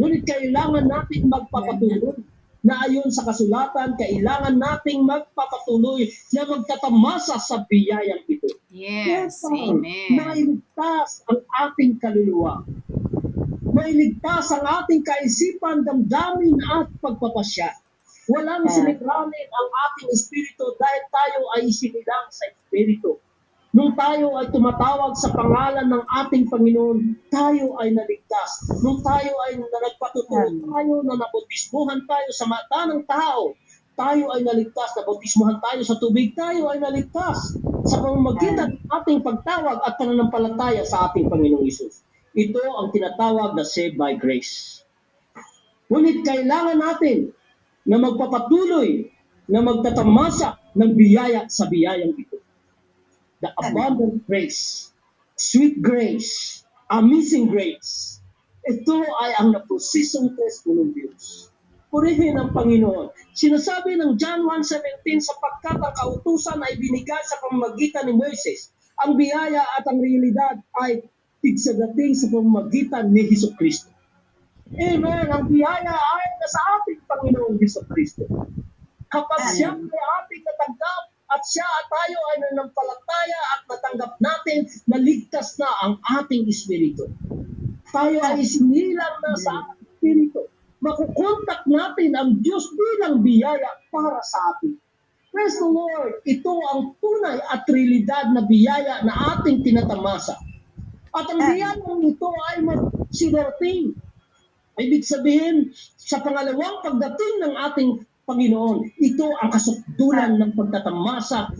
Ngunit 0.00 0.24
kailangan 0.24 0.88
natin 0.88 1.28
magpapatuloy 1.28 2.16
na 2.62 2.78
ayon 2.86 3.10
sa 3.10 3.26
kasulatan, 3.26 3.98
kailangan 3.98 4.54
nating 4.54 5.02
magpapatuloy 5.02 6.06
na 6.32 6.42
magtatamasa 6.46 7.36
sa 7.42 7.66
biyayang 7.66 8.22
ito. 8.30 8.46
Yes, 8.70 9.42
Upang 9.42 9.82
amen. 9.82 10.08
Mailigtas 10.14 11.26
ang 11.26 11.42
ating 11.50 11.98
kaluluwa. 11.98 12.62
Mailigtas 13.82 14.46
ang 14.54 14.62
ating 14.62 15.02
kaisipan, 15.02 15.82
damdamin 15.82 16.54
at 16.70 16.86
pagpapasya. 17.02 17.74
Walang 18.30 18.70
sinikranin 18.70 19.48
ang 19.50 19.68
ating 19.90 20.08
espiritu 20.14 20.78
dahil 20.78 21.02
tayo 21.10 21.40
ay 21.58 21.66
isinilang 21.66 22.30
sa 22.30 22.46
espiritu. 22.46 23.18
Nung 23.74 23.98
tayo 23.98 24.38
ay 24.38 24.54
tumatawag 24.54 25.18
sa 25.18 25.34
pangalan 25.34 25.90
ng 25.90 26.04
ating 26.06 26.46
Panginoon, 26.46 27.26
tayo 27.26 27.74
ay 27.82 27.90
naligtas. 27.90 28.70
Nung 28.86 29.02
tayo 29.02 29.34
ay 29.50 29.58
nagpatutuo 29.58 30.62
tayo 30.62 30.94
na 31.02 31.18
nabautismuhan 31.18 32.06
tayo 32.06 32.30
sa 32.30 32.46
mata 32.46 32.86
ng 32.86 33.02
tao, 33.02 33.58
tayo 33.98 34.30
ay 34.30 34.46
naligtas, 34.46 34.94
nabautismuhan 34.94 35.58
tayo 35.58 35.82
sa 35.82 35.98
tubig, 35.98 36.38
tayo 36.38 36.70
ay 36.70 36.78
naligtas 36.78 37.58
sa 37.90 37.98
pamamagitan 37.98 38.78
ng 38.78 38.86
ating 39.02 39.26
pagtawag 39.26 39.82
at 39.82 39.98
pananampalataya 39.98 40.86
sa 40.86 41.10
ating 41.10 41.26
Panginoong 41.26 41.66
Isus. 41.66 42.06
Ito 42.32 42.64
ang 42.64 42.88
tinatawag 42.96 43.52
na 43.52 43.64
saved 43.64 44.00
by 44.00 44.16
grace. 44.16 44.80
Ngunit 45.92 46.24
kailangan 46.24 46.80
natin 46.80 47.36
na 47.84 48.00
magpapatuloy 48.00 49.12
na 49.52 49.60
magtatamasa 49.60 50.56
ng 50.72 50.96
biyaya 50.96 51.44
sa 51.52 51.68
biyayang 51.68 52.16
ito. 52.16 52.40
The 53.44 53.52
abundant 53.52 54.24
grace, 54.24 54.88
sweet 55.36 55.84
grace, 55.84 56.62
amazing 56.88 57.52
grace. 57.52 58.22
Ito 58.64 59.02
ay 59.02 59.36
ang 59.36 59.52
naprosesong 59.52 60.32
test 60.38 60.64
ng 60.70 60.94
Diyos. 60.94 61.52
Purihin 61.92 62.40
ang 62.40 62.56
Panginoon. 62.56 63.12
Sinasabi 63.36 64.00
ng 64.00 64.16
John 64.16 64.48
1.17 64.48 65.04
sapagkat 65.20 65.76
ang 65.76 65.92
kautusan 65.92 66.64
ay 66.64 66.80
binigay 66.80 67.20
sa 67.28 67.36
pamamagitan 67.44 68.08
ni 68.08 68.16
Moises. 68.16 68.72
Ang 69.04 69.20
biyaya 69.20 69.60
at 69.60 69.84
ang 69.84 70.00
realidad 70.00 70.64
ay 70.80 71.04
tigsadating 71.42 72.14
sa 72.14 72.30
pamamagitan 72.30 73.10
ni 73.10 73.26
Hesus 73.26 73.58
Kristo. 73.58 73.90
Amen. 74.72 75.26
Ang 75.28 75.44
biyaya 75.52 75.92
ay 75.92 76.26
nasa 76.40 76.60
ating 76.80 77.02
Panginoong 77.04 77.58
Hesus 77.60 77.84
Kristo. 77.90 78.24
Kapag 79.12 79.42
siya 79.52 79.76
ay 79.76 80.02
ating 80.22 80.42
natanggap 80.46 81.02
at 81.34 81.42
siya 81.44 81.66
at 81.66 81.86
tayo 81.90 82.18
ay 82.32 82.36
nanampalataya 82.46 83.40
at 83.52 83.60
natanggap 83.68 84.12
natin 84.22 84.58
na 84.88 84.96
ligtas 84.96 85.60
na 85.60 85.68
ang 85.84 85.94
ating 86.22 86.48
espiritu. 86.48 87.12
Tayo 87.92 88.16
ay 88.24 88.40
isinilang 88.40 89.20
na 89.20 89.36
sa 89.36 89.50
ating 89.66 89.84
espiritu. 89.84 90.48
Makukontak 90.80 91.68
natin 91.68 92.16
ang 92.16 92.40
Diyos 92.40 92.72
bilang 92.72 93.20
biyaya 93.20 93.70
para 93.92 94.18
sa 94.24 94.56
atin. 94.56 94.80
Praise 95.32 95.56
the 95.56 95.68
Lord! 95.68 96.20
Ito 96.28 96.52
ang 96.52 96.80
tunay 97.00 97.40
at 97.40 97.64
realidad 97.64 98.36
na 98.36 98.44
biyaya 98.44 99.00
na 99.04 99.36
ating 99.36 99.64
tinatamasa. 99.64 100.36
At 101.12 101.28
ang 101.28 101.40
biyayang 101.44 102.00
ito 102.08 102.28
ay 102.52 102.56
magsidarating. 102.64 103.92
Ibig 104.80 105.04
sabihin, 105.04 105.76
sa 106.00 106.24
pangalawang 106.24 106.80
pagdating 106.80 107.34
ng 107.44 107.54
ating 107.70 107.90
Panginoon, 108.24 108.96
ito 108.96 109.26
ang 109.36 109.52
kasukdulan 109.52 110.40
ng 110.40 110.56
pagtatamasa 110.56 111.52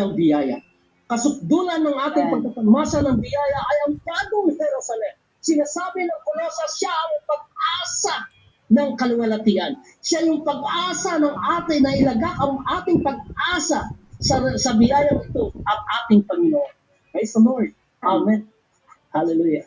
ng 0.00 0.10
biyaya. 0.16 0.64
Kasukdulan 1.10 1.84
ng 1.84 1.96
ating 2.08 2.26
pagtatamasa 2.32 3.04
ng 3.04 3.18
biyaya 3.20 3.58
ay 3.60 3.78
ang 3.84 3.94
bagong 4.00 4.48
Jerusalem. 4.56 5.14
Sinasabi 5.44 6.08
ng 6.08 6.20
Kolosa, 6.24 6.64
siya 6.72 6.92
ang 6.92 7.14
pag-asa 7.28 8.14
ng 8.70 8.90
kaluwalhatian. 8.96 9.76
Siya 10.00 10.24
yung 10.24 10.46
pag-asa 10.46 11.18
ng 11.20 11.36
ating 11.36 11.80
na 11.84 11.92
ilagak 11.96 12.36
ang 12.38 12.62
ating 12.80 13.02
pag-asa 13.04 13.92
sa, 14.20 14.34
sa 14.56 14.70
biyayang 14.78 15.20
ito, 15.26 15.52
ang 15.52 15.80
ating 16.00 16.24
Panginoon. 16.24 16.72
Praise 17.12 17.34
the 17.34 17.42
Lord. 17.42 17.74
Amen. 18.00 18.49
Hallelujah. 19.10 19.66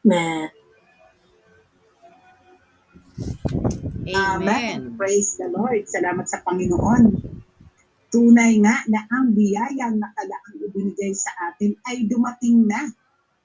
Amen. 0.00 0.48
Amen. 4.16 4.96
Praise 4.96 5.36
the 5.36 5.52
Lord. 5.52 5.84
Salamat 5.84 6.24
sa 6.24 6.40
Panginoon. 6.40 7.20
Tunay 8.08 8.56
nga 8.64 8.80
na 8.88 9.04
ang 9.12 9.36
biyayang 9.36 10.00
nakalaang 10.00 10.56
ibinigay 10.56 11.12
sa 11.12 11.52
atin 11.52 11.76
ay 11.84 12.08
dumating 12.08 12.64
na 12.64 12.88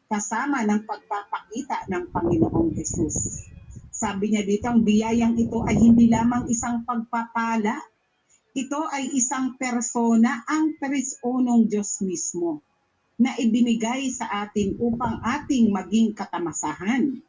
kasama 0.08 0.64
ng 0.64 0.88
pagpapakita 0.88 1.92
ng 1.92 2.04
Panginoong 2.16 2.72
Jesus. 2.72 3.46
Sabi 3.92 4.32
niya 4.32 4.48
dito, 4.48 4.72
ang 4.72 4.88
biyayang 4.88 5.36
ito 5.36 5.60
ay 5.68 5.76
hindi 5.76 6.08
lamang 6.08 6.48
isang 6.48 6.88
pagpapala. 6.88 7.78
Ito 8.56 8.88
ay 8.96 9.12
isang 9.12 9.60
persona, 9.60 10.48
ang 10.48 10.80
perisunong 10.80 11.68
Diyos 11.68 12.00
mismo 12.00 12.64
na 13.16 13.32
ibinigay 13.40 14.12
sa 14.12 14.48
atin 14.48 14.76
upang 14.80 15.24
ating 15.24 15.72
maging 15.72 16.12
katamasahan 16.12 17.24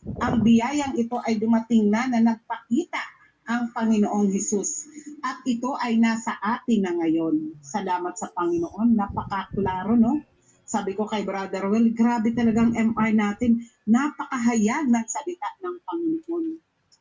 ang 0.00 0.40
biyayang 0.40 0.96
ito 0.96 1.20
ay 1.20 1.36
dumating 1.36 1.92
na 1.92 2.08
na 2.08 2.24
nagpakita 2.24 3.04
ang 3.44 3.68
Panginoong 3.68 4.32
Hesus. 4.32 4.88
At 5.20 5.44
ito 5.44 5.76
ay 5.76 6.00
nasa 6.00 6.40
atin 6.40 6.80
na 6.88 6.96
ngayon. 6.96 7.60
Salamat 7.60 8.16
sa 8.16 8.32
Panginoon. 8.32 8.96
Napakaklaro, 8.96 10.00
no? 10.00 10.24
Sabi 10.64 10.96
ko 10.96 11.04
kay 11.04 11.26
Brother 11.28 11.68
Will, 11.68 11.92
grabe 11.92 12.32
talagang 12.32 12.72
MR 12.72 13.12
natin. 13.12 13.60
Napakahayag 13.84 14.88
ng 14.88 15.04
salita 15.04 15.48
ng 15.60 15.76
Panginoon. 15.84 16.46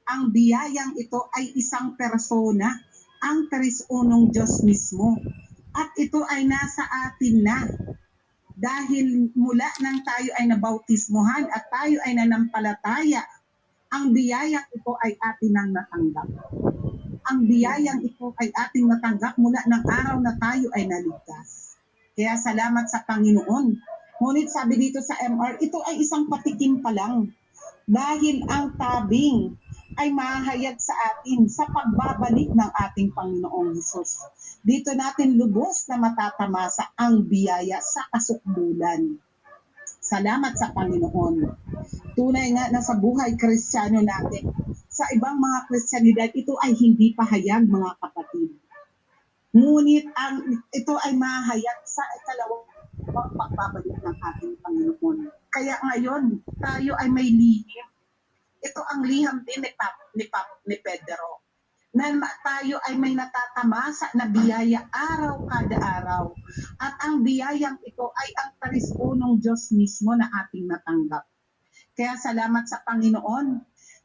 Ang 0.09 0.21
biyayang 0.35 0.99
ito 0.99 1.31
ay 1.39 1.55
isang 1.55 1.95
persona, 1.95 2.67
ang 3.23 3.47
trisunong 3.47 4.35
Diyos 4.35 4.59
mismo. 4.67 5.15
At 5.71 5.95
ito 5.95 6.19
ay 6.27 6.43
nasa 6.43 6.83
atin 6.83 7.35
na. 7.47 7.57
Dahil 8.59 9.31
mula 9.39 9.71
nang 9.79 10.03
tayo 10.03 10.35
ay 10.35 10.51
nabautismuhan 10.51 11.47
at 11.47 11.71
tayo 11.71 11.95
ay 12.03 12.11
nanampalataya, 12.19 13.23
ang 13.87 14.11
biyayang 14.11 14.67
ito 14.75 14.99
ay 14.99 15.15
atin 15.15 15.53
ang 15.55 15.71
natanggap. 15.71 16.27
Ang 17.31 17.39
biyayang 17.47 18.03
ito 18.03 18.35
ay 18.35 18.51
ating 18.51 18.91
natanggap 18.91 19.39
mula 19.39 19.63
ng 19.63 19.83
araw 19.87 20.17
na 20.19 20.35
tayo 20.35 20.67
ay 20.75 20.91
naligtas. 20.91 21.79
Kaya 22.19 22.35
salamat 22.35 22.85
sa 22.91 23.07
Panginoon. 23.07 23.79
Ngunit 24.19 24.51
sabi 24.51 24.75
dito 24.75 24.99
sa 24.99 25.15
MR, 25.23 25.63
ito 25.63 25.79
ay 25.87 26.03
isang 26.03 26.27
patikim 26.27 26.83
pa 26.83 26.91
lang. 26.91 27.31
Dahil 27.87 28.43
ang 28.51 28.75
tabing 28.75 29.55
ay 29.99 30.15
mahayag 30.15 30.79
sa 30.79 30.95
atin 31.11 31.51
sa 31.51 31.67
pagbabalik 31.67 32.55
ng 32.55 32.71
ating 32.71 33.11
Panginoong 33.11 33.75
Hesus. 33.75 34.23
Dito 34.63 34.95
natin 34.95 35.35
lubos 35.35 35.91
na 35.91 35.99
matatamasa 35.99 36.95
ang 36.95 37.27
biyaya 37.27 37.83
sa 37.83 38.07
kasukdulan. 38.07 39.19
Salamat 39.99 40.55
sa 40.55 40.71
Panginoon. 40.71 41.35
Tunay 42.15 42.47
nga 42.55 42.71
na 42.71 42.79
sa 42.79 42.95
buhay 42.95 43.35
kristyano 43.35 43.99
natin, 43.99 44.55
sa 44.87 45.03
ibang 45.11 45.35
mga 45.35 45.67
kristyanidad, 45.67 46.31
ito 46.31 46.55
ay 46.63 46.71
hindi 46.79 47.11
pahayag 47.11 47.67
mga 47.67 47.99
kapatid. 47.99 48.55
Ngunit 49.51 50.07
ang 50.15 50.63
ito 50.71 50.95
ay 50.95 51.11
mahayag 51.11 51.79
sa 51.83 52.07
ikalawang 52.23 52.67
pagbabalik 53.35 53.99
ng 53.99 54.15
ating 54.15 54.53
Panginoon. 54.63 55.17
Kaya 55.51 55.75
ngayon, 55.83 56.39
tayo 56.63 56.95
ay 56.95 57.07
may 57.11 57.27
lihim. 57.27 57.98
Ito 58.59 58.81
ang 58.83 59.01
liham 59.07 59.43
din 59.47 59.63
ni, 59.63 59.71
Pap, 59.75 59.95
ni, 60.15 60.25
Pap, 60.27 60.63
ni 60.67 60.75
Pedro. 60.83 61.43
Na 61.95 62.13
tayo 62.45 62.77
ay 62.85 63.01
may 63.01 63.17
natatamasa 63.17 64.13
na 64.13 64.29
biyaya 64.29 64.85
araw 64.93 65.41
kada 65.49 65.77
araw. 65.79 66.29
At 66.77 67.01
ang 67.01 67.25
biyayang 67.25 67.81
ito 67.81 68.13
ay 68.13 68.29
ang 68.37 68.51
tarispunong 68.61 69.41
Diyos 69.41 69.73
mismo 69.73 70.13
na 70.13 70.29
ating 70.29 70.69
natanggap. 70.69 71.25
Kaya 71.97 72.15
salamat 72.15 72.63
sa 72.69 72.79
Panginoon 72.85 73.47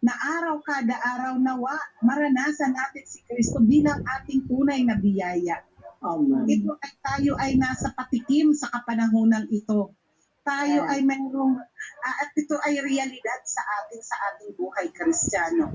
na 0.05 0.15
araw 0.41 0.61
kada 0.61 0.97
araw 0.99 1.39
nawa 1.39 1.77
maranasan 2.05 2.77
natin 2.77 3.05
si 3.07 3.25
Kristo 3.25 3.63
bilang 3.63 4.03
ating 4.03 4.45
tunay 4.51 4.83
na 4.85 4.99
biyaya. 4.99 5.63
Amen. 6.05 6.45
Ito 6.45 6.77
ay 6.77 6.93
tayo 7.01 7.33
ay 7.41 7.57
nasa 7.57 7.95
patikim 7.97 8.53
sa 8.53 8.69
kapanahunan 8.69 9.49
ito. 9.49 9.97
Tayo 10.45 10.85
ay 10.85 11.01
mayroong, 11.01 11.57
ah, 12.05 12.17
at 12.21 12.37
ito 12.37 12.61
ay 12.61 12.77
realidad 12.85 13.41
sa 13.49 13.65
atin 13.81 14.01
sa 14.05 14.17
ating 14.29 14.53
buhay 14.61 14.93
kristyano. 14.93 15.73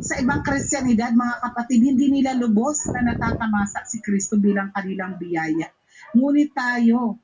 Sa 0.00 0.16
ibang 0.16 0.40
kristyanidad, 0.40 1.12
mga 1.12 1.36
kapatid, 1.44 1.84
hindi 1.84 2.08
nila 2.08 2.32
lubos 2.32 2.88
na 2.96 3.12
natatamasa 3.12 3.84
si 3.84 4.00
Kristo 4.00 4.40
bilang 4.40 4.72
kanilang 4.72 5.20
biyaya. 5.20 5.68
Ngunit 6.16 6.56
tayo, 6.56 7.20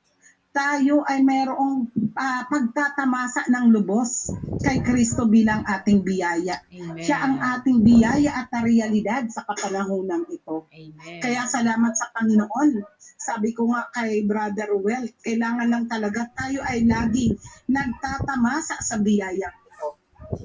tayo 0.53 1.01
ay 1.09 1.25
mayroong 1.25 1.89
ah, 2.13 2.45
pagtatamasa 2.45 3.49
ng 3.49 3.73
lubos 3.73 4.29
kay 4.61 4.85
Kristo 4.85 5.25
bilang 5.25 5.65
ating 5.65 6.05
biyaya. 6.05 6.61
Amen. 6.69 7.01
Siya 7.01 7.17
ang 7.25 7.41
ating 7.41 7.81
biyaya 7.81 8.37
at 8.37 8.53
na 8.53 8.61
realidad 8.61 9.25
sa 9.33 9.49
kapanahunan 9.49 10.29
ito. 10.29 10.69
Amen. 10.69 11.19
Kaya 11.25 11.49
salamat 11.49 11.97
sa 11.97 12.13
Panginoon. 12.13 12.92
Sabi 13.23 13.55
ko 13.55 13.71
nga 13.71 13.87
kay 13.95 14.27
Brother 14.27 14.67
Ruel, 14.75 15.07
kailangan 15.23 15.71
lang 15.71 15.85
talaga 15.87 16.27
tayo 16.35 16.59
ay 16.67 16.83
laging 16.83 17.39
nagtatamasa 17.71 18.83
sa 18.83 18.99
biyayang 18.99 19.57
ito. 19.63 19.87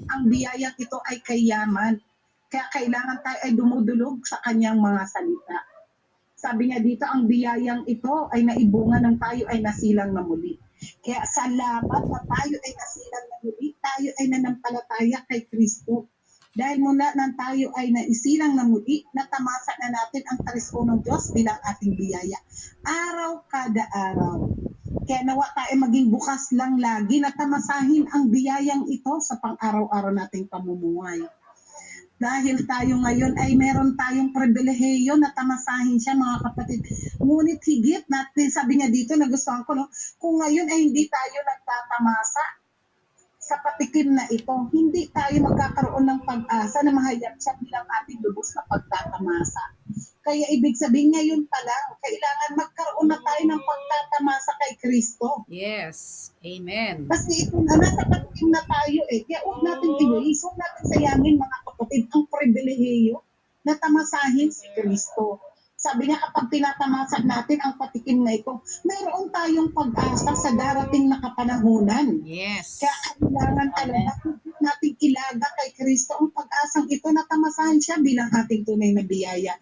Ang 0.07 0.31
biyayang 0.31 0.79
ito 0.79 0.95
ay 1.03 1.19
kayaman. 1.19 1.99
Kaya 2.47 2.65
kailangan 2.71 3.19
tayo 3.19 3.39
ay 3.43 3.51
dumudulog 3.51 4.23
sa 4.23 4.39
kanyang 4.47 4.79
mga 4.79 5.03
salita. 5.11 5.59
Sabi 6.39 6.71
niya 6.71 6.79
dito, 6.79 7.03
ang 7.03 7.27
biyayang 7.27 7.83
ito 7.83 8.31
ay 8.31 8.47
naibunga 8.47 9.03
ng 9.03 9.19
tayo 9.19 9.43
ay 9.51 9.59
nasilang 9.59 10.15
na 10.15 10.23
muli. 10.23 10.55
Kaya 11.03 11.27
salamat 11.27 12.03
na 12.07 12.19
tayo 12.23 12.55
ay 12.63 12.71
nasilang 12.79 13.25
na 13.27 13.37
muli, 13.43 13.67
tayo 13.75 14.09
ay 14.15 14.25
nanampalataya 14.31 15.19
kay 15.27 15.43
Kristo. 15.51 16.07
Dahil 16.49 16.81
mula 16.81 17.13
nang 17.13 17.37
tayo 17.37 17.69
ay 17.77 17.93
naisilang 17.93 18.57
na 18.57 18.65
muli, 18.65 19.05
natamasa 19.13 19.77
na 19.77 19.93
natin 19.93 20.25
ang 20.25 20.39
tarisko 20.41 20.81
ng 20.81 21.05
Diyos 21.05 21.29
bilang 21.29 21.61
ating 21.61 21.93
biyaya. 21.93 22.41
Araw 22.81 23.45
kada 23.45 23.85
araw. 23.93 24.49
Kaya 25.05 25.21
nawa 25.21 25.45
tayo 25.53 25.73
maging 25.77 26.09
bukas 26.09 26.49
lang 26.57 26.81
lagi 26.81 27.21
na 27.21 27.29
tamasahin 27.29 28.09
ang 28.09 28.33
biyayang 28.33 28.89
ito 28.89 29.21
sa 29.21 29.37
pang-araw-araw 29.37 30.09
nating 30.09 30.49
pamumuhay. 30.49 31.21
Dahil 32.19 32.67
tayo 32.67 32.99
ngayon 32.99 33.39
ay 33.39 33.55
meron 33.55 33.95
tayong 33.95 34.35
pribilehiyo 34.35 35.15
na 35.15 35.31
tamasahin 35.31 36.01
siya 36.01 36.19
mga 36.19 36.51
kapatid. 36.51 36.83
Ngunit 37.21 37.63
higit 37.63 38.03
natin, 38.11 38.51
sabi 38.51 38.75
niya 38.75 38.91
dito, 38.91 39.15
nagustuhan 39.15 39.63
ko, 39.63 39.77
no? 39.77 39.87
kung 40.19 40.41
ngayon 40.41 40.67
ay 40.67 40.91
hindi 40.91 41.07
tayo 41.07 41.37
nagtatamasa 41.45 42.58
sa 43.49 43.57
patikim 43.65 44.13
na 44.13 44.29
ito, 44.29 44.53
hindi 44.69 45.09
tayo 45.09 45.41
magkakaroon 45.49 46.05
ng 46.05 46.21
pag-asa 46.21 46.85
na 46.85 46.93
mahayag 46.93 47.33
siya 47.41 47.57
bilang 47.57 47.89
ating 47.97 48.21
lubos 48.21 48.53
na 48.53 48.61
pagtatamasa. 48.69 49.73
Kaya 50.21 50.45
ibig 50.53 50.77
sabihin 50.77 51.17
ngayon 51.17 51.49
pa 51.49 51.57
lang, 51.65 51.97
kailangan 51.97 52.61
magkaroon 52.61 53.09
na 53.09 53.17
tayo 53.17 53.43
ng 53.49 53.61
pagtatamasa 53.65 54.51
kay 54.61 54.73
Kristo. 54.77 55.49
Yes. 55.49 56.29
Amen. 56.45 57.09
Kasi 57.09 57.49
ito 57.49 57.57
na, 57.57 57.73
nasa 57.73 58.05
patikim 58.05 58.53
na 58.53 58.61
tayo 58.61 59.01
eh. 59.09 59.25
Kaya 59.25 59.41
huwag 59.41 59.65
natin 59.65 59.97
i-waste, 59.97 60.45
huwag 60.45 60.57
natin 60.61 60.83
sayangin 60.85 61.41
mga 61.41 61.57
kapatid 61.65 62.03
ang 62.13 62.25
pribilehiyo 62.29 63.17
na 63.65 63.73
tamasahin 63.81 64.53
si 64.53 64.69
Kristo. 64.77 65.41
Sabi 65.79 66.11
niya 66.11 66.19
kapag 66.19 66.51
tinatamasa 66.51 67.23
natin 67.23 67.63
ang 67.63 67.79
patikim 67.79 68.19
na 68.27 68.35
ito, 68.35 68.59
mayroon 68.83 69.31
tayong 69.31 69.71
pag-asa 69.71 70.35
sa 70.35 70.51
darating 70.51 71.07
na 71.07 71.23
kapanahunan. 71.23 72.19
Yes. 72.27 72.83
Kaya 72.83 72.91
kailangan 73.15 73.69
talaga 73.71 74.11
natin 74.59 74.91
ilaga 74.99 75.47
kay 75.55 75.71
Kristo 75.71 76.19
ang 76.19 76.35
pag-asang 76.35 76.83
ito 76.91 77.07
na 77.15 77.23
tamasahan 77.23 77.79
siya 77.79 77.95
bilang 78.03 78.27
ating 78.27 78.67
tunay 78.67 78.91
na 78.91 79.07
biyaya. 79.07 79.55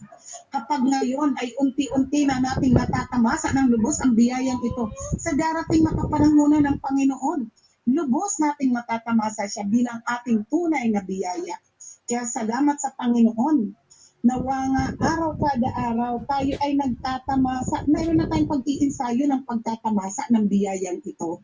Kapag 0.50 0.90
ngayon 0.90 1.38
ay 1.38 1.54
unti-unti 1.62 2.26
na 2.26 2.42
nating 2.42 2.74
natatamasa 2.74 3.54
ng 3.54 3.78
lubos 3.78 4.02
ang 4.02 4.18
biyayang 4.18 4.58
ito 4.66 4.90
sa 5.22 5.38
darating 5.38 5.86
na 5.86 5.94
kapanahunan 5.94 6.66
ng 6.66 6.78
Panginoon, 6.82 7.46
lubos 7.94 8.42
nating 8.42 8.74
matatamasa 8.74 9.46
siya 9.46 9.70
bilang 9.70 10.02
ating 10.02 10.50
tunay 10.50 10.90
na 10.90 11.06
biyaya. 11.06 11.62
Kaya 12.10 12.26
salamat 12.26 12.82
sa 12.82 12.90
Panginoon 12.98 13.86
nawa 14.28 14.58
nga 14.76 14.86
araw 15.16 15.40
kada 15.40 15.70
araw 15.72 16.20
tayo 16.28 16.54
ay 16.60 16.76
nagtatamasa. 16.76 17.88
Mayroon 17.88 18.20
na 18.20 18.28
tayong 18.28 18.52
pag-iinsayo 18.52 19.24
ng 19.24 19.48
pagtatamasa 19.48 20.28
ng 20.36 20.52
biyayang 20.52 21.00
ito. 21.08 21.40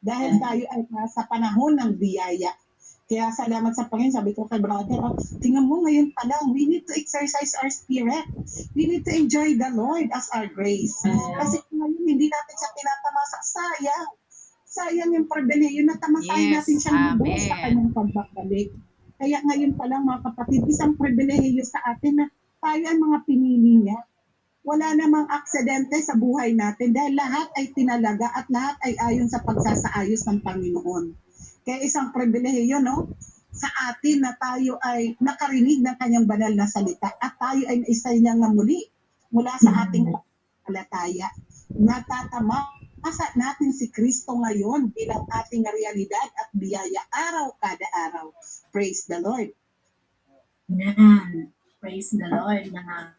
Dahil 0.00 0.40
tayo 0.40 0.64
ay 0.72 0.88
nasa 0.88 1.28
panahon 1.28 1.76
ng 1.76 2.00
biyaya. 2.00 2.56
Kaya 3.04 3.28
salamat 3.28 3.76
sa 3.76 3.84
Panginoon. 3.92 4.16
Sabi 4.16 4.32
ko 4.32 4.48
kay 4.48 4.64
brother, 4.64 4.96
oh, 4.96 5.12
tingnan 5.36 5.68
mo 5.68 5.84
ngayon 5.84 6.16
pa 6.16 6.24
lang, 6.24 6.56
we 6.56 6.64
need 6.64 6.88
to 6.88 6.96
exercise 6.96 7.52
our 7.60 7.68
spirit. 7.68 8.24
We 8.72 8.88
need 8.88 9.04
to 9.04 9.12
enjoy 9.12 9.60
the 9.60 9.68
Lord 9.76 10.08
as 10.08 10.32
our 10.32 10.48
grace. 10.48 10.96
Kasi 11.04 11.60
kung 11.68 11.84
ngayon 11.84 12.04
hindi 12.08 12.32
natin 12.32 12.54
siya 12.56 12.70
tinatamasa, 12.72 13.38
sayang. 13.44 14.10
Sayang 14.64 15.10
yung 15.12 15.28
pribileyo 15.28 15.84
na 15.84 16.00
tamasahin 16.00 16.56
Yes, 16.56 16.64
natin 16.64 16.96
lubos 17.20 17.40
sa 17.44 17.56
kanyang 17.60 17.92
pagbabalik. 17.92 18.68
Kaya 19.24 19.40
ngayon 19.40 19.72
pa 19.80 19.88
lang 19.88 20.04
mga 20.04 20.20
kapatid, 20.20 20.68
isang 20.68 21.00
pribilehiyo 21.00 21.64
sa 21.64 21.80
atin 21.96 22.20
na 22.20 22.26
tayo 22.60 22.84
ay 22.84 22.92
mga 23.00 23.18
pinili 23.24 23.80
niya. 23.80 23.96
Wala 24.60 24.92
namang 24.92 25.32
aksidente 25.32 25.96
sa 26.04 26.12
buhay 26.12 26.52
natin 26.52 26.92
dahil 26.92 27.16
lahat 27.16 27.48
ay 27.56 27.72
tinalaga 27.72 28.28
at 28.36 28.44
lahat 28.52 28.76
ay 28.84 28.92
ayon 29.00 29.24
sa 29.32 29.40
pagsasaayos 29.40 30.28
ng 30.28 30.44
Panginoon. 30.44 31.16
Kaya 31.64 31.80
isang 31.80 32.12
pribilehiyo 32.12 32.84
no, 32.84 33.16
sa 33.48 33.72
atin 33.88 34.28
na 34.28 34.36
tayo 34.36 34.76
ay 34.84 35.16
nakarinig 35.24 35.80
ng 35.80 35.96
kanyang 35.96 36.28
banal 36.28 36.52
na 36.52 36.68
salita 36.68 37.08
at 37.16 37.32
tayo 37.40 37.64
ay 37.64 37.80
naisay 37.80 38.20
niya 38.20 38.36
nga 38.36 38.52
muli 38.52 38.92
mula 39.32 39.56
sa 39.56 39.88
ating 39.88 40.04
palataya. 40.68 41.32
Natatama 41.72 42.73
Asa 43.04 43.28
natin 43.36 43.68
si 43.76 43.92
Kristo 43.92 44.32
ngayon 44.32 44.88
bilang 44.96 45.28
ating 45.28 45.60
realidad 45.60 46.28
at 46.40 46.48
biyaya 46.56 47.04
araw 47.12 47.52
kada 47.60 47.84
araw. 48.08 48.32
Praise 48.72 49.04
the 49.04 49.20
Lord. 49.20 49.52
Amen. 50.72 51.52
Praise 51.84 52.16
the 52.16 52.24
Lord 52.24 52.72
na 52.72 53.12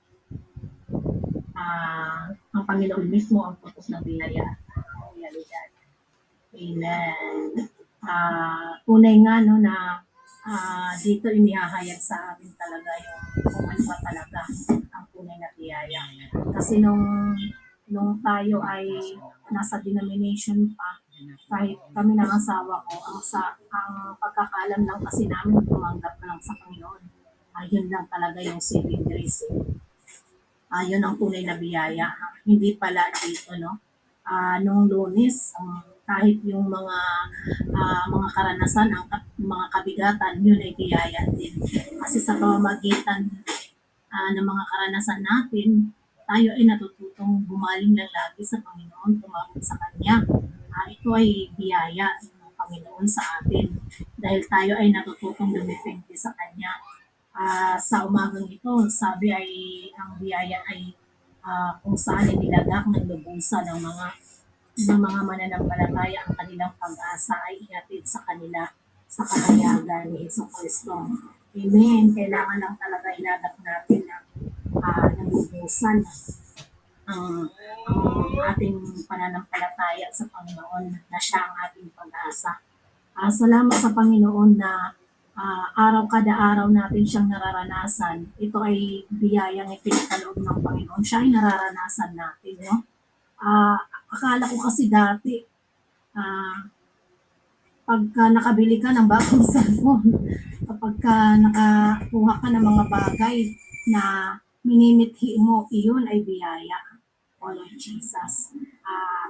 ah, 1.53 2.33
ang 2.33 2.65
Panginoon 2.65 3.05
mismo 3.05 3.45
ang 3.45 3.61
putos 3.61 3.93
ng 3.93 4.01
biyaya 4.01 4.57
at 4.73 5.13
realidad. 5.13 5.69
Amen. 6.57 7.69
Ah, 8.01 8.81
tunay 8.89 9.21
nga 9.21 9.45
no 9.45 9.61
na 9.61 10.01
ah, 10.49 10.97
dito 10.97 11.29
inihahayag 11.29 12.01
sa 12.01 12.33
amin 12.33 12.49
talaga 12.57 12.89
yung 13.05 13.21
kung 13.53 13.69
ano 13.69 13.81
ba 13.85 13.95
talaga 14.01 14.41
ang 14.97 15.05
tunay 15.13 15.37
na 15.37 15.53
biyaya. 15.53 16.01
Kasi 16.57 16.81
nung 16.81 17.05
nung 17.89 18.17
tayo 18.21 18.61
ay 18.65 18.85
nasa 19.53 19.81
denomination 19.81 20.65
pa, 20.73 20.97
kahit 21.47 21.79
kami 21.95 22.17
ng 22.17 22.31
asawa 22.31 22.83
ko, 22.85 22.95
ang 22.99 23.21
sa 23.23 23.55
ang 23.71 24.13
pagkakaalam 24.19 24.83
lang 24.83 24.99
kasi 24.99 25.29
namin 25.29 25.63
tumanggap 25.63 26.17
na 26.19 26.35
lang 26.35 26.41
sa 26.41 26.53
Panginoon. 26.59 27.03
Ayun 27.55 27.87
lang 27.87 28.05
talaga 28.11 28.43
yung 28.43 28.59
saving 28.59 29.05
grace. 29.07 29.47
Ayun 30.75 30.99
ang 30.99 31.15
tunay 31.15 31.47
na 31.47 31.55
biyaya. 31.55 32.11
Hindi 32.43 32.75
pala 32.75 33.07
dito, 33.15 33.55
no? 33.55 33.85
ah, 34.25 34.57
noong 34.59 34.89
lunes, 34.89 35.53
um, 35.61 35.79
kahit 36.05 36.37
yung 36.45 36.69
mga 36.69 36.97
ah, 37.73 38.05
mga 38.09 38.27
karanasan, 38.33 38.89
ang 38.93 39.05
mga 39.37 39.65
kabigatan, 39.69 40.41
yun 40.41 40.61
ay 40.61 40.73
biyaya 40.73 41.21
din. 41.33 41.53
Kasi 42.01 42.17
sa 42.21 42.37
pamamagitan 42.37 43.29
ah, 44.09 44.29
ng 44.33 44.45
mga 44.45 44.63
karanasan 44.69 45.21
natin, 45.21 45.69
tayo 46.25 46.49
ay 46.57 46.65
natututong 46.65 47.45
bumaling 47.45 47.93
lang 47.93 48.09
lagi 48.09 48.41
sa 48.41 48.57
Panginoon, 48.65 49.21
tumawag 49.21 49.61
sa 49.61 49.77
Kanya. 49.77 50.25
Ah, 50.73 50.89
ito 50.89 51.13
ay 51.13 51.53
biyaya 51.53 52.17
ng 52.21 52.53
Panginoon 52.57 53.05
sa 53.05 53.39
atin 53.39 53.77
dahil 54.17 54.41
tayo 54.49 54.73
ay 54.81 54.89
natututong 54.89 55.53
dumepende 55.53 56.17
sa 56.17 56.33
Kanya. 56.33 56.81
Ah, 57.37 57.77
sa 57.77 58.09
umagang 58.09 58.49
ito, 58.49 58.73
sabi 58.89 59.29
ay 59.29 59.49
ang 59.93 60.17
biyaya 60.17 60.65
ay 60.73 60.97
ah, 61.45 61.77
kung 61.85 61.95
saan 61.95 62.25
inilagak 62.25 62.89
ng 62.89 63.05
lubusan 63.05 63.61
ng 63.69 63.79
mga 63.85 64.07
ng 64.75 64.99
mga 64.99 65.19
mananampalataya 65.23 66.19
ang 66.27 66.35
kanilang 66.35 66.73
pag-asa 66.75 67.39
ay 67.47 67.63
ihatid 67.63 68.03
sa 68.03 68.19
kanila 68.27 68.67
sa 69.07 69.23
kahayagan 69.23 70.11
ni 70.11 70.27
Heso 70.27 70.43
Kristo. 70.51 71.07
Amen. 71.55 72.11
Kailangan 72.11 72.59
lang 72.59 72.75
talaga 72.75 73.07
ilagak 73.15 73.55
natin 73.63 74.03
na 74.03 74.24
uh, 74.77 75.07
nabubusan 75.15 76.03
ang, 77.05 77.45
ang 77.85 78.33
ating 78.53 78.81
pananampalataya 79.05 80.09
sa 80.09 80.25
Panginoon 80.29 80.89
na 80.89 81.19
siya 81.21 81.45
ang 81.45 81.55
ating 81.69 81.89
pag-asa. 81.93 82.57
Ah, 83.15 83.29
salamat 83.29 83.73
sa 83.77 83.93
Panginoon 83.93 84.57
na 84.57 84.91
ah, 85.37 85.65
araw 85.77 86.09
kada 86.09 86.33
araw 86.33 86.67
natin 86.73 87.05
siyang 87.05 87.29
nararanasan. 87.29 88.33
Ito 88.41 88.57
ay 88.65 89.05
biyayang 89.13 89.69
ipinagkaloob 89.69 90.41
ng 90.41 90.59
Panginoon. 90.65 91.03
Siya 91.05 91.21
ay 91.21 91.29
nararanasan 91.29 92.11
natin. 92.17 92.55
No? 92.65 92.75
Ah, 93.37 93.77
akala 94.09 94.49
ko 94.49 94.57
kasi 94.65 94.89
dati, 94.89 95.45
ah, 96.17 96.65
pagka 97.85 98.33
nakabili 98.33 98.81
ka 98.81 98.89
ng 98.89 99.05
bagong 99.05 99.45
cellphone, 99.53 100.09
kapag 100.65 100.95
ka 100.97 101.37
nakakuha 101.37 102.33
ka 102.41 102.47
ng 102.49 102.65
mga 102.65 102.83
bagay 102.89 103.37
na 103.93 104.03
minimithi 104.65 105.37
mo, 105.37 105.69
iyon 105.69 106.09
ay 106.09 106.25
biyaya. 106.25 106.97
O 107.37 107.53
Lord 107.53 107.77
Jesus. 107.77 108.57
Ah, 108.81 109.29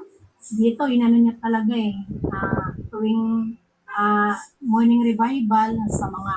dito, 0.56 0.88
inano 0.88 1.20
niya 1.20 1.36
talaga 1.44 1.76
eh, 1.76 1.94
ah, 2.32 2.72
tuwing 2.88 3.52
ah, 3.92 4.34
morning 4.64 5.04
revival 5.04 5.76
sa 5.92 6.08
mga 6.08 6.34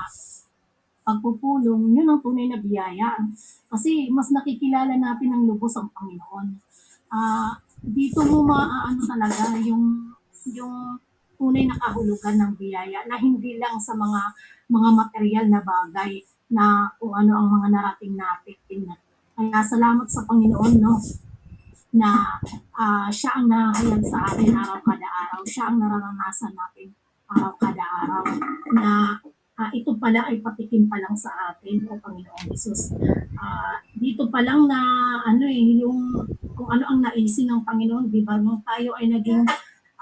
pagpupulong, 1.09 1.95
yun 1.95 2.05
ang 2.05 2.21
tunay 2.21 2.45
na 2.51 2.59
biyaya. 2.59 3.17
Kasi 3.71 4.11
mas 4.13 4.29
nakikilala 4.29 4.93
natin 4.93 5.33
ang 5.33 5.47
lubos 5.47 5.73
ang 5.79 5.89
Panginoon. 5.95 6.47
Ah, 7.09 7.57
dito 7.79 8.21
mo 8.27 8.43
maaano 8.43 8.99
talaga 9.07 9.55
yung 9.63 10.13
yung 10.51 10.99
tunay 11.39 11.63
na 11.63 11.79
kahulugan 11.79 12.35
ng 12.35 12.53
biyaya 12.59 13.07
na 13.07 13.15
hindi 13.15 13.55
lang 13.55 13.79
sa 13.79 13.95
mga 13.95 14.21
mga 14.69 14.89
material 14.91 15.45
na 15.47 15.61
bagay 15.63 16.19
na 16.49 16.89
kung 16.97 17.13
ano 17.13 17.31
ang 17.37 17.47
mga 17.61 17.67
narating 17.69 18.17
natin. 18.17 18.57
Kaya 19.39 19.57
salamat 19.63 20.07
sa 20.09 20.25
Panginoon 20.25 20.73
no 20.81 20.99
na 21.89 22.37
ah, 22.77 23.09
siya 23.09 23.39
ang 23.39 23.49
nahayag 23.49 24.03
sa 24.05 24.29
atin 24.29 24.53
araw 24.53 24.77
kada 24.81 25.07
araw. 25.07 25.41
Siya 25.45 25.69
ang 25.69 25.77
nararanasan 25.81 26.53
natin 26.53 26.93
araw 27.29 27.53
kada 27.61 27.85
araw 27.85 28.23
na 28.73 29.17
ah, 29.59 29.69
ito 29.75 29.93
pala 29.97 30.25
ay 30.29 30.41
patikim 30.41 30.89
pa 30.89 30.97
lang 30.97 31.13
sa 31.13 31.29
atin 31.53 31.85
o 31.89 31.97
Panginoong 32.01 32.45
Jesus. 32.49 32.93
Ah, 33.37 33.77
dito 33.97 34.29
pa 34.29 34.41
lang 34.41 34.65
na 34.65 34.79
ano 35.25 35.45
eh 35.45 35.81
yung 35.81 36.13
kung 36.57 36.69
ano 36.75 36.83
ang 36.91 36.99
naisin 36.99 37.47
ng 37.47 37.63
Panginoon, 37.63 38.11
di 38.11 38.19
ba? 38.25 38.35
Nung 38.35 38.59
tayo 38.67 38.91
ay 38.99 39.07
naging 39.07 39.45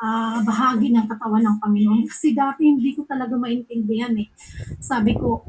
ah, 0.01 0.41
bahagi 0.41 0.93
ng 0.93 1.05
katawan 1.05 1.43
ng 1.45 1.57
Panginoon. 1.61 2.01
Kasi 2.09 2.33
dati 2.33 2.65
hindi 2.65 2.93
ko 2.97 3.05
talaga 3.05 3.37
maintindihan 3.37 4.13
eh. 4.17 4.27
Sabi 4.81 5.13
ko, 5.13 5.45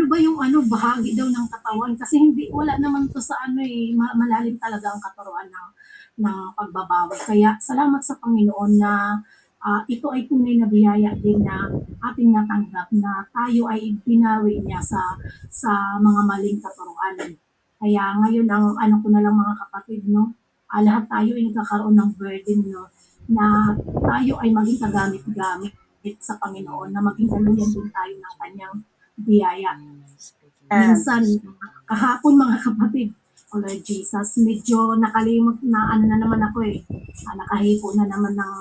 ano 0.00 0.08
ba 0.08 0.16
yung 0.16 0.40
ano 0.40 0.64
bahagi 0.64 1.12
daw 1.12 1.28
ng 1.28 1.46
katawan? 1.52 1.92
Kasi 1.92 2.16
hindi 2.16 2.48
wala 2.48 2.72
naman 2.80 3.04
to 3.12 3.20
sa 3.20 3.36
ano 3.44 3.60
eh 3.60 3.92
ma- 3.92 4.16
malalim 4.16 4.56
talaga 4.56 4.88
ang 4.88 4.96
katuruan 4.96 5.44
ng 5.44 5.68
ng 6.24 6.38
pagbabawi 6.56 7.20
kaya 7.20 7.52
salamat 7.60 8.00
sa 8.00 8.16
Panginoon 8.16 8.80
na 8.80 9.20
ah, 9.60 9.84
ito 9.84 10.08
ay 10.08 10.24
tunay 10.24 10.56
na 10.56 10.64
biyaya 10.72 11.12
din 11.20 11.44
na 11.44 11.68
ating 12.00 12.32
natanggap 12.32 12.88
na 12.96 13.28
tayo 13.28 13.68
ay 13.68 13.92
binawi 14.00 14.64
niya 14.64 14.80
sa 14.80 15.20
sa 15.52 16.00
mga 16.00 16.20
maling 16.24 16.56
katuruan. 16.64 17.36
Kaya 17.76 18.16
ngayon 18.24 18.48
ang 18.48 18.72
ano 18.80 19.04
ko 19.04 19.06
na 19.12 19.20
lang 19.20 19.36
mga 19.36 19.54
kapatid 19.68 20.08
no? 20.08 20.32
Ah, 20.72 20.80
lahat 20.80 21.12
tayo 21.12 21.36
ay 21.36 21.44
nagkakaroon 21.44 21.92
ng 21.92 22.10
burden 22.16 22.60
no? 22.72 22.88
Na 23.28 23.76
tayo 23.84 24.40
ay 24.40 24.48
maging 24.48 24.80
kagamit-gamit 24.80 25.76
sa 26.24 26.40
Panginoon 26.40 26.88
na 26.88 27.04
maging 27.04 27.28
daluyan 27.28 27.68
din 27.68 27.88
tayo 27.92 28.14
ng 28.16 28.36
kanyang 28.40 28.80
biyaya. 29.24 29.76
Minsan, 30.70 31.22
kahapon 31.88 32.38
mga 32.38 32.56
kapatid, 32.62 33.10
o 33.50 33.58
Lord 33.58 33.82
Jesus, 33.82 34.38
medyo 34.38 34.94
nakalimot 34.94 35.58
na 35.66 35.90
ano 35.90 36.06
na 36.06 36.22
naman 36.22 36.38
ako 36.38 36.62
eh. 36.70 36.86
Ah, 37.26 37.34
nakahipo 37.34 37.90
na 37.98 38.06
naman 38.06 38.38
ng 38.38 38.54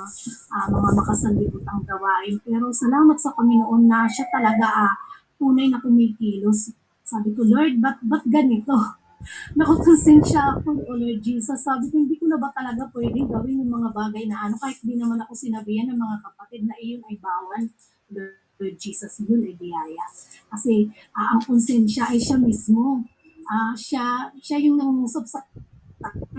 ah, 0.49 0.65
mga 0.65 0.89
makasandibutang 0.97 1.85
gawain. 1.85 2.41
Pero 2.41 2.73
salamat 2.73 3.13
sa 3.21 3.29
Panginoon 3.37 3.85
na 3.85 4.09
siya 4.09 4.25
talaga 4.33 4.65
ah, 4.65 4.93
tunay 5.37 5.69
na 5.69 5.77
kumikilos. 5.77 6.73
Sabi 7.05 7.37
ko, 7.37 7.45
Lord, 7.45 7.77
ba't, 7.77 8.01
ba't 8.01 8.25
ganito? 8.25 8.73
Nakukonsensya 9.61 10.57
ako, 10.57 10.81
O 10.89 10.97
Lord 10.97 11.21
Jesus. 11.21 11.61
Sabi 11.61 11.85
ko, 11.93 12.01
hindi 12.01 12.17
ko 12.17 12.25
na 12.25 12.41
ba 12.41 12.49
talaga 12.49 12.89
pwedeng 12.89 13.29
gawin 13.29 13.61
yung 13.61 13.69
mga 13.69 13.93
bagay 13.93 14.25
na 14.25 14.49
ano, 14.49 14.57
kahit 14.57 14.81
di 14.81 14.97
naman 14.97 15.21
ako 15.21 15.37
sinabihan 15.37 15.85
ng 15.85 16.01
mga 16.01 16.17
kapatid 16.25 16.65
na 16.65 16.73
iyon 16.81 17.05
ay 17.05 17.15
bawal. 17.21 17.61
Lord 18.09 18.48
Jesus, 18.75 19.23
yun 19.23 19.39
ay 19.45 19.55
biyaya. 19.55 20.05
Kasi 20.51 20.91
ah, 21.15 21.37
ang 21.37 21.41
konsensya 21.43 22.11
ay 22.11 22.19
siya 22.19 22.35
mismo. 22.35 23.03
Ah, 23.49 23.73
siya, 23.73 24.29
siya 24.37 24.59
yung 24.61 24.77
nangungusap 24.77 25.25
sa 25.25 25.39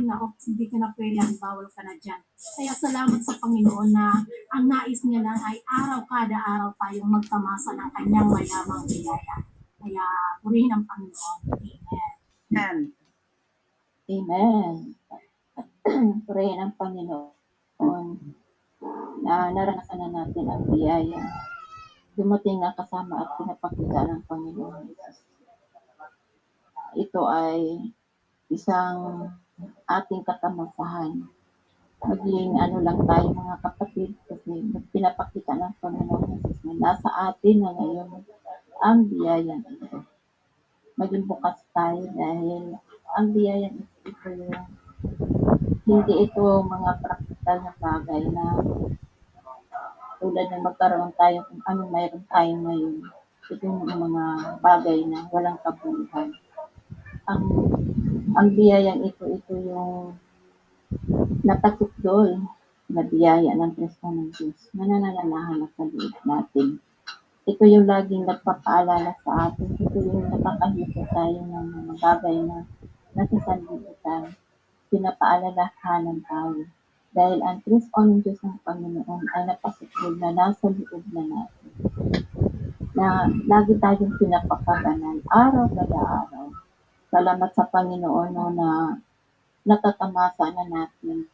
na 0.00 0.16
oh, 0.16 0.32
hindi 0.40 0.64
ka 0.72 0.80
na 0.80 0.88
pwede, 0.96 1.20
bawal 1.36 1.68
ka 1.68 1.84
na 1.84 1.92
dyan. 2.00 2.16
Kaya 2.56 2.72
salamat 2.72 3.20
sa 3.20 3.36
Panginoon 3.36 3.92
na 3.92 4.16
ang 4.56 4.64
nais 4.64 5.04
niya 5.04 5.20
lang 5.20 5.36
ay 5.36 5.60
araw 5.68 6.00
kada 6.08 6.40
araw 6.40 6.72
tayong 6.80 7.12
magtamasa 7.12 7.76
ng 7.76 7.90
kanyang 7.92 8.28
mayamang 8.32 8.84
biyaya. 8.88 9.36
Kaya 9.76 10.04
purihin 10.40 10.72
ang 10.72 10.84
Panginoon. 10.88 11.40
Amen. 11.60 12.12
Amen. 12.56 12.76
Amen. 14.10 14.74
Purihin 16.26 16.60
ang 16.60 16.74
Panginoon 16.80 18.08
na 19.20 19.52
naranasan 19.52 19.98
na 20.00 20.08
natin 20.08 20.44
ang 20.48 20.64
biyaya. 20.72 21.20
Dumating 22.18 22.58
na 22.58 22.74
kasama 22.74 23.22
at 23.22 23.38
pinapakita 23.38 23.98
ng 24.06 24.22
Panginoon. 24.26 24.84
Ito 26.98 27.22
ay 27.30 27.90
isang 28.50 29.30
ating 29.86 30.26
katamasahan. 30.26 31.22
Maging 32.00 32.56
ano 32.58 32.76
lang 32.82 32.98
tayo 33.06 33.30
mga 33.30 33.56
kapatid 33.62 34.16
kasi 34.26 34.50
pinapakita 34.90 35.54
ng 35.54 35.74
Panginoon 35.78 36.42
Jesus 36.42 36.58
na 36.66 36.74
nasa 36.90 37.08
atin 37.30 37.62
na 37.62 37.70
ngayon 37.76 38.08
ang 38.80 39.06
biyaya 39.06 39.60
ito. 39.60 40.02
Maging 40.98 41.28
bukas 41.30 41.62
tayo 41.70 42.10
dahil 42.10 42.74
ang 43.14 43.26
biyaya 43.30 43.70
ito 44.02 44.28
yung 44.34 44.66
hindi 45.86 46.14
ito 46.26 46.44
mga 46.62 46.90
praktikal 47.02 47.58
na 47.62 47.72
bagay 47.78 48.22
na 48.32 48.44
tulad 50.20 50.46
ng 50.52 50.62
magkaroon 50.62 51.12
tayo 51.16 51.42
kung 51.48 51.62
ano 51.64 51.88
mayroon 51.88 52.24
tayo 52.28 52.52
ngayon. 52.52 52.96
Ito 53.50 53.64
yung 53.66 53.88
mga 53.88 54.24
bagay 54.62 54.98
na 55.08 55.26
walang 55.32 55.58
kabuluhan. 55.64 56.36
Ang 57.26 57.42
ang 58.38 58.48
biyayang 58.54 59.02
ito, 59.02 59.26
ito 59.26 59.52
yung 59.58 60.14
natakutdol 61.42 62.46
na 62.90 63.02
biyaya 63.06 63.54
ng 63.54 63.72
Kristo 63.74 64.06
ng 64.10 64.30
Diyos 64.34 64.58
na 64.76 64.86
nananalahan 64.86 65.66
sa 65.74 65.82
loob 65.86 66.14
natin. 66.26 66.78
Ito 67.46 67.64
yung 67.66 67.86
laging 67.88 68.28
nagpapaalala 68.28 69.16
sa 69.26 69.50
atin. 69.50 69.74
Ito 69.78 69.98
yung 69.98 70.30
nakakahito 70.30 71.02
tayo 71.10 71.38
ng 71.42 71.66
mga 71.74 71.94
bagay 71.98 72.36
na 72.44 72.66
nasa 73.14 73.36
sanlibutan. 73.42 74.36
Pinapaalalahanan 74.90 76.18
tayo. 76.26 76.66
Dahil 77.10 77.42
ang 77.42 77.58
Kristo 77.66 77.98
ng 78.06 78.22
Diyos 78.22 78.38
ng 78.46 78.62
Panginoon 78.62 79.24
ay 79.34 79.42
napasukod 79.50 80.22
na 80.22 80.30
nasa 80.30 80.70
loob 80.70 81.02
na 81.10 81.22
natin. 81.26 81.70
Na 82.94 83.26
lagi 83.50 83.74
tayong 83.82 84.14
pinapakabanan 84.14 85.18
araw 85.26 85.66
kada 85.74 85.98
araw. 85.98 86.46
Salamat 87.10 87.50
sa 87.50 87.66
Panginoon 87.66 88.30
no, 88.30 88.54
na 88.54 88.68
natatamasa 89.66 90.54
na 90.54 90.64
natin. 90.70 91.26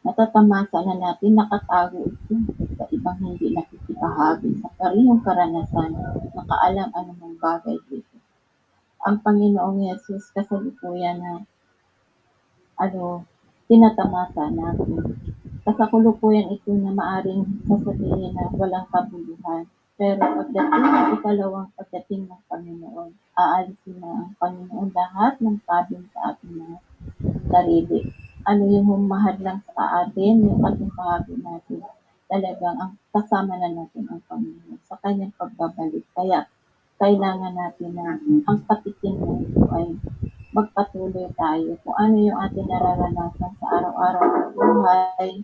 Natatamasa 0.00 0.80
na 0.84 0.96
natin, 0.96 1.36
nakatago 1.36 2.08
ito 2.08 2.36
sa 2.76 2.84
ibang 2.88 3.20
hindi 3.20 3.52
nakikipahagi 3.52 4.64
sa 4.64 4.68
parihong 4.80 5.20
karanasan, 5.20 5.96
nakaalam 6.32 6.88
anumang 6.96 7.36
bagay 7.36 7.76
dito. 7.92 8.16
Ang 9.04 9.20
Panginoong 9.20 9.84
Yesus 9.84 10.32
kasalukuyan 10.32 11.20
na 11.20 11.32
ano, 12.80 13.28
tinatamasa 13.64 14.52
natin. 14.52 15.16
Kasalukuyan 15.64 16.52
ito 16.52 16.76
na 16.76 16.92
maaring 16.92 17.64
sasabihin 17.64 18.36
na 18.36 18.52
walang 18.52 18.84
kabuluhan. 18.92 19.64
Pero 19.94 20.20
pagdating 20.20 20.84
ng 20.84 21.08
ikalawang 21.16 21.70
pagdating 21.78 22.26
ng 22.26 22.42
Panginoon, 22.50 23.10
aalisin 23.38 23.96
na 24.02 24.10
ang 24.26 24.32
Panginoon 24.36 24.90
lahat 24.90 25.38
ng 25.40 25.56
kabin 25.64 26.04
sa 26.12 26.34
ating 26.34 26.52
mga 26.60 26.78
sarili. 27.48 27.98
Ano 28.44 28.62
yung 28.68 28.84
humahad 28.90 29.40
lang 29.40 29.64
sa 29.72 30.04
atin, 30.04 30.44
yung 30.44 30.60
ating 30.60 30.92
bahagi 30.92 31.34
natin. 31.40 31.80
Talagang 32.28 32.76
ang 32.76 32.92
kasama 33.14 33.56
na 33.56 33.70
natin 33.70 34.04
ang 34.10 34.20
Panginoon 34.28 34.82
sa 34.84 34.98
kanyang 35.00 35.32
pagbabalik. 35.38 36.04
Kaya 36.12 36.50
kailangan 37.00 37.54
natin 37.56 37.90
na 37.96 38.18
ang 38.20 38.58
patikin 38.66 39.16
na 39.16 39.40
ito 39.40 39.62
ay 39.72 39.94
magpatuloy 40.54 41.26
tayo. 41.34 41.74
Kung 41.82 41.96
ano 41.98 42.14
yung 42.14 42.38
ating 42.38 42.70
nararanasan 42.70 43.52
sa 43.58 43.66
araw-araw 43.74 44.22
na 44.22 44.42
buhay, 44.54 45.42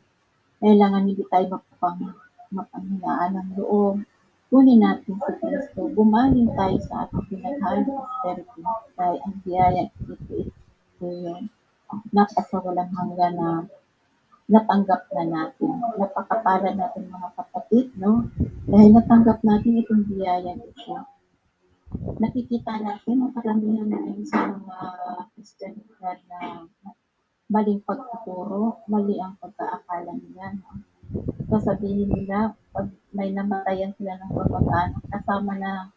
kailangan 0.63 1.03
hindi 1.11 1.27
tayo 1.27 1.59
mapang, 1.59 2.15
mapanghinaan 2.55 3.35
ng 3.35 3.49
loob. 3.59 4.07
Kunin 4.51 4.83
natin 4.83 5.19
si 5.19 5.33
Kristo. 5.43 5.91
Bumaling 5.91 6.55
tayo 6.55 6.79
sa 6.87 7.07
ating 7.07 7.27
pinaghalang 7.27 7.91
prosperity. 7.91 8.63
Kaya 8.95 9.19
ang 9.27 9.37
biyaya 9.43 9.83
ito, 9.91 10.15
ito 10.15 11.07
yung 11.07 11.51
napakawalang 12.15 12.91
hanggan 12.95 13.35
na 13.35 13.51
natanggap 14.47 15.11
na 15.11 15.25
natin. 15.27 15.75
Napakapala 15.99 16.71
natin 16.75 17.11
mga 17.11 17.31
kapatid, 17.35 17.87
no? 17.99 18.31
Dahil 18.67 18.95
natanggap 18.95 19.43
natin 19.43 19.83
itong 19.83 20.07
biyaya 20.07 20.55
ito. 20.55 20.95
Nakikita 22.21 22.79
natin 22.79 23.17
ang 23.19 23.33
karamihan 23.35 23.89
natin 23.91 24.23
sa 24.23 24.47
mga 24.47 24.79
Christian 25.35 25.75
na, 25.99 26.15
na 26.31 26.41
maling 27.51 27.83
pagtuturo, 27.83 28.87
mali 28.87 29.19
ang 29.19 29.35
pagkaakala 29.43 30.15
nila. 30.15 30.55
No? 30.55 30.87
Sasabihin 31.51 32.07
nila, 32.07 32.55
pag 32.71 32.87
may 33.11 33.35
namatayan 33.35 33.91
sila 33.99 34.15
ng 34.23 34.31
kabataan, 34.31 35.03
kasama 35.11 35.59
na 35.59 35.91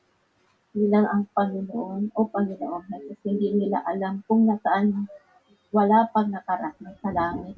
nila 0.74 1.06
ang 1.06 1.30
Panginoon 1.38 2.10
o 2.18 2.20
Panginoon 2.26 2.90
Jesus. 2.90 3.22
Hindi 3.22 3.54
nila 3.54 3.86
alam 3.86 4.26
kung 4.26 4.50
nasaan 4.50 5.06
wala 5.70 6.10
pang 6.10 6.34
nakarating 6.34 6.98
sa 6.98 7.14
langit 7.14 7.54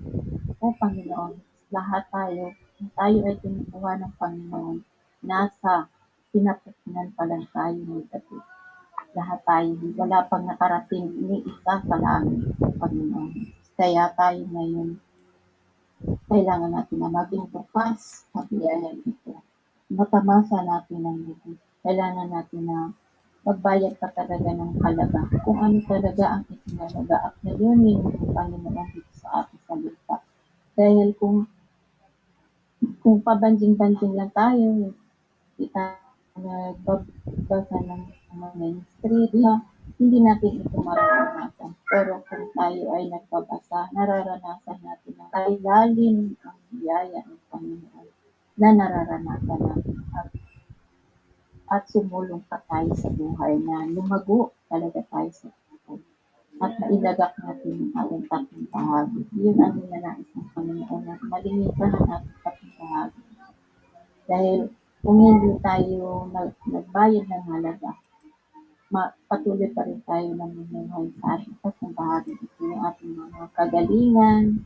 o 0.60 0.76
Panginoon. 0.76 1.40
Lahat 1.72 2.04
tayo, 2.12 2.52
tayo 3.00 3.18
ay 3.24 3.36
tinukuha 3.40 3.92
ng 4.04 4.14
Panginoon. 4.20 4.78
Nasa 5.24 5.88
pinapupunan 6.36 7.08
pa 7.16 7.24
lang 7.24 7.48
tayo 7.56 7.80
ng 7.80 8.12
dati. 8.12 8.36
Lahat 9.16 9.40
tayo, 9.48 9.72
wala 9.96 10.28
pang 10.28 10.44
nakarating 10.44 11.08
ni 11.16 11.40
isa 11.48 11.80
sa 11.80 11.96
langit, 11.96 12.52
Panginoon. 12.60 13.32
Kaya 13.80 14.12
tayo 14.20 14.44
ngayon, 14.52 15.00
kailangan 16.28 16.76
natin 16.76 17.00
na 17.00 17.08
maging 17.08 17.48
bukas 17.48 18.28
sa 18.36 18.44
biyayang 18.52 19.00
ito. 19.08 19.40
Matamasa 19.88 20.60
natin 20.60 21.08
ang 21.08 21.24
lubos. 21.24 21.56
Kailangan 21.80 22.28
natin 22.28 22.62
na 22.68 22.92
magbayad 23.48 23.96
pa 23.96 24.12
talaga 24.12 24.52
ng 24.52 24.76
halaga. 24.84 25.32
Kung 25.48 25.64
ano 25.64 25.80
talaga 25.88 26.36
ang 26.36 26.44
itinalaga 26.52 27.32
at 27.32 27.34
nayunin 27.48 28.04
ng 28.04 28.36
Panginoon 28.36 28.92
dito 28.92 29.12
sa 29.16 29.48
ating 29.48 29.64
salita. 29.64 30.20
Dahil 30.76 31.16
kung 31.16 31.48
kung 33.00 33.24
pabanjing-banjing 33.24 34.20
lang 34.20 34.36
tayo, 34.36 34.92
kita 35.56 36.05
nagbabasa 36.36 37.78
ng 37.80 38.04
mga 38.36 38.48
mainstream, 38.60 39.32
ha, 39.48 39.56
hindi 39.96 40.20
natin 40.20 40.60
ito 40.60 40.78
mararanasan. 40.84 41.72
Pero 41.88 42.20
kung 42.28 42.52
tayo 42.52 42.84
ay 42.92 43.08
nagbabasa, 43.08 43.88
nararanasan 43.96 44.80
natin 44.84 45.14
na 45.16 45.32
kailalim 45.32 46.36
ang 46.44 46.60
biyaya 46.76 47.24
ng 47.24 47.42
Panginoon 47.48 48.08
na 48.60 48.70
nararanasan 48.76 49.60
natin 49.64 49.98
at, 50.12 50.28
at 51.72 51.84
sumulong 51.88 52.44
pa 52.52 52.60
tayo 52.68 52.92
sa 53.00 53.08
buhay 53.08 53.56
na 53.64 53.88
lumago 53.88 54.52
talaga 54.68 55.00
tayo 55.08 55.32
sa 55.32 55.48
buhay 55.48 56.04
at 56.56 56.72
mailagak 56.84 57.32
natin 57.40 57.92
ang 57.96 58.12
ating 58.12 58.24
tatlong 58.28 58.68
bahagi. 58.72 59.22
Yun 59.40 59.60
ang 59.60 59.76
ninanais 59.80 60.30
ng 60.36 60.48
Panginoon 60.52 61.04
na 61.08 61.16
malinipan 61.32 61.92
ang 61.96 62.08
ating 62.20 62.38
tatlong 62.44 62.76
bahagi. 62.80 63.22
Dahil 64.26 64.60
kung 65.06 65.22
hindi 65.22 65.54
tayo 65.62 66.26
nag, 66.34 66.58
nagbayad 66.66 67.30
ng 67.30 67.46
halaga, 67.46 67.94
ma, 68.90 69.14
patuloy 69.30 69.70
pa 69.70 69.86
rin 69.86 70.02
tayo 70.02 70.34
namumuhay 70.34 71.14
sa 71.22 71.38
ating 71.38 71.94
bahagi. 71.94 72.34
Ito 72.34 72.62
yung 72.66 72.82
ating 72.82 73.14
mga 73.14 73.42
kagalingan, 73.54 74.66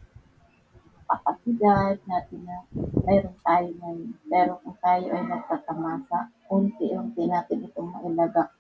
kapasidad 1.12 2.00
natin 2.08 2.40
na 2.48 2.64
mayroon 3.04 3.36
tayo 3.44 3.68
ngayon. 3.84 4.16
Pero 4.32 4.52
kung 4.64 4.80
tayo 4.80 5.06
ay 5.12 5.24
nagtatamasa, 5.28 6.32
unti-unti 6.48 7.24
natin 7.28 7.68
itong 7.68 7.92
mailagak 8.00 8.56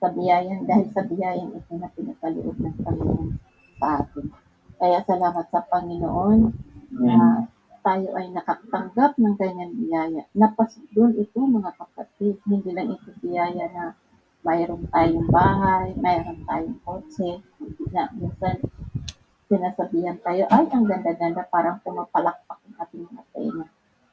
sa 0.00 0.08
biyayan 0.08 0.64
dahil 0.64 0.88
sa 0.96 1.04
biyayan 1.04 1.52
ito 1.52 1.72
na 1.76 1.92
pinagkaloob 1.92 2.56
ng 2.56 2.76
Panginoon 2.80 3.30
sa 3.76 4.00
atin. 4.00 4.32
Kaya 4.80 5.04
salamat 5.04 5.46
sa 5.52 5.60
Panginoon 5.60 6.40
na 7.04 7.44
tayo 7.82 8.08
ay 8.18 8.28
nakatanggap 8.32 9.16
ng 9.18 9.34
kanyang 9.38 9.74
biyaya. 9.74 10.22
Napasok 10.34 10.84
doon 10.92 11.12
ito 11.16 11.38
mga 11.38 11.72
kapatid. 11.78 12.38
Hindi 12.44 12.70
lang 12.74 12.94
ito 12.94 13.10
biyaya 13.22 13.64
na 13.72 13.84
mayroon 14.46 14.86
tayong 14.90 15.28
bahay, 15.28 15.92
mayroon 15.98 16.40
tayong 16.46 16.78
kotse, 16.86 17.42
na 17.90 18.06
minsan 18.14 18.62
sinasabihan 19.48 20.20
tayo, 20.20 20.44
ay, 20.52 20.68
ang 20.70 20.84
ganda-ganda, 20.84 21.42
parang 21.48 21.80
pumapalakpak 21.80 22.60
ang 22.68 22.74
ating 22.84 23.08
mga. 23.08 23.66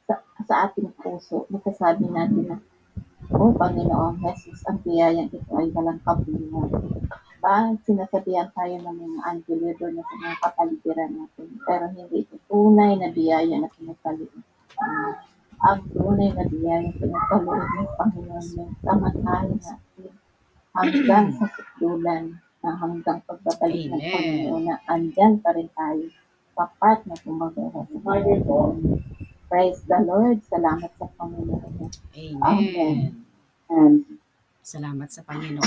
Sa, 0.08 0.14
sa 0.48 0.54
ating 0.66 0.88
puso, 0.96 1.44
masasabi 1.52 2.08
natin 2.08 2.44
na, 2.48 2.56
Oh, 3.34 3.50
Panginoon, 3.50 4.22
Jesus, 4.22 4.62
ang 4.70 4.78
biyayang 4.86 5.26
ito 5.34 5.50
ay 5.58 5.66
walang 5.74 5.98
kabuluhan. 6.06 6.70
Ba, 7.42 7.74
sinasabihan 7.82 8.54
tayo 8.54 8.78
ng 8.78 8.96
mga 9.02 9.42
doon 9.82 9.98
na 9.98 10.02
sa 10.06 10.14
mga 10.14 10.36
kapaligiran 10.46 11.10
natin, 11.10 11.48
pero 11.66 11.90
hindi 11.90 12.22
ito 12.22 12.38
tunay 12.46 12.94
na 12.94 13.10
biyaya 13.10 13.58
na 13.58 13.66
pinagkaloob. 13.74 14.30
Uh, 14.78 15.12
ang 15.58 15.82
tunay 15.90 16.30
na 16.38 16.46
biyaya 16.46 16.86
na 16.86 16.94
pinagkaloob 16.94 17.66
ng 17.66 17.90
Panginoon 17.98 18.46
yung 18.54 18.72
kamatayan 18.86 19.58
natin 19.58 20.12
hanggang 20.70 21.26
sa 21.34 21.46
sukdulan 21.50 22.24
na 22.62 22.70
hanggang 22.78 23.18
pagbabalik 23.26 23.90
ng. 23.90 23.98
Panginoon 24.06 24.62
na 24.70 24.76
andyan 24.86 25.42
pa 25.42 25.50
rin 25.50 25.66
tayo 25.74 26.06
papat 26.54 27.02
na 27.10 27.18
kumagawa 27.26 27.82
sa 27.90 27.98
Panginoon. 28.06 28.76
Praise 29.46 29.78
the 29.86 29.98
Lord. 30.02 30.42
Salamat 30.50 30.90
sa 30.98 31.06
Panginoon. 31.14 31.86
Amen. 32.18 32.98
And 33.70 34.02
Salamat 34.66 35.06
sa 35.06 35.22
Panginoon. 35.22 35.62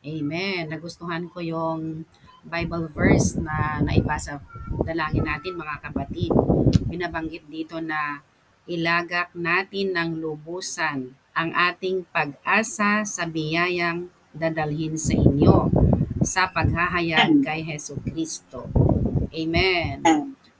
Amen. 0.00 0.62
Nagustuhan 0.72 1.28
ko 1.28 1.44
yung 1.44 2.08
Bible 2.42 2.88
verse 2.88 3.36
na 3.36 3.84
naibasa 3.84 4.40
dalangin 4.82 5.28
natin 5.28 5.60
mga 5.60 5.76
kapatid. 5.84 6.32
Binabanggit 6.88 7.44
dito 7.52 7.76
na 7.84 8.24
ilagak 8.64 9.36
natin 9.36 9.92
ng 9.92 10.24
lubusan 10.24 11.12
ang 11.36 11.50
ating 11.52 12.08
pag-asa 12.08 13.04
sa 13.04 13.24
biyayang 13.28 14.08
dadalhin 14.32 14.96
sa 14.96 15.12
inyo 15.12 15.68
sa 16.24 16.48
paghahayag 16.48 17.44
kay 17.44 17.60
Heso 17.60 18.00
Kristo. 18.00 18.72
Amen. 19.28 20.00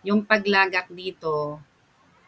Yung 0.03 0.27
paglagak 0.27 0.91
dito 0.91 1.63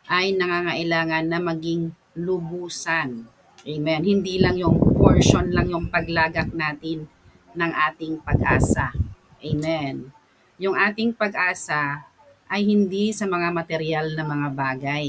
ay 0.07 0.31
nangangailangan 0.39 1.27
na 1.27 1.43
maging 1.43 1.91
lubusan. 2.14 3.27
Amen. 3.66 4.01
Hindi 4.07 4.39
lang 4.39 4.55
yung 4.55 4.79
portion 4.95 5.51
lang 5.51 5.66
yung 5.75 5.91
paglagak 5.91 6.55
natin 6.55 7.11
ng 7.59 7.72
ating 7.91 8.22
pag-asa. 8.22 8.95
Amen. 9.43 10.14
Yung 10.62 10.79
ating 10.79 11.18
pag-asa 11.18 12.07
ay 12.47 12.62
hindi 12.62 13.11
sa 13.11 13.27
mga 13.27 13.51
material 13.51 14.14
na 14.14 14.22
mga 14.22 14.49
bagay 14.55 15.07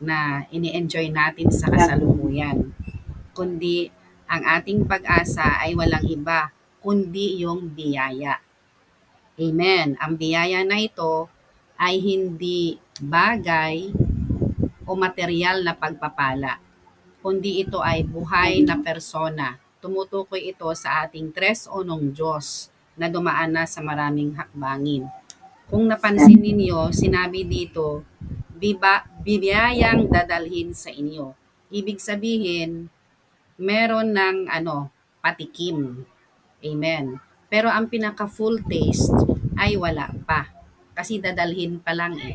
na 0.00 0.48
ini-enjoy 0.48 1.12
natin 1.12 1.52
sa 1.52 1.68
kasalukuyan, 1.68 2.72
kundi 3.36 3.92
ang 4.24 4.40
ating 4.44 4.88
pag-asa 4.88 5.60
ay 5.60 5.76
walang 5.76 6.04
iba 6.08 6.48
kundi 6.80 7.44
yung 7.44 7.76
biyaya. 7.76 8.40
Amen. 9.36 10.00
Ang 10.00 10.16
biyaya 10.16 10.64
na 10.64 10.80
ito 10.80 11.28
ay 11.76 12.00
hindi 12.00 12.80
bagay 13.00 13.92
o 14.88 14.96
material 14.96 15.60
na 15.60 15.76
pagpapala, 15.76 16.56
kundi 17.20 17.60
ito 17.60 17.84
ay 17.84 18.06
buhay 18.06 18.64
na 18.64 18.80
persona. 18.80 19.60
Tumutukoy 19.80 20.50
ito 20.50 20.66
sa 20.72 21.04
ating 21.04 21.30
tres 21.36 21.68
onong 21.68 22.16
Diyos 22.16 22.72
na 22.96 23.12
dumaan 23.12 23.52
na 23.52 23.68
sa 23.68 23.84
maraming 23.84 24.32
hakbangin. 24.34 25.04
Kung 25.68 25.84
napansin 25.84 26.40
ninyo, 26.40 26.94
sinabi 26.94 27.44
dito, 27.44 28.06
biba, 28.56 29.04
bibiyayang 29.20 30.08
dadalhin 30.08 30.72
sa 30.72 30.88
inyo. 30.88 31.36
Ibig 31.68 32.00
sabihin, 32.00 32.88
meron 33.60 34.16
ng 34.16 34.48
ano, 34.48 34.88
patikim. 35.20 36.06
Amen. 36.62 37.20
Pero 37.52 37.68
ang 37.68 37.90
pinaka 37.90 38.24
full 38.30 38.64
taste 38.64 39.12
ay 39.60 39.76
wala 39.76 40.08
pa. 40.24 40.55
Kasi 40.96 41.20
dadalhin 41.20 41.76
pa 41.84 41.92
lang 41.92 42.16
eh. 42.16 42.32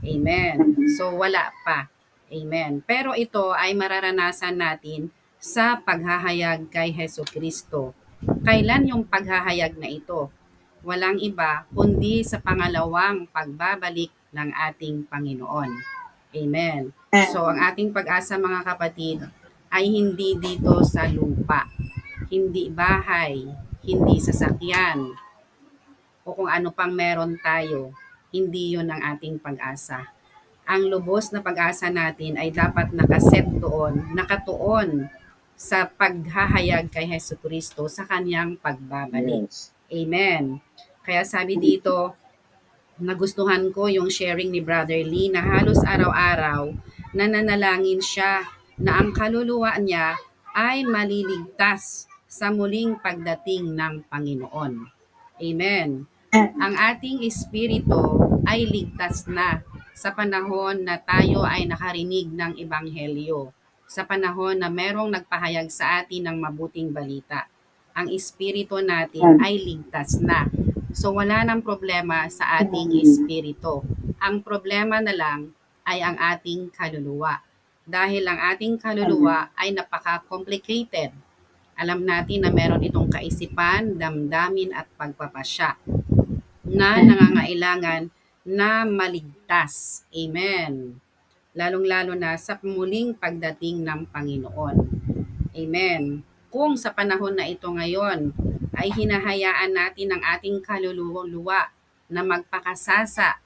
Amen. 0.00 0.72
So 0.96 1.12
wala 1.12 1.52
pa. 1.60 1.92
Amen. 2.32 2.80
Pero 2.88 3.12
ito 3.12 3.52
ay 3.52 3.76
mararanasan 3.76 4.56
natin 4.56 5.12
sa 5.36 5.76
paghahayag 5.78 6.72
kay 6.72 6.88
Heso 6.96 7.22
Kristo. 7.28 7.92
Kailan 8.42 8.88
yung 8.88 9.04
paghahayag 9.04 9.76
na 9.76 9.92
ito? 9.92 10.32
Walang 10.82 11.20
iba 11.20 11.68
kundi 11.76 12.24
sa 12.24 12.40
pangalawang 12.40 13.28
pagbabalik 13.28 14.10
ng 14.32 14.50
ating 14.72 15.04
Panginoon. 15.06 15.70
Amen. 16.32 16.96
So 17.32 17.44
ang 17.44 17.60
ating 17.60 17.92
pag-asa 17.92 18.40
mga 18.40 18.64
kapatid 18.64 19.18
ay 19.68 19.84
hindi 19.84 20.36
dito 20.36 20.80
sa 20.84 21.04
lupa. 21.08 21.68
Hindi 22.28 22.68
bahay, 22.68 23.48
hindi 23.84 24.16
sasakyan, 24.20 25.27
o 26.28 26.36
kung 26.36 26.52
ano 26.52 26.68
pang 26.68 26.92
meron 26.92 27.40
tayo. 27.40 27.96
Hindi 28.28 28.76
yon 28.76 28.92
ang 28.92 29.00
ating 29.16 29.40
pag-asa. 29.40 30.12
Ang 30.68 30.92
lubos 30.92 31.32
na 31.32 31.40
pag-asa 31.40 31.88
natin 31.88 32.36
ay 32.36 32.52
dapat 32.52 32.92
nakaset 32.92 33.48
doon, 33.56 34.12
nakatuon 34.12 35.08
sa 35.56 35.88
paghahayag 35.88 36.92
kay 36.92 37.08
Heso 37.08 37.40
Kristo 37.40 37.88
sa 37.88 38.04
kanyang 38.04 38.60
pagbabalik. 38.60 39.48
Yes. 39.48 39.72
Amen. 39.88 40.60
Kaya 41.00 41.24
sabi 41.24 41.56
dito, 41.56 42.12
nagustuhan 43.00 43.72
ko 43.72 43.88
yung 43.88 44.12
sharing 44.12 44.52
ni 44.52 44.60
Brother 44.60 45.00
Lee 45.00 45.32
na 45.32 45.40
halos 45.40 45.80
araw-araw 45.80 46.76
nananalangin 47.16 48.04
siya 48.04 48.44
na 48.76 49.00
ang 49.00 49.16
kaluluwa 49.16 49.80
niya 49.80 50.20
ay 50.52 50.84
maliligtas 50.84 52.04
sa 52.28 52.52
muling 52.52 53.00
pagdating 53.00 53.72
ng 53.72 54.04
Panginoon. 54.12 54.72
Amen. 55.40 56.04
Ang 56.28 56.76
ating 56.76 57.24
espiritu 57.24 58.20
ay 58.44 58.68
ligtas 58.68 59.24
na 59.24 59.64
sa 59.96 60.12
panahon 60.12 60.84
na 60.84 61.00
tayo 61.00 61.40
ay 61.40 61.64
nakarinig 61.64 62.28
ng 62.28 62.52
Ebanghelyo, 62.60 63.48
sa 63.88 64.04
panahon 64.04 64.60
na 64.60 64.68
merong 64.68 65.08
nagpahayag 65.08 65.72
sa 65.72 66.04
atin 66.04 66.28
ng 66.28 66.36
mabuting 66.36 66.92
balita. 66.92 67.48
Ang 67.96 68.12
espiritu 68.12 68.76
natin 68.84 69.40
ay 69.40 69.56
ligtas 69.56 70.20
na. 70.20 70.44
So 70.92 71.16
wala 71.16 71.48
nang 71.48 71.64
problema 71.64 72.28
sa 72.28 72.60
ating 72.60 73.00
espiritu. 73.00 73.80
Ang 74.20 74.44
problema 74.44 75.00
na 75.00 75.16
lang 75.16 75.56
ay 75.88 76.04
ang 76.04 76.20
ating 76.20 76.68
kaluluwa. 76.76 77.40
Dahil 77.88 78.28
ang 78.28 78.52
ating 78.52 78.76
kaluluwa 78.76 79.48
ay 79.56 79.72
napaka-complicated. 79.72 81.08
Alam 81.72 82.04
natin 82.04 82.44
na 82.44 82.52
meron 82.52 82.84
itong 82.84 83.08
kaisipan, 83.08 83.96
damdamin 83.96 84.76
at 84.76 84.84
pagpapasya 84.92 85.72
na 86.68 87.00
nangangailangan 87.00 88.12
na 88.44 88.84
maligtas. 88.84 90.04
Amen. 90.12 91.00
Lalong-lalo 91.56 92.14
na 92.14 92.36
sa 92.36 92.60
muling 92.60 93.16
pagdating 93.16 93.82
ng 93.84 94.08
Panginoon. 94.08 94.76
Amen. 95.56 96.22
Kung 96.48 96.78
sa 96.80 96.94
panahon 96.94 97.36
na 97.36 97.44
ito 97.44 97.68
ngayon 97.68 98.32
ay 98.78 98.88
hinahayaan 98.94 99.74
natin 99.74 100.14
ang 100.14 100.22
ating 100.38 100.62
kaluluwa 100.62 101.68
na 102.08 102.24
magpakasasa 102.24 103.36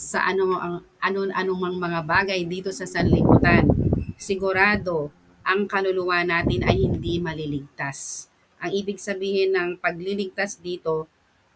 sa 0.00 0.18
ano 0.24 0.56
ang 0.56 0.74
ano 1.04 1.18
anumang 1.36 1.76
mga 1.76 2.00
bagay 2.08 2.40
dito 2.48 2.72
sa 2.72 2.88
sanlibutan, 2.88 3.68
sigurado 4.16 5.12
ang 5.44 5.68
kaluluwa 5.68 6.24
natin 6.24 6.64
ay 6.64 6.88
hindi 6.88 7.20
maliligtas. 7.20 8.30
Ang 8.60 8.76
ibig 8.76 8.96
sabihin 9.00 9.52
ng 9.52 9.80
pagliligtas 9.80 10.60
dito, 10.60 11.08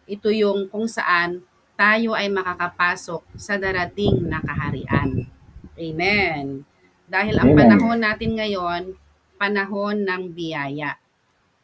ito 0.05 0.29
yung 0.29 0.69
kung 0.69 0.85
saan 0.85 1.41
tayo 1.75 2.15
ay 2.15 2.31
makakapasok 2.31 3.25
sa 3.35 3.59
darating 3.59 4.23
na 4.25 4.39
kaharian. 4.39 5.27
Amen. 5.75 6.63
Dahil 7.05 7.35
ang 7.37 7.51
panahon 7.51 7.99
natin 7.99 8.31
ngayon, 8.39 8.95
panahon 9.35 10.07
ng 10.07 10.31
biyaya. 10.31 10.95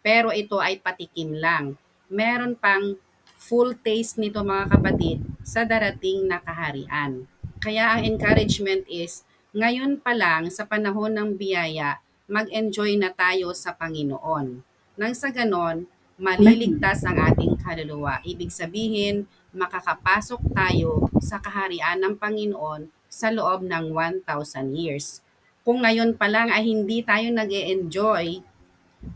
Pero 0.03 0.35
ito 0.35 0.59
ay 0.59 0.83
patikim 0.83 1.37
lang. 1.37 1.79
Meron 2.11 2.59
pang 2.59 2.99
full 3.39 3.73
taste 3.79 4.19
nito 4.19 4.43
mga 4.43 4.67
kapatid 4.77 5.23
sa 5.41 5.63
darating 5.65 6.27
na 6.27 6.43
kaharian. 6.43 7.25
Kaya 7.61 7.97
ang 7.97 8.01
encouragement 8.05 8.85
is, 8.89 9.23
ngayon 9.53 10.01
pa 10.01 10.11
lang 10.17 10.49
sa 10.49 10.67
panahon 10.67 11.13
ng 11.15 11.37
biyaya, 11.37 12.01
mag-enjoy 12.29 12.97
na 12.97 13.13
tayo 13.13 13.53
sa 13.53 13.73
Panginoon. 13.77 14.61
Nang 14.97 15.13
sa 15.15 15.29
ganon, 15.33 15.85
maliligtas 16.22 17.01
ang 17.01 17.17
ating 17.17 17.57
kaluluwa. 17.57 18.22
Ibig 18.22 18.53
sabihin, 18.53 19.26
makakapasok 19.57 20.53
tayo 20.53 21.09
sa 21.17 21.41
kaharian 21.41 21.97
ng 21.97 22.13
Panginoon 22.22 22.93
sa 23.09 23.34
loob 23.34 23.65
ng 23.65 23.89
1,000 23.89 24.78
years. 24.78 25.26
Kung 25.65 25.82
ngayon 25.82 26.13
pa 26.13 26.30
lang 26.30 26.53
ay 26.53 26.69
hindi 26.69 27.01
tayo 27.01 27.34
nag 27.34 27.49
enjoy 27.49 28.45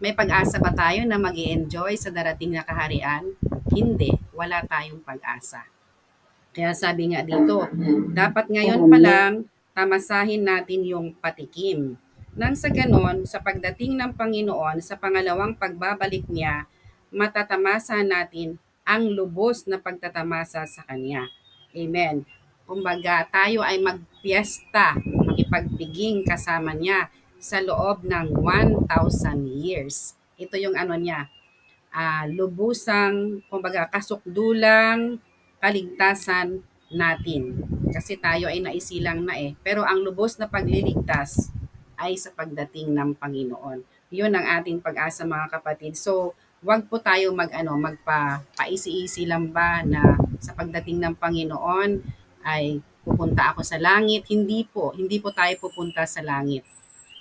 may 0.01 0.17
pag-asa 0.17 0.57
ba 0.57 0.73
tayo 0.73 1.05
na 1.05 1.21
mag 1.21 1.37
enjoy 1.37 1.93
sa 1.93 2.09
darating 2.09 2.57
na 2.57 2.65
kaharian? 2.65 3.37
Hindi, 3.69 4.17
wala 4.33 4.65
tayong 4.65 5.05
pag-asa. 5.05 5.61
Kaya 6.55 6.73
sabi 6.73 7.13
nga 7.13 7.21
dito, 7.21 7.69
dapat 8.09 8.49
ngayon 8.49 8.89
pa 8.89 8.97
lang 8.97 9.31
tamasahin 9.77 10.41
natin 10.41 10.81
yung 10.87 11.13
patikim. 11.19 12.01
Nang 12.35 12.57
sa 12.57 12.67
ganon, 12.73 13.23
sa 13.29 13.39
pagdating 13.39 13.95
ng 13.95 14.11
Panginoon 14.17 14.81
sa 14.81 14.97
pangalawang 14.97 15.55
pagbabalik 15.55 16.27
niya, 16.27 16.67
matatamasa 17.13 18.01
natin 18.05 18.57
ang 18.85 19.09
lubos 19.09 19.65
na 19.65 19.81
pagtatamasa 19.81 20.63
sa 20.69 20.81
Kanya. 20.85 21.25
Amen. 21.73 22.23
Kumbaga, 22.65 23.25
tayo 23.29 23.61
ay 23.61 23.81
magpiesta, 23.81 24.97
makipagpiging 25.25 26.25
kasama 26.25 26.73
niya 26.73 27.09
sa 27.37 27.61
loob 27.61 28.05
ng 28.05 28.33
1,000 28.41 28.89
years. 29.45 30.17
Ito 30.37 30.57
yung 30.57 30.73
ano 30.73 30.97
niya, 30.97 31.29
ah, 31.93 32.25
lubusang, 32.25 33.45
kumbaga, 33.49 33.85
kasukdulang 33.89 35.21
kaligtasan 35.61 36.61
natin. 36.93 37.65
Kasi 37.89 38.17
tayo 38.17 38.49
ay 38.49 38.61
naisilang 38.61 39.25
na 39.25 39.37
eh. 39.37 39.53
Pero 39.61 39.81
ang 39.85 40.01
lubos 40.01 40.37
na 40.37 40.45
pagliligtas 40.45 41.49
ay 41.95 42.19
sa 42.19 42.29
pagdating 42.35 42.91
ng 42.91 43.15
Panginoon. 43.17 43.81
Yun 44.11 44.35
ang 44.35 44.45
ating 44.61 44.83
pag-asa 44.83 45.25
mga 45.25 45.59
kapatid. 45.59 45.95
So, 45.97 46.35
wag 46.65 46.89
po 46.89 46.97
tayo 46.97 47.29
mag 47.29 47.53
ano, 47.53 47.77
magpa 47.77 48.41
paisi-isi 48.57 49.29
lang 49.29 49.53
ba 49.53 49.85
na 49.85 50.17
sa 50.41 50.57
pagdating 50.57 50.97
ng 50.97 51.13
Panginoon 51.13 52.01
ay 52.41 52.81
pupunta 53.05 53.53
ako 53.53 53.61
sa 53.61 53.77
langit. 53.77 54.25
Hindi 54.25 54.65
po, 54.65 54.89
hindi 54.97 55.21
po 55.21 55.29
tayo 55.29 55.53
pupunta 55.61 56.09
sa 56.09 56.25
langit. 56.25 56.65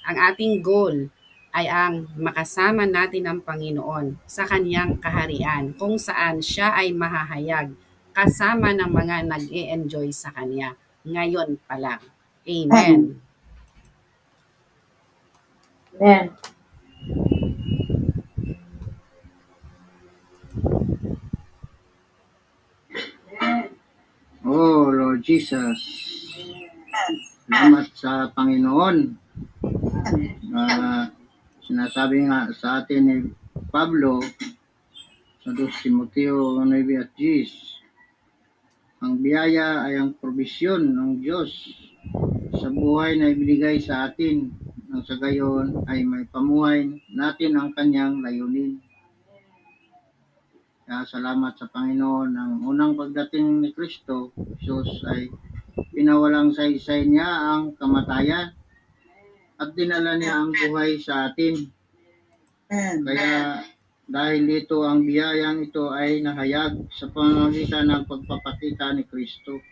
Ang 0.08 0.16
ating 0.16 0.64
goal 0.64 1.12
ay 1.52 1.68
ang 1.68 2.08
makasama 2.16 2.88
natin 2.88 3.28
ang 3.28 3.40
Panginoon 3.44 4.16
sa 4.24 4.48
kanyang 4.48 4.96
kaharian 4.96 5.76
kung 5.76 6.00
saan 6.00 6.40
siya 6.40 6.72
ay 6.72 6.96
mahahayag 6.96 7.76
kasama 8.16 8.72
ng 8.72 8.90
mga 8.90 9.28
nag 9.28 9.44
enjoy 9.52 10.08
sa 10.08 10.32
kanya 10.32 10.72
ngayon 11.04 11.60
pa 11.68 11.76
lang. 11.76 12.00
Amen. 12.48 13.20
Amen. 16.00 17.32
Oh, 24.44 24.92
Lord 24.92 25.24
Jesus. 25.24 25.80
Salamat 27.48 27.88
sa 27.96 28.28
Panginoon. 28.28 29.16
Ah, 30.52 31.08
sinasabi 31.64 32.28
nga 32.28 32.52
sa 32.52 32.84
atin 32.84 33.02
ni 33.08 33.16
Pablo 33.72 34.20
sa 35.40 35.48
2 35.48 35.64
Timoteo 35.88 36.60
9 36.60 36.76
at 37.00 37.16
10, 37.16 39.00
ang 39.00 39.16
biyaya 39.16 39.88
ay 39.88 39.96
ang 39.96 40.12
probisyon 40.12 40.92
ng 40.92 41.24
Diyos 41.24 41.48
sa 42.60 42.68
buhay 42.68 43.16
na 43.16 43.32
ibinigay 43.32 43.80
sa 43.80 44.12
atin 44.12 44.52
nang 44.92 45.08
sa 45.08 45.16
gayon 45.16 45.88
ay 45.88 46.04
may 46.04 46.28
pamuhay 46.28 46.92
natin 47.16 47.56
ang 47.56 47.72
kanyang 47.72 48.20
layunin. 48.20 48.76
Kaya 50.84 51.08
salamat 51.08 51.56
sa 51.56 51.72
Panginoon 51.72 52.36
ng 52.36 52.52
unang 52.68 52.92
pagdating 52.92 53.64
ni 53.64 53.72
Kristo, 53.72 54.36
Jesus 54.60 55.00
ay 55.08 55.32
pinawalang 55.96 56.52
saysay 56.52 57.08
niya 57.08 57.24
ang 57.24 57.72
kamatayan 57.72 58.52
at 59.56 59.72
dinala 59.72 60.20
niya 60.20 60.44
ang 60.44 60.52
buhay 60.52 61.00
sa 61.00 61.32
atin. 61.32 61.72
Kaya 63.00 63.64
dahil 64.04 64.44
dito 64.44 64.84
ang 64.84 65.08
biyayang 65.08 65.72
ito 65.72 65.88
ay 65.88 66.20
nahayag 66.20 66.92
sa 66.92 67.08
pamamagitan 67.08 67.88
ng 67.88 68.04
pagpapakita 68.04 68.92
ni 68.92 69.08
Kristo. 69.08 69.64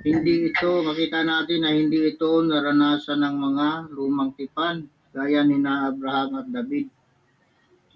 Hindi 0.00 0.48
ito, 0.48 0.80
makita 0.80 1.20
natin 1.28 1.68
na 1.68 1.76
hindi 1.76 2.16
ito 2.16 2.40
naranasan 2.40 3.20
ng 3.20 3.36
mga 3.36 3.68
lumang 3.92 4.32
tipan 4.32 4.88
gaya 5.12 5.44
ni 5.44 5.60
na 5.60 5.92
Abraham 5.92 6.40
at 6.40 6.48
David. 6.48 6.88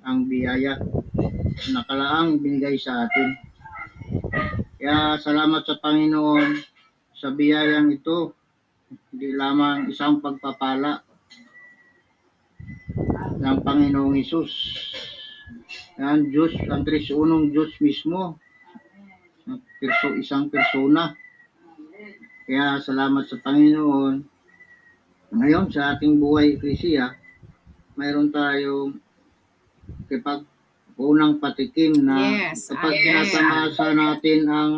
Ang 0.03 0.27
biyaya 0.27 0.83
nakalaang 1.71 2.43
binigay 2.43 2.75
sa 2.75 3.07
atin. 3.07 3.39
Kaya 4.83 5.15
salamat 5.23 5.63
sa 5.63 5.79
Panginoon 5.79 6.59
sa 7.15 7.31
biyayang 7.31 7.95
ito, 7.95 8.35
hindi 9.15 9.31
lamang 9.39 9.87
isang 9.95 10.19
pagpapala 10.19 11.07
ng 13.39 13.59
Panginoong 13.63 14.19
Isus. 14.19 14.53
Yan, 16.03 16.31
Diyos, 16.31 16.55
ang 16.67 16.83
tres 16.83 17.11
unong 17.11 17.55
Diyos 17.55 17.75
mismo. 17.79 18.43
Perso, 19.79 20.15
isang 20.19 20.47
persona. 20.47 21.15
Kaya 22.47 22.79
salamat 22.79 23.27
sa 23.27 23.39
Panginoon. 23.39 24.15
Ngayon 25.33 25.67
sa 25.75 25.95
ating 25.95 26.23
buhay 26.23 26.59
eklesiya, 26.59 27.19
mayroon 27.99 28.31
tayong 28.31 29.02
kapag 30.07 30.45
unang 31.01 31.41
patikim 31.41 31.97
na 32.05 32.17
Yes, 32.53 32.71
kapag 32.71 32.95
tinatamasa 33.01 33.87
natin 33.97 34.41
ang 34.47 34.73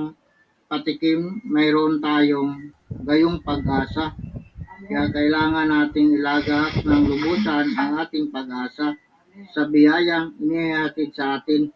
patikim, 0.71 1.43
mayroon 1.45 2.01
tayong 2.01 2.73
gayong 3.05 3.43
pag-asa. 3.43 4.15
Kaya 4.85 5.09
kailangan 5.11 5.69
nating 5.69 6.21
ilagak 6.21 6.85
ng 6.85 7.03
lubusan 7.09 7.73
ang 7.77 8.05
ating 8.05 8.29
pag-asa 8.29 8.97
sa 9.51 9.63
biyayang 9.67 10.39
inihatid 10.39 11.11
sa 11.17 11.41
atin 11.41 11.73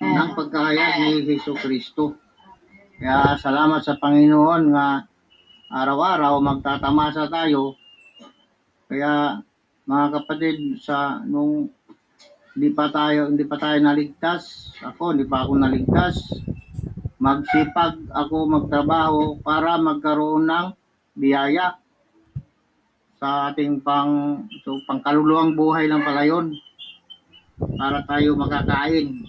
ng 0.00 0.30
pagkahayag 0.36 0.92
ni 1.02 1.10
Heso 1.28 1.52
Kristo. 1.56 2.16
Kaya 2.96 3.36
salamat 3.36 3.84
sa 3.84 4.00
Panginoon 4.00 4.62
nga 4.72 5.04
araw-araw 5.68 6.40
magtatamasa 6.40 7.28
tayo. 7.28 7.76
Kaya 8.86 9.42
mga 9.84 10.06
kapatid 10.20 10.78
sa 10.80 11.20
nung 11.26 11.68
hindi 12.56 12.72
pa 12.72 12.88
tayo 12.88 13.28
hindi 13.28 13.44
pa 13.44 13.60
tayo 13.60 13.76
naligtas, 13.84 14.72
ako 14.80 15.12
hindi 15.12 15.28
pa 15.28 15.44
ako 15.44 15.52
naligtas. 15.60 16.16
Magsipag 17.20 18.08
ako 18.08 18.36
magtrabaho 18.48 19.44
para 19.44 19.76
magkaroon 19.76 20.48
ng 20.48 20.66
biyaya 21.12 21.76
sa 23.20 23.52
ating 23.52 23.84
pang 23.84 24.44
so 24.64 24.80
pangkaluluwang 24.88 25.52
buhay 25.52 25.84
lang 25.84 26.00
pala 26.00 26.24
yun 26.24 26.56
para 27.76 28.00
tayo 28.08 28.40
makakain. 28.40 29.28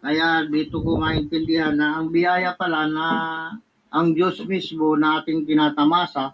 Kaya 0.00 0.48
dito 0.48 0.80
ko 0.80 0.96
maintindihan 0.96 1.76
na 1.76 2.00
ang 2.00 2.08
biyaya 2.08 2.56
pala 2.56 2.88
na 2.88 3.08
ang 3.92 4.16
Diyos 4.16 4.40
mismo 4.48 4.96
na 4.96 5.20
ating 5.20 5.44
tinatamasa 5.44 6.32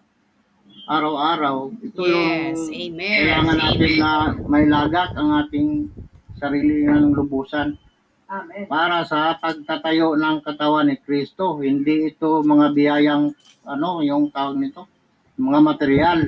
araw-araw, 0.89 1.69
ito 1.85 2.01
Yes, 2.01 2.57
yung 2.65 2.97
amen. 2.97 3.21
kailangan 3.21 3.59
natin 3.61 3.91
Amen. 3.93 4.01
na 4.01 4.11
may 4.49 4.65
lagak 4.65 5.13
ang 5.13 5.31
ating 5.45 5.93
sarili 6.41 6.89
ng 6.89 7.13
lubusan 7.13 7.77
Amen. 8.25 8.65
para 8.73 9.05
sa 9.05 9.37
pagtatayo 9.37 10.17
ng 10.17 10.41
katawan 10.41 10.89
ni 10.89 10.97
Kristo. 10.97 11.61
Hindi 11.61 12.09
ito 12.09 12.41
mga 12.41 12.73
biyayang 12.73 13.37
ano, 13.69 14.01
yung 14.01 14.33
tawag 14.33 14.57
nito, 14.57 14.89
mga 15.37 15.61
material. 15.61 16.21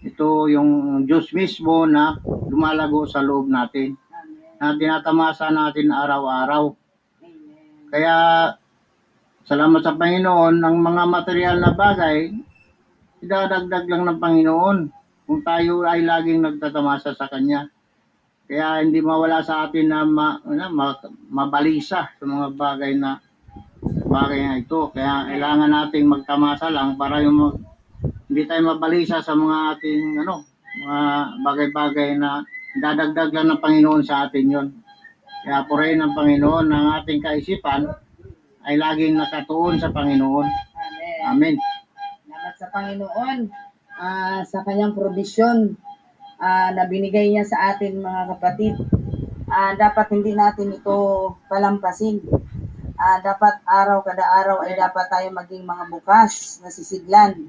Ito 0.00 0.48
yung 0.48 1.04
Diyos 1.04 1.28
mismo 1.36 1.84
na 1.84 2.16
lumalago 2.24 3.04
sa 3.04 3.20
loob 3.20 3.52
natin 3.52 3.92
na 4.56 4.72
tinatamasa 4.72 5.52
natin 5.52 5.92
araw-araw. 5.92 6.72
Kaya 7.92 8.16
salamat 9.44 9.84
sa 9.84 9.92
Panginoon 10.00 10.64
ng 10.64 10.76
mga 10.80 11.02
material 11.04 11.56
na 11.60 11.76
bagay, 11.76 12.32
idadagdag 13.20 13.84
lang 13.86 14.02
ng 14.08 14.18
Panginoon 14.20 14.78
kung 15.28 15.40
tayo 15.46 15.86
ay 15.86 16.02
laging 16.02 16.42
nagtatamasa 16.42 17.14
sa 17.14 17.30
Kanya. 17.30 17.68
Kaya 18.50 18.82
hindi 18.82 18.98
mawala 18.98 19.46
sa 19.46 19.70
atin 19.70 19.86
na 19.86 20.02
ma, 20.02 20.42
na, 20.42 20.66
ma, 20.66 20.98
mabalisa 21.30 22.10
sa 22.10 22.24
mga 22.26 22.58
bagay 22.58 22.98
na 22.98 23.22
bagay 24.10 24.40
na 24.42 24.58
ito. 24.58 24.90
Kaya 24.90 25.30
kailangan 25.30 25.70
nating 25.70 26.10
magtamasa 26.10 26.66
lang 26.66 26.98
para 26.98 27.22
yung 27.22 27.36
mag, 27.38 27.54
hindi 28.26 28.42
tayo 28.50 28.74
mabalisa 28.74 29.22
sa 29.22 29.38
mga 29.38 29.78
ating 29.78 30.26
ano, 30.26 30.42
mga 30.82 31.00
bagay-bagay 31.46 32.10
na 32.18 32.42
dadagdag 32.82 33.30
lang 33.30 33.54
ng 33.54 33.62
Panginoon 33.62 34.02
sa 34.02 34.26
atin 34.26 34.50
yon. 34.50 34.68
Kaya 35.46 35.64
purihin 35.70 36.02
ng 36.02 36.12
Panginoon 36.18 36.66
ng 36.68 36.86
ating 37.00 37.22
kaisipan 37.22 37.86
ay 38.66 38.74
laging 38.76 39.14
nakatuon 39.14 39.78
sa 39.78 39.94
Panginoon. 39.94 40.46
Amen. 41.30 41.54
Amen. 41.54 41.69
Sa 42.60 42.68
Panginoon 42.68 43.48
ah, 43.96 44.44
sa 44.44 44.60
kanyang 44.60 44.92
provision 44.92 45.80
ah, 46.36 46.68
na 46.76 46.84
binigay 46.84 47.32
niya 47.32 47.48
sa 47.48 47.72
atin 47.72 48.04
mga 48.04 48.36
kapatid. 48.36 48.76
Ah, 49.48 49.72
dapat 49.72 50.12
hindi 50.12 50.36
natin 50.36 50.76
ito 50.76 50.96
palampasin. 51.48 52.20
Ah, 53.00 53.16
dapat 53.24 53.64
araw 53.64 54.04
kada 54.04 54.28
araw 54.44 54.60
ay 54.68 54.76
dapat 54.76 55.08
tayo 55.08 55.32
maging 55.32 55.64
mga 55.64 55.88
bukas 55.88 56.60
na 56.60 56.68
sisidlan 56.68 57.48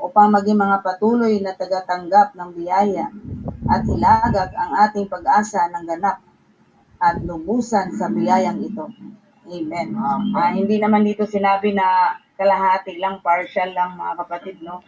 upang 0.00 0.32
maging 0.32 0.56
mga 0.56 0.80
patuloy 0.80 1.36
na 1.36 1.52
tagatanggap 1.52 2.32
ng 2.32 2.50
biyaya 2.56 3.12
at 3.68 3.84
ilagak 3.84 4.56
ang 4.56 4.72
ating 4.88 5.04
pag-asa 5.04 5.68
ng 5.68 5.84
ganap 5.84 6.24
at 6.96 7.20
lubusan 7.20 7.92
sa 7.92 8.08
biyayang 8.08 8.64
ito. 8.64 8.88
Amen. 9.52 9.92
Ah, 10.32 10.48
hindi 10.56 10.80
naman 10.80 11.04
dito 11.04 11.28
sinabi 11.28 11.76
na 11.76 12.16
kalahati 12.36 13.00
lang, 13.00 13.24
partial 13.24 13.72
lang 13.72 13.96
mga 13.96 14.14
kapatid, 14.24 14.56
no? 14.60 14.84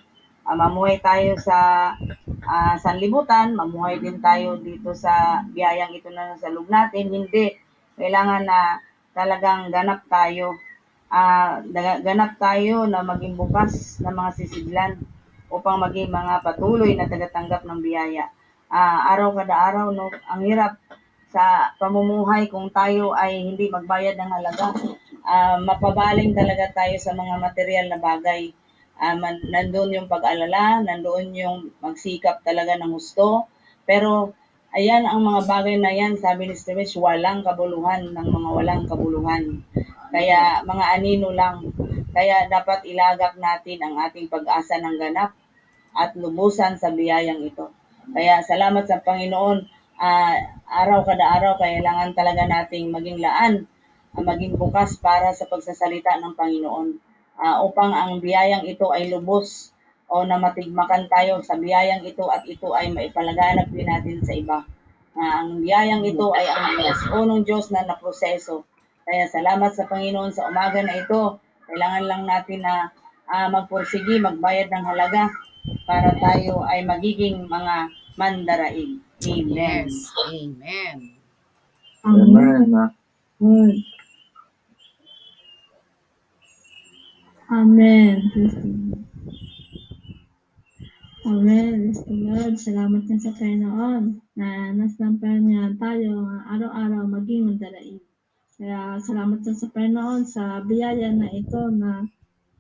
Ah, 0.48 0.56
mamuhay 0.56 0.96
tayo 1.00 1.36
sa 1.36 1.92
ah, 2.48 2.76
sanlibutan, 2.80 3.52
mamuhay 3.52 4.00
din 4.00 4.16
tayo 4.20 4.56
dito 4.56 4.96
sa 4.96 5.44
biyayang 5.44 5.92
ito 5.92 6.08
na 6.08 6.32
nasa 6.32 6.48
loob 6.48 6.68
natin. 6.72 7.12
Hindi. 7.12 7.52
Kailangan 7.98 8.42
na 8.48 8.80
talagang 9.12 9.68
ganap 9.68 10.08
tayo. 10.08 10.56
Daga- 11.72 12.00
ganap 12.04 12.36
tayo 12.40 12.84
na 12.88 13.00
maging 13.04 13.36
bukas 13.36 14.00
na 14.00 14.12
mga 14.12 14.30
sisidlan 14.36 14.92
upang 15.48 15.80
maging 15.80 16.12
mga 16.12 16.44
patuloy 16.44 16.92
na 16.96 17.08
tagatanggap 17.08 17.64
ng 17.64 17.80
biyaya. 17.84 18.32
Ah, 18.68 19.12
araw 19.16 19.32
kada 19.36 19.56
araw, 19.56 19.86
no, 19.92 20.12
ang 20.28 20.44
hirap 20.44 20.76
sa 21.28 21.76
pamumuhay 21.76 22.48
kung 22.48 22.72
tayo 22.72 23.12
ay 23.12 23.40
hindi 23.44 23.68
magbayad 23.68 24.16
ng 24.16 24.30
halaga. 24.32 24.66
Ah, 25.34 25.56
mapabaling 25.68 26.32
talaga 26.40 26.64
tayo 26.78 26.96
sa 27.04 27.12
mga 27.20 27.34
material 27.46 27.86
na 27.92 27.98
bagay. 28.08 28.42
Ah, 29.02 29.14
man, 29.22 29.36
nandun 29.52 29.94
yung 29.96 30.08
pag-alala, 30.14 30.64
nandoon 30.88 31.26
yung 31.42 31.58
magsikap 31.84 32.36
talaga 32.48 32.72
ng 32.80 32.92
gusto. 32.98 33.26
Pero 33.88 34.10
ayan 34.78 35.04
ang 35.06 35.20
mga 35.28 35.40
bagay 35.52 35.76
na 35.80 35.92
yan, 36.00 36.12
sabi 36.24 36.42
ni 36.48 36.54
Steves, 36.60 36.92
walang 37.04 37.40
kabuluhan 37.46 38.02
ng 38.16 38.28
mga 38.36 38.50
walang 38.56 38.84
kabuluhan. 38.90 39.44
Kaya 40.14 40.40
mga 40.70 40.84
anino 40.96 41.28
lang. 41.40 41.56
Kaya 42.16 42.36
dapat 42.54 42.78
ilagak 42.92 43.34
natin 43.46 43.78
ang 43.84 43.94
ating 44.08 44.26
pag-asa 44.34 44.74
ng 44.80 44.96
ganap 45.02 45.30
at 46.02 46.10
lubusan 46.22 46.80
sa 46.80 46.88
biyayang 46.88 47.44
ito. 47.44 47.66
Kaya 48.16 48.40
salamat 48.50 48.84
sa 48.88 49.04
Panginoon. 49.04 49.58
Ah, 50.00 50.36
araw 50.80 51.04
kada 51.04 51.24
araw 51.36 51.52
kailangan 51.60 52.16
talaga 52.16 52.42
nating 52.48 52.86
maging 52.94 53.18
laan, 53.20 53.54
maging 54.22 54.58
bukas 54.58 54.98
para 54.98 55.30
sa 55.34 55.46
pagsasalita 55.46 56.18
ng 56.18 56.34
Panginoon. 56.34 56.88
Ah, 57.38 57.62
upang 57.62 57.94
ang 57.94 58.18
biyayang 58.18 58.66
ito 58.66 58.90
ay 58.90 59.14
lubos 59.14 59.70
o 60.10 60.26
na 60.26 60.40
matigmakan 60.40 61.06
tayo 61.06 61.38
sa 61.44 61.54
biyayang 61.54 62.02
ito 62.02 62.26
at 62.26 62.42
ito 62.48 62.74
ay 62.74 62.90
maipalaganap 62.90 63.70
din 63.70 63.86
natin 63.86 64.18
sa 64.24 64.34
iba. 64.34 64.58
Ah, 65.14 65.42
ang 65.44 65.62
biyayang 65.62 66.02
ito 66.02 66.34
ay 66.34 66.46
ang 66.50 66.78
Diyos, 66.78 66.98
unong 67.14 67.42
Diyos 67.46 67.70
na 67.70 67.86
naproseso. 67.86 68.66
Kaya 69.06 69.30
salamat 69.30 69.72
sa 69.72 69.86
Panginoon 69.86 70.34
sa 70.34 70.50
umaga 70.50 70.82
na 70.82 70.98
ito. 70.98 71.38
Kailangan 71.68 72.04
lang 72.08 72.22
natin 72.26 72.60
na 72.64 72.90
ah, 73.28 73.48
magpursigi, 73.52 74.18
magbayad 74.18 74.72
ng 74.72 74.84
halaga 74.88 75.30
para 75.84 76.16
tayo 76.16 76.64
ay 76.64 76.82
magiging 76.82 77.44
mga 77.44 77.92
mandaraig. 78.16 78.98
Amen. 79.26 79.86
Yes, 79.90 80.10
amen. 80.30 80.96
Amen. 82.06 82.62
ah. 82.74 82.90
Lord. 83.40 83.78
Amen. 87.48 88.28
Amen. 91.24 91.96
The 91.96 92.12
Lord. 92.12 92.60
Salamat 92.60 93.08
nga 93.08 93.16
sa 93.16 93.32
Panginoon 93.32 94.20
na 94.36 94.76
nasampahan 94.76 95.48
niya 95.48 95.72
tayo 95.80 96.28
araw-araw 96.44 97.08
maging 97.08 97.48
mandaraig. 97.48 98.04
Kaya 98.60 99.00
salamat 99.00 99.40
nga 99.40 99.56
sa 99.56 99.72
Panginoon 99.72 100.28
sa 100.28 100.60
biyaya 100.60 101.08
na 101.16 101.32
ito 101.32 101.72
na 101.72 102.04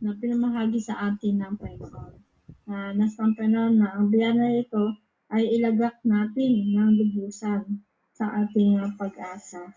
na 0.00 0.16
pinamahagi 0.16 0.80
sa 0.80 1.12
atin 1.12 1.36
ng 1.36 1.54
Panginoon. 1.60 2.14
Na 2.72 2.96
nasampahan 2.96 3.76
na 3.76 3.92
ang 3.92 4.08
biyaya 4.08 4.40
na 4.40 4.56
ito 4.56 4.96
ay 5.28 5.52
ilagak 5.52 6.00
natin 6.08 6.72
ng 6.72 6.90
lubusan 6.96 7.84
sa 8.16 8.24
ating 8.40 8.80
pag-asa. 8.96 9.68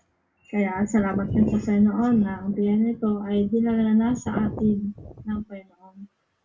Kaya 0.52 0.84
salamat 0.84 1.32
din 1.32 1.48
sa 1.48 1.56
Panginoon 1.64 2.20
na 2.20 2.44
ang 2.44 2.52
biyaya 2.52 2.76
nito 2.76 3.24
ay 3.24 3.48
dinala 3.48 3.96
na 3.96 4.12
sa 4.12 4.52
atin 4.52 4.92
ng 5.24 5.40
Panginoon. 5.48 5.98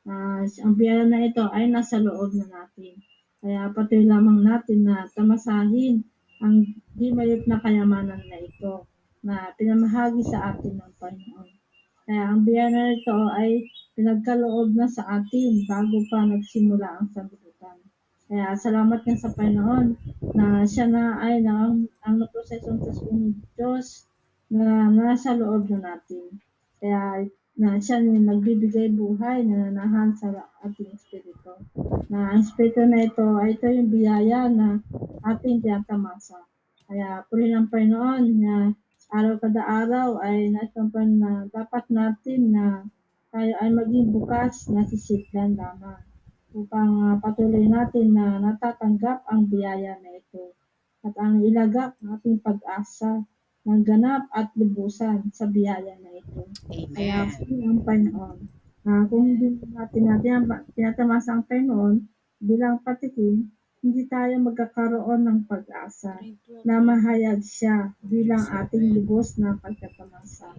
Ah, 0.08 0.48
ang 0.48 0.74
biyaya 0.80 1.04
na 1.04 1.28
ito 1.28 1.44
ay 1.52 1.68
nasa 1.68 2.00
loob 2.00 2.32
na 2.40 2.48
natin. 2.48 3.04
Kaya 3.44 3.68
patuloy 3.76 4.08
lamang 4.08 4.48
natin 4.48 4.88
na 4.88 5.12
tamasahin 5.12 6.08
ang 6.40 6.64
di 6.96 7.12
mayot 7.12 7.44
na 7.52 7.60
kayamanan 7.60 8.24
na 8.32 8.38
ito 8.40 8.88
na 9.28 9.52
pinamahagi 9.60 10.24
sa 10.24 10.56
atin 10.56 10.80
ng 10.80 10.94
Panginoon. 11.04 11.52
Kaya 12.08 12.24
ang 12.32 12.48
biyaya 12.48 12.72
na 12.72 12.96
ito 12.96 13.18
ay 13.36 13.68
pinagkaloob 14.00 14.72
na 14.72 14.88
sa 14.88 15.04
atin 15.20 15.68
bago 15.68 16.00
pa 16.08 16.24
nagsimula 16.24 16.96
ang 16.96 17.12
sanlibutan. 17.12 17.47
Kaya 18.28 18.60
salamat 18.60 19.08
nga 19.08 19.16
sa 19.16 19.32
Panginoon 19.32 19.88
na 20.36 20.68
siya 20.68 20.92
na 20.92 21.16
ay 21.24 21.40
na 21.40 21.72
ang, 21.72 21.88
ang 22.04 22.20
naprosesong 22.20 22.84
sa 22.84 22.92
Diyos 23.56 24.04
na 24.52 24.92
nasa 24.92 25.32
loob 25.32 25.72
na 25.72 25.80
natin. 25.80 26.36
Kaya 26.84 27.24
na 27.56 27.80
siya 27.80 28.04
yung 28.04 28.28
nagbibigay 28.28 28.92
buhay 28.92 29.48
na 29.48 29.72
nanahan 29.72 30.12
sa 30.12 30.44
ating 30.60 30.92
espiritu. 30.92 31.56
Na 32.12 32.36
ang 32.36 32.44
espiritu 32.44 32.84
na 32.84 33.08
ito 33.08 33.24
ay 33.40 33.56
ito 33.56 33.66
yung 33.72 33.96
biyaya 33.96 34.52
na 34.52 34.84
ating 35.24 35.64
tinatamasa. 35.64 36.44
Kaya 36.84 37.24
puri 37.32 37.48
ng 37.48 37.72
Panginoon 37.72 38.24
na 38.44 38.76
araw 39.08 39.40
kada 39.40 39.64
araw 39.64 40.20
ay 40.20 40.52
naitampan 40.52 41.16
na 41.16 41.32
dapat 41.48 41.88
natin 41.88 42.52
na 42.52 42.84
tayo 43.32 43.56
ay 43.64 43.72
maging 43.72 44.12
bukas 44.12 44.68
na 44.68 44.84
sisiklan 44.84 45.56
lamang 45.56 46.07
upang 46.58 46.92
ah, 47.06 47.16
patuloy 47.22 47.70
natin 47.70 48.18
na 48.18 48.42
natatanggap 48.42 49.30
ang 49.30 49.46
biyaya 49.46 50.02
na 50.02 50.18
ito 50.18 50.58
at 51.06 51.14
ang 51.22 51.46
ilagak 51.46 51.94
ng 52.02 52.18
ating 52.18 52.42
pag-asa 52.42 53.22
ng 53.70 53.82
ganap 53.86 54.26
at 54.34 54.50
lubusan 54.58 55.30
sa 55.30 55.46
biyaya 55.46 55.94
na 56.02 56.18
ito. 56.18 56.50
Kaya 56.98 57.30
Amen. 57.30 57.36
po 57.38 57.44
ang 57.62 57.82
Panginoon. 57.86 58.40
na 58.88 59.04
kung 59.12 59.28
hindi 59.28 59.60
natin 59.68 60.04
natin 60.08 60.48
tinatamasa 60.74 61.36
ang 61.36 61.44
Panginoon 61.46 61.96
bilang 62.40 62.80
patikim, 62.82 63.52
hindi 63.84 64.10
tayo 64.10 64.42
magkakaroon 64.42 65.28
ng 65.28 65.40
pag-asa 65.46 66.18
na 66.66 66.82
mahayag 66.82 67.44
siya 67.46 67.94
bilang 68.02 68.42
ating 68.42 68.98
lubos 68.98 69.38
na 69.38 69.60
pagkatamasa. 69.62 70.58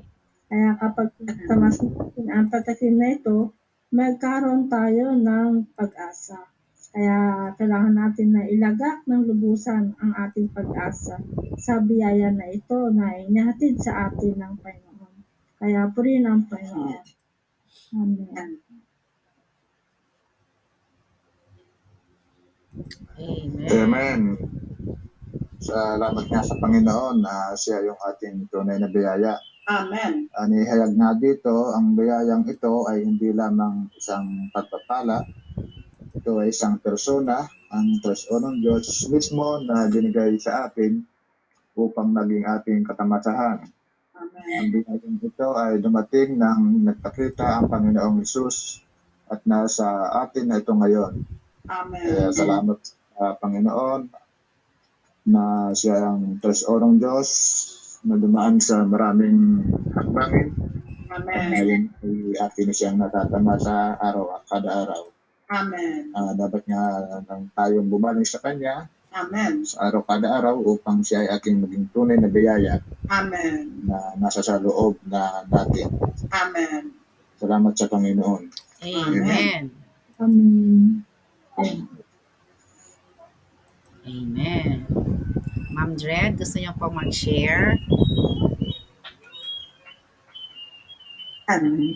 Kaya 0.48 0.78
kapag 0.80 1.12
tamas 1.48 1.82
natin 1.82 2.26
ang 2.30 2.46
patakin 2.48 2.94
na 2.96 3.08
ito, 3.16 3.57
magkaroon 3.88 4.68
tayo 4.68 5.16
ng 5.16 5.72
pag-asa. 5.72 6.44
Kaya 6.88 7.52
kailangan 7.56 7.94
natin 7.94 8.28
na 8.32 8.42
ilagak 8.48 9.04
ng 9.04 9.28
lubusan 9.28 9.92
ang 10.00 10.12
ating 10.28 10.48
pag-asa 10.52 11.20
sa 11.60 11.74
biyaya 11.84 12.32
na 12.32 12.48
ito 12.48 12.88
na 12.92 13.12
inihatid 13.16 13.76
sa 13.80 14.08
atin 14.08 14.40
ng 14.40 14.54
Panginoon. 14.60 15.16
Kaya 15.60 15.88
puri 15.92 16.20
ng 16.20 16.48
Panginoon. 16.48 17.04
Amen. 17.92 18.48
Amen. 18.48 18.50
Amen. 23.68 24.20
Salamat 25.58 26.24
nga 26.30 26.40
sa 26.40 26.54
Panginoon 26.56 27.16
na 27.20 27.52
siya 27.52 27.84
yung 27.84 28.00
ating 28.00 28.48
tunay 28.48 28.80
na 28.80 28.88
biyaya. 28.88 29.36
Amen. 29.68 30.32
Anihayag 30.32 30.96
nga 30.96 31.12
dito, 31.12 31.76
ang 31.76 31.92
biyayang 31.92 32.48
ito 32.48 32.88
ay 32.88 33.04
hindi 33.04 33.36
lamang 33.36 33.92
isang 34.00 34.48
pagpapala. 34.48 35.20
Ito 36.16 36.40
ay 36.40 36.56
isang 36.56 36.80
persona, 36.80 37.44
ang 37.68 38.00
Tres 38.00 38.32
Onong 38.32 38.64
Diyos 38.64 38.88
mismo 39.12 39.60
na 39.60 39.92
binigay 39.92 40.40
sa 40.40 40.72
atin 40.72 41.04
upang 41.76 42.16
naging 42.16 42.48
ating 42.48 42.80
katamasahan. 42.80 43.68
Amen. 44.16 44.56
Ang 44.56 44.68
biyayang 44.72 45.20
ito 45.20 45.48
ay 45.52 45.84
dumating 45.84 46.40
nang 46.40 46.88
nagpakita 46.88 47.60
ang 47.60 47.68
Panginoong 47.68 48.24
Isus 48.24 48.80
at 49.28 49.44
nasa 49.44 50.16
atin 50.24 50.48
na 50.48 50.64
ito 50.64 50.72
ngayon. 50.72 51.12
Amen. 51.68 52.00
Kaya 52.08 52.32
salamat 52.32 52.80
sa 52.88 53.36
Panginoon 53.36 54.00
na 55.28 55.76
siya 55.76 56.08
ang 56.08 56.40
Tres 56.40 56.64
Orong 56.64 56.96
Diyos 56.96 57.28
na 58.06 58.14
dumaan 58.14 58.62
sa 58.62 58.86
maraming 58.86 59.64
hakbangin 59.94 60.54
at 61.08 61.24
Amen. 61.24 61.48
ngayon 61.50 61.82
ay 62.04 62.14
atin 62.36 62.64
na 62.68 62.74
siyang 62.76 62.98
natatama 63.00 63.56
sa 63.58 63.96
araw 63.98 64.38
kada 64.46 64.70
araw. 64.86 65.02
Amen. 65.48 66.12
Ah, 66.12 66.36
dapat 66.36 66.62
nga 66.68 66.82
nang 67.24 67.48
tayong 67.56 67.88
bumalik 67.88 68.28
sa 68.28 68.38
Kanya 68.44 68.86
Amen. 69.10 69.64
sa 69.64 69.88
araw 69.88 70.04
kada 70.04 70.28
araw 70.28 70.60
upang 70.60 71.00
siya 71.00 71.24
ay 71.24 71.28
ating 71.40 71.64
maging 71.64 71.88
tunay 71.90 72.20
na 72.20 72.28
biyaya 72.28 72.84
Amen. 73.08 73.88
na 73.88 74.14
nasa 74.20 74.44
sa 74.44 74.60
loob 74.60 75.00
na 75.08 75.42
natin. 75.48 75.88
Amen. 76.28 76.92
Salamat 77.40 77.72
sa 77.74 77.88
Panginoon. 77.88 78.42
Amen. 78.84 79.72
Amen. 80.20 81.02
Amen. 84.06 85.17
Ma'am 85.78 85.94
Dred, 85.94 86.42
gusto 86.42 86.58
niyo 86.58 86.74
po 86.74 86.90
mag-share? 86.90 87.78
Amen. 91.46 91.94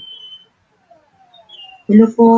Hello 1.91 2.07
po, 2.15 2.29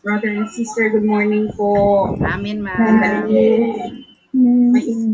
brother 0.00 0.32
and 0.32 0.48
sister. 0.48 0.88
Good 0.88 1.04
morning 1.04 1.52
po. 1.52 2.08
Amen, 2.24 2.64
ma'am. 2.64 3.28
May, 4.32 5.12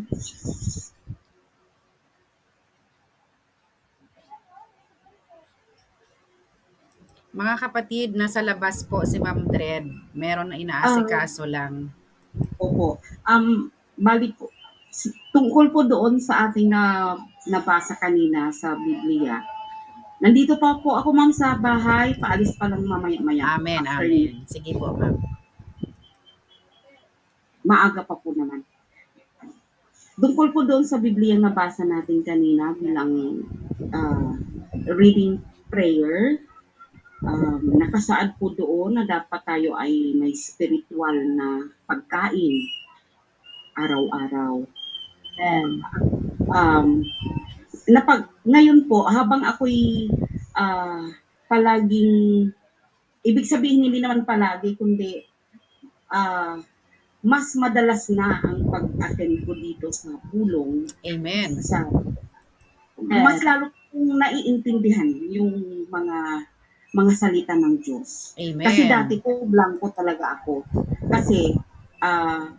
Mga 7.34 7.54
kapatid, 7.60 8.08
nasa 8.14 8.40
labas 8.40 8.82
po 8.82 9.02
si 9.04 9.18
Ma'am 9.18 9.42
Dred. 9.46 9.84
Meron 10.14 10.50
na 10.50 10.58
inaasikaso 10.58 11.44
lang. 11.46 11.90
opo. 12.58 13.02
Um, 13.26 13.70
bali 13.98 14.30
po, 14.32 14.48
tungkol 15.30 15.70
po 15.70 15.86
doon 15.86 16.18
sa 16.18 16.48
ating 16.48 16.68
na 16.70 17.14
nabasa 17.46 17.94
kanina 17.96 18.50
sa 18.50 18.74
Biblia. 18.74 19.40
Nandito 20.18 20.58
pa 20.58 20.74
po 20.82 20.98
ako 20.98 21.14
ma'am 21.14 21.30
sa 21.30 21.54
bahay, 21.54 22.18
paalis 22.18 22.58
pa 22.58 22.66
lang 22.66 22.82
mamaya-maya. 22.82 23.54
Amen, 23.54 23.86
After 23.86 24.02
amen. 24.02 24.42
Sige 24.50 24.74
po, 24.74 24.90
ma'am. 24.98 25.14
maaga 27.62 28.02
pa 28.02 28.16
po 28.18 28.34
naman. 28.34 28.64
Tungkol 30.18 30.50
po 30.50 30.66
doon 30.66 30.82
sa 30.82 30.98
Biblia 30.98 31.38
na 31.38 31.54
nabasa 31.54 31.86
natin 31.86 32.26
kanina 32.26 32.74
bilang 32.74 33.44
ah, 33.94 34.34
reading 34.90 35.38
prayer, 35.70 36.42
um, 37.22 37.78
nakasaad 37.78 38.34
po 38.40 38.50
doon 38.50 38.98
na 38.98 39.04
dapat 39.06 39.40
tayo 39.46 39.78
ay 39.78 40.18
may 40.18 40.34
spiritual 40.34 41.14
na 41.14 41.70
pagkain 41.86 42.56
araw-araw. 43.78 44.66
And, 45.38 45.82
um, 46.50 47.06
napag, 47.88 48.26
ngayon 48.44 48.90
po, 48.90 49.06
habang 49.06 49.46
ako'y 49.46 50.10
ah, 50.58 51.08
palaging, 51.48 52.50
ibig 53.24 53.46
sabihin 53.48 53.86
hindi 53.88 54.02
naman 54.02 54.28
palagi, 54.28 54.74
kundi 54.76 55.24
ah, 56.12 56.58
mas 57.22 57.54
madalas 57.58 58.06
na 58.14 58.38
ang 58.42 58.66
pag-attend 58.70 59.42
ko 59.42 59.52
dito 59.58 59.90
sa 59.90 60.14
pulong 60.30 60.86
Amen. 61.02 61.58
sa 61.58 61.82
mas 62.98 63.42
lalo 63.42 63.70
kong 63.90 64.18
naiintindihan 64.18 65.06
yung 65.30 65.86
mga 65.86 66.46
mga 66.88 67.12
salita 67.14 67.54
ng 67.54 67.78
Diyos. 67.82 68.34
Amen. 68.38 68.66
Kasi 68.66 68.90
dati 68.90 69.18
po 69.22 69.44
blanco 69.46 69.90
talaga 69.94 70.40
ako. 70.40 70.62
Kasi 71.10 71.54
ah, 72.02 72.54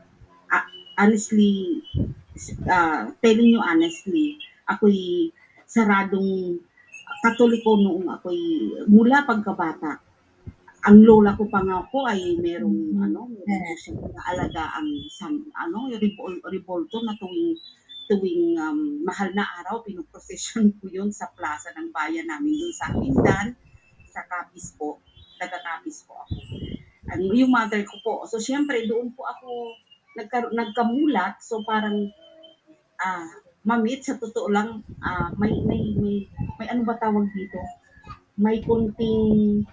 honestly 1.00 1.80
ah, 2.68 3.12
telling 3.20 3.52
you 3.54 3.62
honestly, 3.62 4.40
ako'y 4.70 5.30
saradong 5.70 6.58
katoliko 7.20 7.76
noong 7.78 8.08
ako'y 8.10 8.42
mula 8.88 9.28
pagkabata. 9.28 10.00
Ang 10.88 11.04
lola 11.04 11.36
ko 11.36 11.44
pa 11.52 11.60
nga 11.60 11.84
po 11.92 12.08
ay 12.08 12.40
merong 12.40 12.96
ano, 13.04 13.28
meron 13.28 13.68
po 13.68 13.74
siyang 13.84 14.16
alaga 14.16 14.80
ang 14.80 14.88
san, 15.12 15.36
ano, 15.52 15.92
ribol, 15.92 16.40
ribolto 16.48 17.04
na 17.04 17.12
tuwing 17.20 17.60
tuwing 18.10 18.58
um, 18.58 19.06
mahal 19.06 19.30
na 19.38 19.46
araw, 19.62 19.86
pinoprocession 19.86 20.74
ko 20.82 20.90
yun 20.90 21.14
sa 21.14 21.30
plaza 21.30 21.70
ng 21.78 21.94
bayan 21.94 22.26
namin 22.26 22.58
dun 22.58 22.74
sa 22.74 22.90
Mindan, 22.98 23.54
sa 24.10 24.26
Capiz 24.26 24.74
po. 24.74 24.98
Taga-Capiz 25.38 26.10
po 26.10 26.18
ako. 26.26 26.36
Ang, 27.14 27.22
yung 27.38 27.54
mother 27.54 27.86
ko 27.86 27.96
po. 28.02 28.14
So, 28.26 28.42
syempre, 28.42 28.90
doon 28.90 29.14
po 29.14 29.30
ako 29.30 29.78
nagka, 30.18 30.50
nagkamulat. 30.50 31.38
So, 31.46 31.62
parang, 31.62 32.10
ah, 33.00 33.28
mamit, 33.64 34.04
sa 34.04 34.20
totoo 34.20 34.48
lang, 34.52 34.84
ah, 35.04 35.32
may, 35.40 35.52
may, 35.64 35.96
may, 35.96 36.18
may 36.60 36.68
ano 36.68 36.84
ba 36.84 36.96
tawag 37.00 37.28
dito? 37.32 37.60
May 38.40 38.64
kunting 38.64 39.68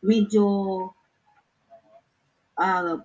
medyo 0.00 0.44
ah 2.56 2.96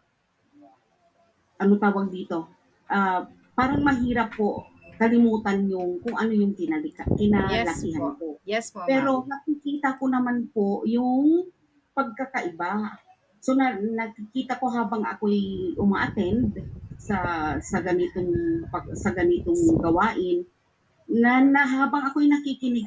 ano 1.61 1.73
tawag 1.77 2.07
dito? 2.11 2.47
Ah, 2.87 3.27
parang 3.55 3.83
mahirap 3.83 4.35
po 4.35 4.71
kalimutan 5.01 5.65
yung 5.65 5.97
kung 6.05 6.13
ano 6.13 6.29
yung 6.29 6.53
kinalika, 6.53 7.01
kinalakihan 7.17 7.73
Yes 7.73 7.97
ko. 7.97 8.05
Yes 8.45 8.65
po, 8.69 8.85
Pero 8.85 9.25
nakikita 9.25 9.97
ko 9.97 10.05
naman 10.05 10.45
po 10.53 10.85
yung 10.85 11.49
pagkakaiba. 11.97 13.01
So 13.41 13.57
na, 13.57 13.73
nakikita 13.81 14.61
ko 14.61 14.69
habang 14.69 15.01
ako'y 15.01 15.73
uma-attend 15.73 16.53
sa 17.01 17.17
sa 17.57 17.77
ganitong 17.81 18.29
pag, 18.69 18.85
sa 18.93 19.09
ganitong 19.09 19.81
gawain 19.81 20.45
na, 21.09 21.41
na 21.41 21.65
habang 21.65 22.05
ako'y 22.05 22.29
nakikinig 22.29 22.85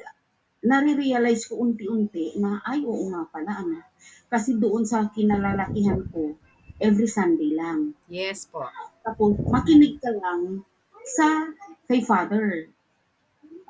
nare-realize 0.64 1.44
ko 1.50 1.60
unti-unti 1.60 2.40
na 2.40 2.62
ay 2.64 2.80
oo 2.88 3.12
nga 3.12 3.28
pala 3.28 3.52
ano. 3.60 3.84
Kasi 4.32 4.56
doon 4.56 4.88
sa 4.88 5.12
kinalalakihan 5.12 6.00
ko, 6.08 6.40
every 6.80 7.04
Sunday 7.04 7.52
lang. 7.52 7.92
Yes 8.08 8.48
po. 8.48 8.64
Tapos 9.04 9.36
makinig 9.44 10.00
ka 10.00 10.08
lang 10.08 10.64
sa 11.04 11.52
kay 11.84 12.00
Father. 12.00 12.72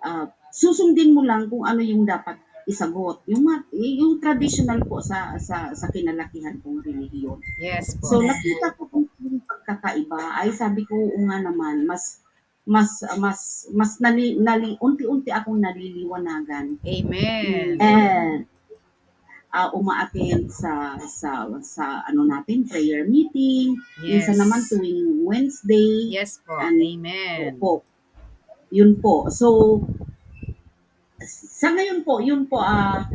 Ah, 0.07 0.31
susundin 0.55 1.11
mo 1.11 1.27
lang 1.27 1.51
kung 1.51 1.67
ano 1.67 1.83
yung 1.83 2.07
dapat 2.07 2.39
isagot. 2.65 3.27
Yung 3.29 3.45
yung 3.75 4.23
traditional 4.23 4.81
po 4.87 5.03
sa 5.03 5.35
sa 5.37 5.75
sa 5.75 5.87
kinalakihan 5.91 6.57
kong 6.63 6.81
relihiyon. 6.81 7.43
Yes 7.59 7.99
po. 7.99 8.07
So 8.09 8.15
nakita 8.23 8.79
ko 8.79 8.89
kung 8.89 9.04
yung 9.65 9.81
pagkakaiba 9.81 10.45
ay 10.45 10.53
sabi 10.53 10.85
ko 10.85 10.93
oo 10.93 11.25
nga 11.25 11.41
naman 11.41 11.89
mas 11.89 12.21
mas 12.69 13.01
mas 13.17 13.65
mas 13.73 13.97
nali, 13.97 14.37
nali 14.37 14.77
unti-unti 14.77 15.33
akong 15.33 15.61
naliliwanagan 15.61 16.77
Amen. 16.85 17.77
and 17.81 18.45
uh, 19.53 19.69
umaattend 19.73 20.49
sa 20.53 21.01
sa 21.01 21.49
sa 21.61 22.05
ano 22.05 22.29
natin 22.29 22.69
prayer 22.69 23.09
meeting 23.09 23.81
Yes. 24.01 24.29
minsan 24.29 24.45
naman 24.45 24.61
tuwing 24.65 25.25
Wednesday 25.25 26.13
Yes 26.13 26.41
po. 26.45 26.57
And- 26.61 26.81
Amen. 26.81 27.57
po 27.57 27.81
yun 28.69 29.01
po 29.01 29.29
so 29.33 29.81
sa 31.25 31.73
ngayon 31.73 32.05
po 32.05 32.21
yun 32.21 32.45
po 32.45 32.61
ah 32.61 33.09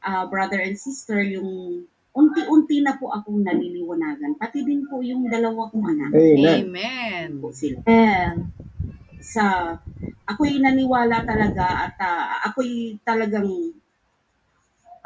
ah, 0.00 0.24
brother 0.24 0.60
and 0.64 0.76
sister 0.80 1.20
yung 1.20 1.84
unti-unti 2.10 2.82
na 2.82 2.98
po 2.98 3.14
akong 3.14 3.46
naliliwanagan 3.46 4.34
pati 4.34 4.66
din 4.66 4.82
po 4.90 4.98
yung 4.98 5.30
dalawa 5.30 5.70
kong 5.70 5.86
anak 5.86 6.10
Amen. 6.10 6.66
Amen. 6.66 7.26
po 7.38 7.54
sila 7.54 7.78
Amen. 7.86 8.50
sa 9.22 9.76
ako'y 10.26 10.58
naniwala 10.58 11.22
talaga 11.22 11.86
at 11.86 11.94
ah, 12.02 12.50
ako'y 12.50 12.98
talagang 13.06 13.50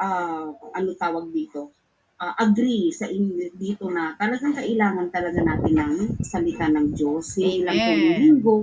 ah, 0.01 0.49
ano 0.49 0.89
tawag 0.97 1.29
dito 1.29 1.69
ah, 2.17 2.33
agree 2.41 2.89
sa 2.89 3.05
in, 3.05 3.53
dito 3.53 3.85
na 3.91 4.17
talagang 4.17 4.55
kailangan 4.55 5.11
talaga 5.13 5.39
natin 5.45 5.73
ng 5.77 5.95
salita 6.25 6.65
ng 6.73 6.95
Diyos 6.95 7.37
hindi 7.37 7.61
lang 7.61 7.77
Amen. 7.77 7.85
tuwing 7.85 8.17
linggo 8.17 8.55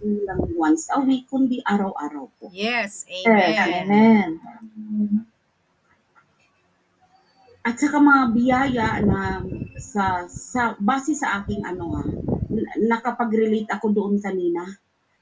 hindi 0.00 0.20
lang 0.24 0.40
once 0.56 0.88
a 0.94 0.98
week 1.04 1.28
kundi 1.28 1.60
araw-araw 1.60 2.24
po 2.40 2.48
Yes. 2.52 3.04
Yes. 3.08 3.58
Amen. 3.60 4.40
Amen. 4.40 5.31
At 7.62 7.78
saka 7.78 8.02
mga 8.02 8.24
biyaya 8.34 8.88
na 9.06 9.38
sa 9.78 10.26
sa 10.26 10.74
base 10.82 11.14
sa 11.14 11.42
aking 11.42 11.62
ano 11.62 11.94
ha 11.94 12.04
n- 12.50 12.70
nakapag-relate 12.90 13.70
ako 13.70 13.94
doon 13.94 14.14
kanina 14.18 14.66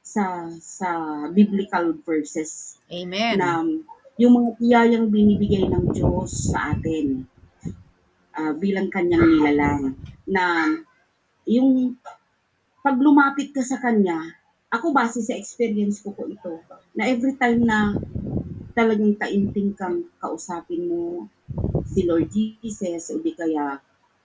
sa 0.00 0.48
sa 0.56 0.88
biblical 1.28 1.92
verses 2.00 2.80
Amen. 2.88 3.36
na 3.36 3.60
yung 4.16 4.32
mga 4.36 4.50
biyayang 4.56 5.06
binibigay 5.12 5.68
ng 5.68 5.92
Diyos 5.92 6.52
sa 6.52 6.72
atin 6.76 7.28
ah, 8.36 8.56
bilang 8.56 8.88
kanyang 8.88 9.24
nilalang 9.24 9.82
na 10.24 10.64
yung 11.44 11.96
pag 12.80 12.96
lumapit 12.96 13.52
ka 13.52 13.60
sa 13.60 13.76
kanya 13.76 14.16
ako 14.72 14.96
base 14.96 15.20
sa 15.20 15.36
experience 15.36 16.00
ko 16.00 16.16
po 16.16 16.24
ito 16.24 16.64
na 16.96 17.04
every 17.04 17.36
time 17.36 17.68
na 17.68 17.92
talagang 18.72 19.12
taimtim 19.20 19.76
kang 19.76 20.08
kausapin 20.16 20.88
mo 20.88 21.28
si 21.86 22.06
Lord 22.06 22.30
Jesus 22.30 23.10
o 23.10 23.18
di 23.18 23.32
kaya 23.34 23.78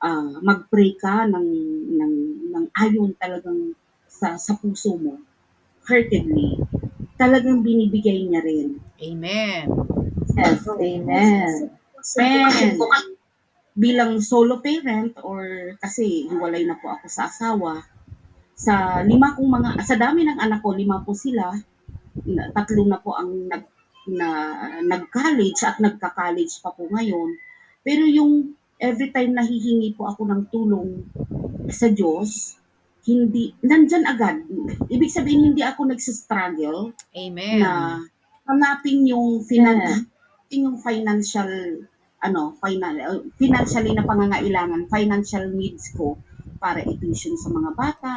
ah, 0.05 0.33
mag-pray 0.43 0.97
ka 0.97 1.25
ng, 1.25 1.49
ng, 1.97 2.15
ng 2.53 2.65
ayon 2.77 3.15
talagang 3.17 3.73
sa, 4.05 4.37
sa 4.39 4.53
puso 4.55 4.95
mo 4.95 5.19
heartedly 5.85 6.61
talagang 7.15 7.63
binibigay 7.63 8.25
niya 8.25 8.41
rin 8.43 8.79
Amen. 9.03 9.65
Yes. 10.35 10.63
Amen. 10.67 11.69
And 12.15 12.79
bilang 13.75 14.23
solo 14.23 14.63
parent 14.63 15.19
or 15.19 15.75
kasi 15.83 16.31
hiwalay 16.31 16.63
na 16.63 16.79
po 16.79 16.95
ako 16.95 17.11
sa 17.11 17.27
asawa, 17.27 17.83
sa 18.55 19.03
lima 19.03 19.35
kong 19.35 19.51
mga, 19.51 19.69
sa 19.83 19.99
dami 19.99 20.23
ng 20.23 20.39
anak 20.39 20.63
ko, 20.63 20.71
lima 20.71 21.03
po 21.03 21.11
sila, 21.11 21.51
tatlo 22.55 22.87
na 22.87 23.03
po 23.03 23.19
ang 23.19 23.51
nag, 23.51 23.67
na, 24.11 24.27
nag-college 24.85 25.61
at 25.65 25.77
nagka-college 25.81 26.61
pa 26.61 26.73
po 26.73 26.89
ngayon. 26.89 27.37
Pero 27.85 28.03
yung 28.05 28.53
every 28.81 29.09
time 29.13 29.33
nahihingi 29.33 29.95
po 29.95 30.09
ako 30.11 30.27
ng 30.27 30.41
tulong 30.51 31.05
sa 31.71 31.89
Diyos, 31.89 32.59
hindi, 33.05 33.53
nandyan 33.61 34.05
agad. 34.09 34.41
Ibig 34.89 35.13
sabihin, 35.13 35.53
hindi 35.53 35.61
ako 35.61 35.93
nagsistruggle 35.93 36.97
Amen. 37.13 37.61
na 37.61 38.01
hanapin 38.45 39.05
yung 39.09 39.41
finan 39.45 39.77
Yeah. 39.81 40.01
yung 40.61 40.77
financial 40.77 41.49
ano 42.21 42.53
finan 42.61 43.01
uh, 43.01 43.21
financially 43.35 43.91
na 43.93 44.05
pangangailangan 44.05 44.85
financial 44.87 45.49
needs 45.51 45.89
ko 45.97 46.21
para 46.61 46.81
i-tuition 46.85 47.33
sa 47.35 47.49
mga 47.49 47.71
bata 47.73 48.13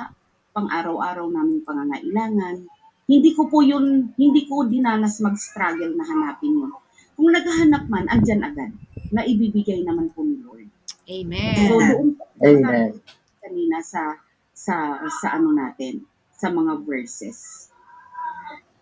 pang 0.53 0.69
araw-araw 0.69 1.25
naming 1.29 1.65
pangangailangan 1.65 2.69
hindi 3.09 3.33
ko 3.33 3.49
po 3.49 3.65
yun 3.65 4.13
hindi 4.15 4.45
ko 4.45 4.69
dinanas 4.69 5.19
mag-struggle 5.25 5.97
na 5.97 6.05
hanapin 6.05 6.55
yun 6.55 6.73
kung 7.17 7.33
naghahanap 7.33 7.89
man 7.89 8.07
andyan 8.13 8.45
agad 8.45 8.71
na 9.11 9.25
ibibigay 9.25 9.83
naman 9.83 10.13
po 10.13 10.23
ni 10.23 10.39
Lord 10.45 10.69
so 11.09 11.13
Amen. 11.17 11.89
doon 11.89 12.09
po 12.15 12.25
Amen. 12.45 13.01
kanina 13.41 13.81
sa 13.81 14.21
sa 14.53 15.01
sa 15.09 15.39
ano 15.41 15.57
natin 15.57 16.05
sa 16.39 16.55
mga 16.55 16.87
verses. 16.87 17.67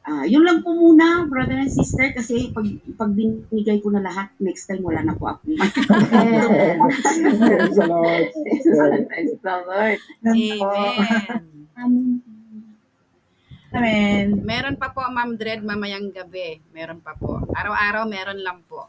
Ah, 0.07 0.23
yun 0.23 0.47
lang 0.47 0.63
po 0.63 0.71
muna, 0.71 1.27
brother 1.27 1.59
and 1.59 1.73
sister, 1.73 2.15
kasi 2.15 2.55
pag, 2.55 2.63
pag 2.95 3.11
binigay 3.11 3.83
ko 3.83 3.91
na 3.91 3.99
lahat, 3.99 4.31
next 4.39 4.71
time 4.71 4.79
wala 4.79 5.03
na 5.03 5.19
po 5.19 5.35
ako. 5.35 5.51
Praise 7.43 7.75
the 7.75 7.87
Lord. 7.91 8.31
Praise 9.11 9.35
the 9.43 9.57
Lord. 9.67 9.99
Amen. 10.23 10.63
Amen. 11.75 12.36
Meron 14.47 14.77
pa 14.79 14.95
po, 14.95 15.03
Ma'am 15.11 15.35
Dred, 15.35 15.67
mamayang 15.67 16.15
gabi. 16.15 16.63
Meron 16.71 17.03
pa 17.03 17.19
po. 17.19 17.43
Araw-araw, 17.51 18.07
meron 18.07 18.41
lang 18.41 18.63
po. 18.67 18.87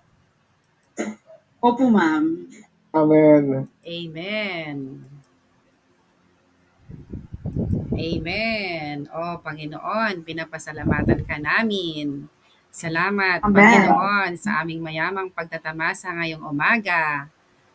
Opo, 1.58 1.90
ma'am. 1.90 2.46
Amen. 2.94 3.66
Amen. 3.82 4.78
Amen. 7.98 8.96
O, 9.10 9.42
Panginoon, 9.42 10.22
pinapasalamatan 10.22 11.26
ka 11.26 11.42
namin. 11.42 12.30
Salamat, 12.70 13.42
Amen. 13.42 13.58
Panginoon, 13.58 14.32
sa 14.38 14.62
aming 14.62 14.86
mayamang 14.86 15.34
pagtatamasa 15.34 16.14
ngayong 16.14 16.46
umaga. 16.46 17.26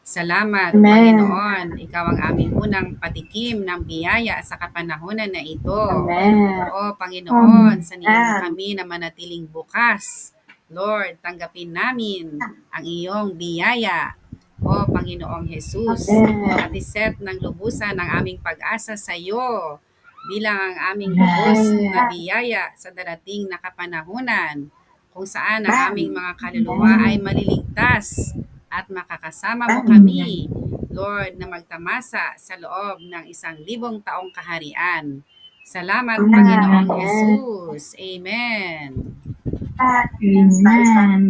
Salamat, 0.03 0.75
Amen. 0.75 0.83
Panginoon. 0.83 1.67
Ikaw 1.79 2.05
ang 2.11 2.21
aming 2.35 2.53
unang 2.59 2.99
patikim 2.99 3.63
ng 3.63 3.87
biyaya 3.87 4.43
sa 4.43 4.59
kapanahonan 4.59 5.31
na 5.31 5.39
ito. 5.39 5.71
Amen. 5.71 6.67
O 6.75 6.91
Panginoon, 6.99 7.79
sa 7.87 7.95
Amen. 7.95 8.43
kami 8.43 8.75
na 8.75 8.83
manatiling 8.83 9.47
bukas. 9.47 10.35
Lord, 10.75 11.23
tanggapin 11.23 11.71
namin 11.71 12.35
ang 12.75 12.83
iyong 12.83 13.39
biyaya. 13.39 14.19
O 14.59 14.91
Panginoong 14.91 15.47
Jesus, 15.47 16.11
Amen. 16.11 16.51
at 16.51 16.75
iset 16.75 17.23
ng 17.23 17.39
lubusan 17.39 17.95
ang 17.95 18.19
aming 18.19 18.43
pag-asa 18.43 18.99
sa 18.99 19.15
iyo 19.15 19.79
bilang 20.27 20.55
ang 20.55 20.95
aming 20.95 21.15
lubos 21.19 21.63
na 21.91 22.07
biyaya 22.11 22.75
sa 22.75 22.95
darating 22.95 23.51
na 23.51 23.59
kapanahunan 23.59 24.71
kung 25.11 25.27
saan 25.27 25.67
ang 25.67 25.91
aming 25.91 26.15
mga 26.15 26.39
kaluluwa 26.39 26.95
ay 27.07 27.19
maliligtas 27.19 28.31
at 28.73 28.89
makakasama 28.89 29.69
mo 29.69 29.85
kami, 29.85 30.49
Lord, 30.89 31.37
na 31.37 31.45
magtamasa 31.45 32.33
sa 32.41 32.57
loob 32.57 33.05
ng 33.05 33.29
isang 33.29 33.61
libong 33.61 34.01
taong 34.01 34.33
kaharian. 34.33 35.21
Salamat, 35.69 36.17
Panginoong 36.17 36.89
Jesus. 36.97 37.93
Amen. 38.01 39.21
At 39.77 40.09
Amen. 40.17 40.65
Panginoon, 40.65 41.21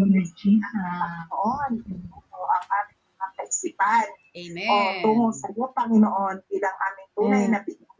ito 1.82 2.38
ang 2.38 2.66
aming 2.70 3.00
mga 3.10 3.26
kaisipan. 3.34 4.06
O 4.06 4.38
Amen. 4.38 5.02
tungo 5.02 5.28
sa 5.34 5.50
iyo, 5.50 5.66
Panginoon, 5.74 6.36
bilang 6.46 6.76
aming 6.78 7.08
tunay 7.18 7.44
Amen. 7.44 7.52
na 7.52 7.60
bigya. 7.66 7.91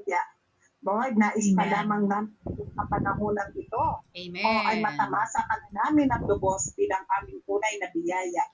Lord, 0.82 1.14
nais 1.14 1.46
pa 1.54 1.62
Amen. 1.62 1.72
lamang 1.78 2.04
namin 2.10 2.66
ang 2.74 2.88
panahonan 2.90 3.54
ito. 3.54 4.02
O 4.02 4.50
ay 4.66 4.82
Amen. 4.82 4.82
matamasa 4.82 5.46
ka 5.46 5.54
na 5.54 5.68
namin 5.86 6.10
ang 6.10 6.26
lubos 6.26 6.74
bilang 6.74 7.06
aming 7.22 7.38
tunay 7.46 7.78
na 7.78 7.86
biyaya. 7.94 8.44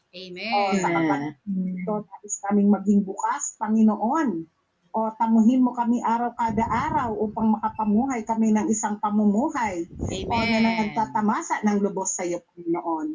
O 0.52 0.60
sa 0.76 0.88
Amen. 0.92 1.32
Amen. 1.48 1.72
ito, 1.80 1.94
nais 2.04 2.34
kaming 2.44 2.68
maging 2.68 3.00
bukas, 3.00 3.56
Panginoon. 3.56 4.44
O 4.92 5.08
tamuhin 5.16 5.64
mo 5.64 5.72
kami 5.72 6.04
araw 6.04 6.36
kada 6.36 6.68
araw 6.68 7.16
upang 7.16 7.56
makapamuhay 7.56 8.20
kami 8.28 8.52
ng 8.52 8.68
isang 8.68 9.00
pamumuhay. 9.00 9.88
O 10.28 10.34
na 10.36 10.58
Amen. 10.60 10.76
nagtatamasa 10.84 11.64
ng 11.64 11.80
lubos 11.80 12.12
sa 12.12 12.28
iyo, 12.28 12.44
Panginoon. 12.44 13.08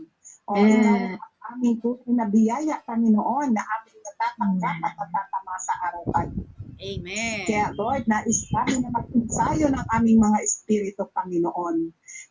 O 0.49 0.53
Amen. 0.57 0.73
ikaw 0.73 0.98
ang 1.22 1.34
aming 1.53 1.77
tunay 1.77 2.11
na 2.18 2.26
biyaya, 2.26 2.81
Panginoon, 2.81 3.53
na 3.53 3.61
aming 3.61 3.99
natatanggap 4.02 4.77
at 4.81 4.94
natatamasa 4.98 5.73
araw 5.85 6.03
kada 6.10 6.34
Amen. 6.80 7.45
Kaya 7.45 7.76
Lord, 7.76 8.04
nais 8.10 8.50
namin 8.50 8.80
na 8.82 8.90
mag-ensayo 8.94 9.68
ng 9.70 9.86
aming 9.94 10.20
mga 10.20 10.40
espiritu, 10.41 11.06
Panginoon. 11.12 11.78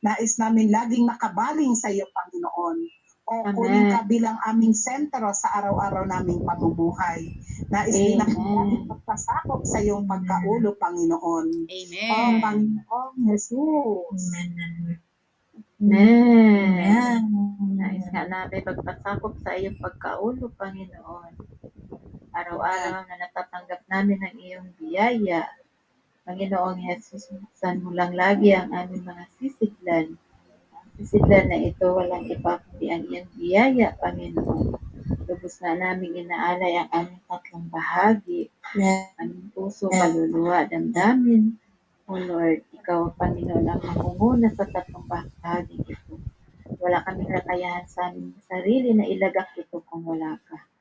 Nais 0.02 0.34
namin 0.40 0.72
laging 0.72 1.06
nakabaling 1.06 1.74
sa 1.78 1.92
iyo, 1.92 2.08
Panginoon. 2.10 2.78
O 3.22 3.32
Amen. 3.46 3.54
kunin 3.54 3.86
ka 3.86 4.02
bilang 4.02 4.34
aming 4.42 4.74
sentro 4.74 5.30
sa 5.30 5.62
araw-araw 5.62 6.04
naming 6.10 6.42
pamumuhay. 6.42 7.38
Nais 7.70 7.94
din 7.94 8.18
Amen. 8.18 8.34
namin 8.42 8.90
magpasakop 8.90 9.62
sa 9.62 9.78
iyong 9.78 10.10
pagkaulo, 10.10 10.74
Panginoon. 10.74 11.48
O 12.10 12.14
Amen. 12.18 12.34
Panginoon 12.42 13.10
Jesus. 13.30 14.22
Amen. 15.82 17.22
Nais 17.78 18.06
nga 18.10 18.24
namin 18.26 18.60
magpasakop 18.66 19.34
sa 19.38 19.54
iyong 19.54 19.78
pagkaulo, 19.78 20.50
Panginoon. 20.58 21.32
Araw-araw 22.32 23.04
na 23.04 23.20
natatanggap 23.20 23.84
namin 23.92 24.16
ang 24.24 24.36
iyong 24.40 24.72
biyaya. 24.80 25.52
Panginoong 26.24 26.80
Jesus, 26.80 27.28
buksan 27.28 27.84
mo 27.84 27.92
lang 27.92 28.16
lagi 28.16 28.56
ang 28.56 28.72
aming 28.72 29.04
mga 29.04 29.24
sisiglan. 29.36 30.16
Ang 30.72 30.88
sisiglan 30.96 31.52
na 31.52 31.60
ito, 31.60 31.92
walang 31.92 32.24
iba 32.24 32.56
kundi 32.64 32.88
ang 32.88 33.04
iyong 33.04 33.28
biyaya, 33.36 33.92
Panginoon. 34.00 34.80
Lubos 35.28 35.60
na 35.60 35.76
namin 35.76 36.24
inaalay 36.24 36.80
ang 36.80 36.88
aming 36.96 37.20
tatlong 37.28 37.68
bahagi. 37.68 38.48
Aming 39.20 39.52
puso, 39.52 39.92
kaluluwa, 39.92 40.64
damdamin. 40.64 41.60
O 42.08 42.16
Lord, 42.16 42.64
Ikaw 42.80 43.12
ang 43.12 43.16
Panginoon 43.20 43.66
ang 43.68 43.84
mangunguna 43.84 44.48
sa 44.56 44.64
tatlong 44.64 45.04
bahagi 45.04 45.84
ito. 45.84 46.16
Wala 46.80 47.04
kaming 47.04 47.28
kakayahan 47.28 47.84
sa 47.84 48.08
aming 48.08 48.40
sarili 48.48 48.96
na 48.96 49.04
ilagak 49.04 49.52
ito 49.60 49.84
kung 49.84 50.00
wala 50.08 50.40
ka. 50.48 50.71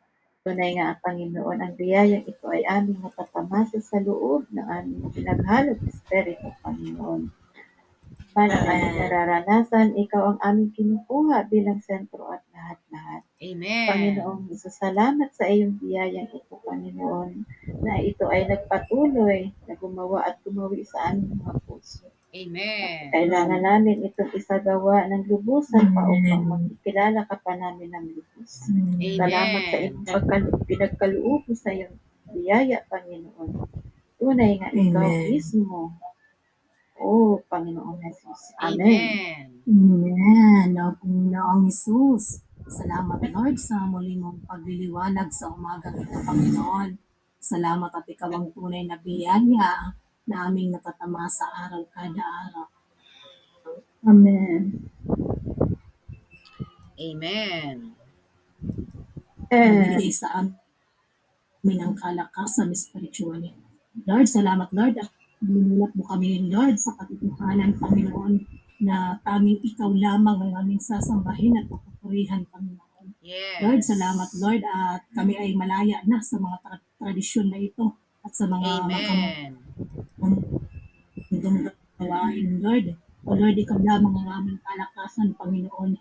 Tunay 0.42 0.74
nga 0.74 0.98
ang 0.98 1.02
Panginoon, 1.06 1.62
ang 1.62 1.74
biyayang 1.78 2.26
ito 2.26 2.46
ay 2.50 2.66
aming 2.66 2.98
matatamasa 2.98 3.78
sa 3.78 4.02
loob 4.02 4.50
ng 4.50 4.66
aming 4.66 5.14
pinaghalog 5.14 5.78
Espiritu, 5.86 6.50
Panginoon. 6.66 7.30
Para 8.34 8.58
namin 8.58 8.98
nararanasan, 8.98 9.94
ikaw 9.94 10.34
ang 10.34 10.40
aming 10.42 10.74
kinukuha 10.74 11.46
bilang 11.46 11.78
sentro 11.86 12.26
at 12.34 12.42
lahat-lahat. 12.58 13.22
Amen. 13.38 13.86
Panginoong 13.86 14.50
Isus, 14.50 14.82
salamat 14.82 15.30
sa 15.30 15.46
iyong 15.46 15.78
biyayang 15.78 16.34
ito, 16.34 16.58
Panginoon, 16.58 17.46
na 17.86 18.02
ito 18.02 18.26
ay 18.26 18.50
nagpatuloy 18.50 19.54
na 19.70 19.78
gumawa 19.78 20.26
at 20.26 20.42
gumawi 20.42 20.82
sa 20.82 21.14
aming 21.14 21.38
mga 21.38 21.54
puso. 21.70 22.10
Amen. 22.32 23.12
Kailangan 23.12 23.60
namin 23.60 24.08
itong 24.08 24.32
isagawa 24.32 25.04
ng 25.12 25.28
lubusan 25.28 25.92
pa 25.92 26.08
upang 26.08 26.48
magkilala 26.48 27.28
ka 27.28 27.36
pa 27.44 27.60
namin 27.60 27.92
ng 27.92 28.06
lubos. 28.16 28.72
Salamat 29.20 29.62
sa 29.68 29.78
iyong 29.84 30.00
pagkalu- 30.08 30.64
pinagkaloob 30.64 31.42
mo 31.44 31.54
sa 31.54 31.76
iyong 31.76 31.96
biyaya, 32.32 32.88
Panginoon. 32.88 33.52
Tunay 34.16 34.52
nga 34.64 34.72
ikaw 34.72 35.12
mismo. 35.28 35.92
Oh, 36.96 37.44
Panginoong 37.52 38.00
Jesus. 38.00 38.56
Amen. 38.64 39.52
Amen. 39.68 39.68
Amen. 39.68 40.68
O 40.80 40.96
Panginoong 41.04 41.68
Isus. 41.68 42.40
Salamat 42.64 43.20
Lord 43.28 43.60
sa 43.60 43.84
muli 43.92 44.16
mong 44.16 44.48
pagliliwanag 44.48 45.28
sa 45.36 45.52
umagang 45.52 46.00
ito, 46.00 46.16
Panginoon. 46.24 46.96
Salamat 47.42 47.92
at 47.92 48.08
ikaw 48.08 48.32
ang 48.32 48.54
tunay 48.56 48.88
na 48.88 48.96
biyaya 48.96 50.00
na 50.30 50.50
aming 50.50 50.74
natatama 50.74 51.26
sa 51.26 51.50
araw 51.68 51.82
kada 51.90 52.22
araw. 52.22 52.68
Amen. 54.06 54.90
Amen. 56.98 57.76
Nabigay 59.52 60.14
sa 60.14 60.42
amin 60.42 61.80
ang 61.82 61.94
kalakasan 61.98 62.74
spiritually. 62.74 63.54
Lord, 64.08 64.26
salamat 64.26 64.70
Lord 64.72 64.96
at 65.02 65.10
binulat 65.42 65.92
mo 65.98 66.06
kami 66.06 66.50
Lord 66.50 66.78
sa 66.78 66.96
katotohanan, 66.96 67.78
Panginoon, 67.78 68.34
na 68.82 69.18
tanging 69.22 69.62
ikaw 69.62 69.90
lamang 69.94 70.50
ang 70.50 70.54
aming 70.66 70.82
sasambahin 70.82 71.58
at 71.62 71.70
papupurihan, 71.70 72.42
Panginoon. 72.50 73.18
Yes. 73.22 73.62
Lord, 73.62 73.82
salamat 73.86 74.30
Lord 74.42 74.62
at 74.66 75.06
kami 75.14 75.38
ay 75.38 75.54
malaya 75.54 76.02
na 76.10 76.18
sa 76.18 76.42
mga 76.42 76.58
tra- 76.66 76.86
tradisyon 76.98 77.54
na 77.54 77.62
ito 77.62 78.01
at 78.22 78.34
sa 78.38 78.46
mga 78.46 78.70
Amen. 78.86 79.58
magandang 81.32 82.62
Lord. 82.62 82.86
O 83.26 83.38
Lord, 83.38 83.58
ikaw 83.58 83.78
lamang 83.82 84.16
ang 84.22 84.30
aming 84.42 84.60
kalakasan, 84.66 85.38
Panginoon. 85.38 85.98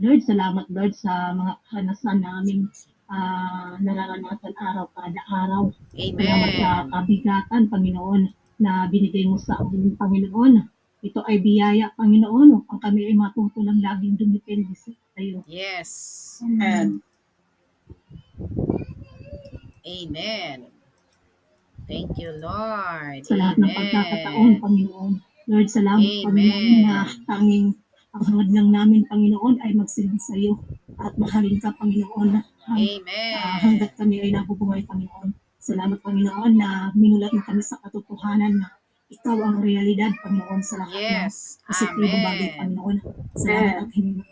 Lord, 0.00 0.20
salamat 0.24 0.66
Lord 0.72 0.92
sa 0.96 1.36
mga 1.36 1.52
kanasan 1.68 2.24
naming 2.24 2.68
ah, 3.12 3.76
nararanasan 3.80 4.56
araw 4.56 4.88
kada 4.96 5.22
araw. 5.28 5.62
Salamat 5.92 6.50
sa 6.56 6.68
Amen. 6.84 6.90
kabigatan, 6.92 7.62
Panginoon, 7.68 8.22
na 8.60 8.88
binigay 8.88 9.28
mo 9.28 9.36
sa 9.36 9.60
amin, 9.60 9.96
Panginoon. 9.96 10.64
Ito 11.02 11.20
ay 11.28 11.42
biyaya, 11.42 11.92
Panginoon, 11.98 12.62
upang 12.62 12.80
kami 12.80 13.10
ay 13.10 13.16
matuto 13.16 13.60
lang 13.60 13.82
laging 13.82 14.16
dumipende 14.16 14.72
sa 14.76 14.92
iyo. 15.20 15.44
Yes. 15.44 15.90
Amen. 16.40 17.04
Amen. 19.82 20.81
Thank 21.92 22.16
you, 22.16 22.32
Lord. 22.40 23.20
sa 23.28 23.36
lahat 23.36 23.56
ng 23.60 23.72
pagkakataon, 23.76 24.50
Amen. 24.56 24.62
Panginoon. 24.64 25.12
Lord, 25.44 25.68
salamat, 25.68 26.08
Amen. 26.08 26.24
Panginoon, 26.24 26.76
na 26.88 27.04
tanging 27.28 27.76
ang 28.16 28.22
hangad 28.24 28.48
lang 28.48 28.68
namin, 28.72 29.00
Panginoon, 29.12 29.60
ay 29.60 29.76
magsilbi 29.76 30.16
sa 30.16 30.32
iyo 30.32 30.56
at 30.96 31.12
mahalin 31.20 31.60
ka, 31.60 31.76
Panginoon, 31.76 32.40
hang, 32.64 32.86
Amen. 32.96 33.32
hanggat 33.60 33.92
kami 34.00 34.24
ay 34.24 34.32
nabubuhay, 34.32 34.80
Panginoon. 34.88 35.36
Salamat, 35.60 36.00
Panginoon, 36.00 36.52
na 36.56 36.88
minulat 36.96 37.32
mo 37.36 37.44
kami 37.44 37.60
sa 37.60 37.76
katotohanan 37.84 38.64
na 38.64 38.68
ikaw 39.12 39.36
ang 39.44 39.60
realidad, 39.60 40.16
Panginoon, 40.24 40.64
sa 40.64 40.80
lahat 40.80 40.96
ng 40.96 41.28
Yes. 41.28 41.60
positibo 41.68 42.16
bagay, 42.24 42.48
Amen. 42.48 42.58
Panginoon. 42.58 42.96
Salamat 43.36 43.74
at 43.84 43.90
hindi 43.92 44.22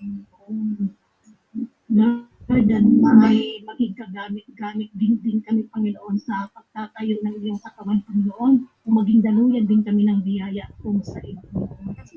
Lord, 1.91 2.30
at 2.51 2.83
may 3.23 3.63
maging 3.63 3.95
kagamit-gamit 3.95 4.91
din 4.99 5.23
din 5.23 5.39
kami, 5.47 5.71
Panginoon, 5.71 6.19
sa 6.19 6.51
pagtatayo 6.51 7.23
ng 7.23 7.37
iyong 7.47 7.63
katawan, 7.63 8.03
Panginoon. 8.03 8.67
O 8.67 8.87
maging 8.91 9.23
daluyan 9.23 9.71
din 9.71 9.87
kami 9.87 10.03
ng 10.11 10.27
biyaya 10.27 10.67
kung 10.83 10.99
sa 11.07 11.23
iyo. 11.23 11.39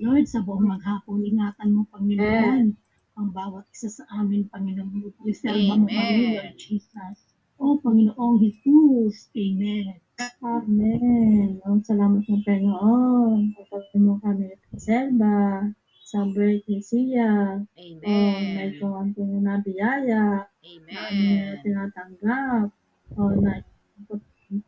Lord, 0.01 0.26
sa 0.26 0.41
buong 0.41 0.65
maghapon, 0.65 1.22
ingatan 1.22 1.77
mo, 1.77 1.85
Panginoon, 1.93 2.73
ang 3.14 3.30
bawat 3.30 3.69
isa 3.69 3.93
sa 3.93 4.03
amin, 4.18 4.49
Panginoon. 4.49 5.14
Reserva 5.22 5.77
mo 5.77 5.85
kami. 5.85 6.41
Lord 6.41 6.57
Jesus. 6.57 7.18
O 7.61 7.77
Panginoong 7.77 8.41
Jesus. 8.41 9.30
Amen. 9.38 10.01
Amen. 10.41 11.61
Ang 11.61 11.85
salamat 11.85 12.26
ng 12.26 12.41
Panginoon. 12.41 13.53
Kapag 13.53 13.85
mo 14.01 14.18
kami 14.18 14.49
reserva 14.73 15.69
sa 16.14 16.30
Ecclesia. 16.30 17.57
Oh, 18.06 18.38
may 18.45 18.69
Amen. 18.69 18.77
kawang 18.77 19.18
na 19.41 19.57
biyaya. 19.65 20.45
Na 20.94 21.10
aming 21.10 21.41
Amen. 21.41 21.57
tinatanggap. 21.65 22.69
O 23.18 23.34
na 23.34 23.57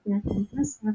tinatanggap 0.01 0.65
sa 0.65 0.89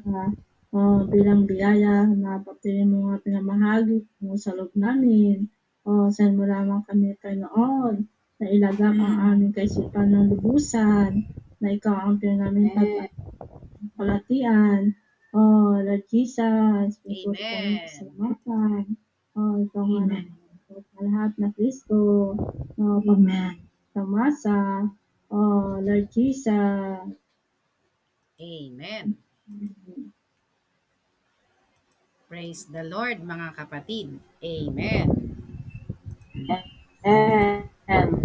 o 0.70 1.02
bilang 1.06 1.46
biyaya 1.50 2.06
na 2.14 2.38
patuloy 2.42 2.86
mo 2.86 3.10
nga 3.10 3.18
pinamahagi 3.22 4.06
mo 4.22 4.34
sa 4.34 4.54
loob 4.58 4.74
namin. 4.74 5.46
O 5.86 6.10
saan 6.10 6.34
mo 6.34 6.42
lamang 6.46 6.82
kami 6.86 7.14
Panginoon 7.22 7.96
na 8.38 8.44
ilagak 8.50 8.94
ang 8.94 9.34
aming 9.34 9.54
kaisipan 9.54 10.10
ng 10.10 10.26
lubusan 10.34 11.26
na 11.62 11.68
ikaw 11.74 12.10
ang 12.10 12.18
pinag 12.18 12.50
namin 12.50 12.74
pagpalatian. 12.74 14.94
Oh, 15.30 15.78
Lord 15.78 16.02
Jesus, 16.10 16.98
Amen. 17.06 17.78
pasalamatan. 17.86 18.98
Oh, 19.38 19.62
ikaw 19.62 19.86
nga 19.86 20.02
na 20.10 20.18
Amen. 20.18 20.39
Sa 20.78 20.98
lahat 21.02 21.32
na 21.42 21.50
Kristo. 21.54 22.34
Oh, 22.78 22.98
Amen. 23.02 23.58
pagtamasa. 23.90 24.86
Oh, 25.34 25.82
Lord 25.82 26.06
Jesus. 26.14 27.10
Amen. 28.40 29.04
Praise 32.30 32.70
the 32.70 32.86
Lord, 32.86 33.26
mga 33.26 33.58
kapatid. 33.58 34.22
Amen. 34.42 35.06
Amen. 37.04 38.20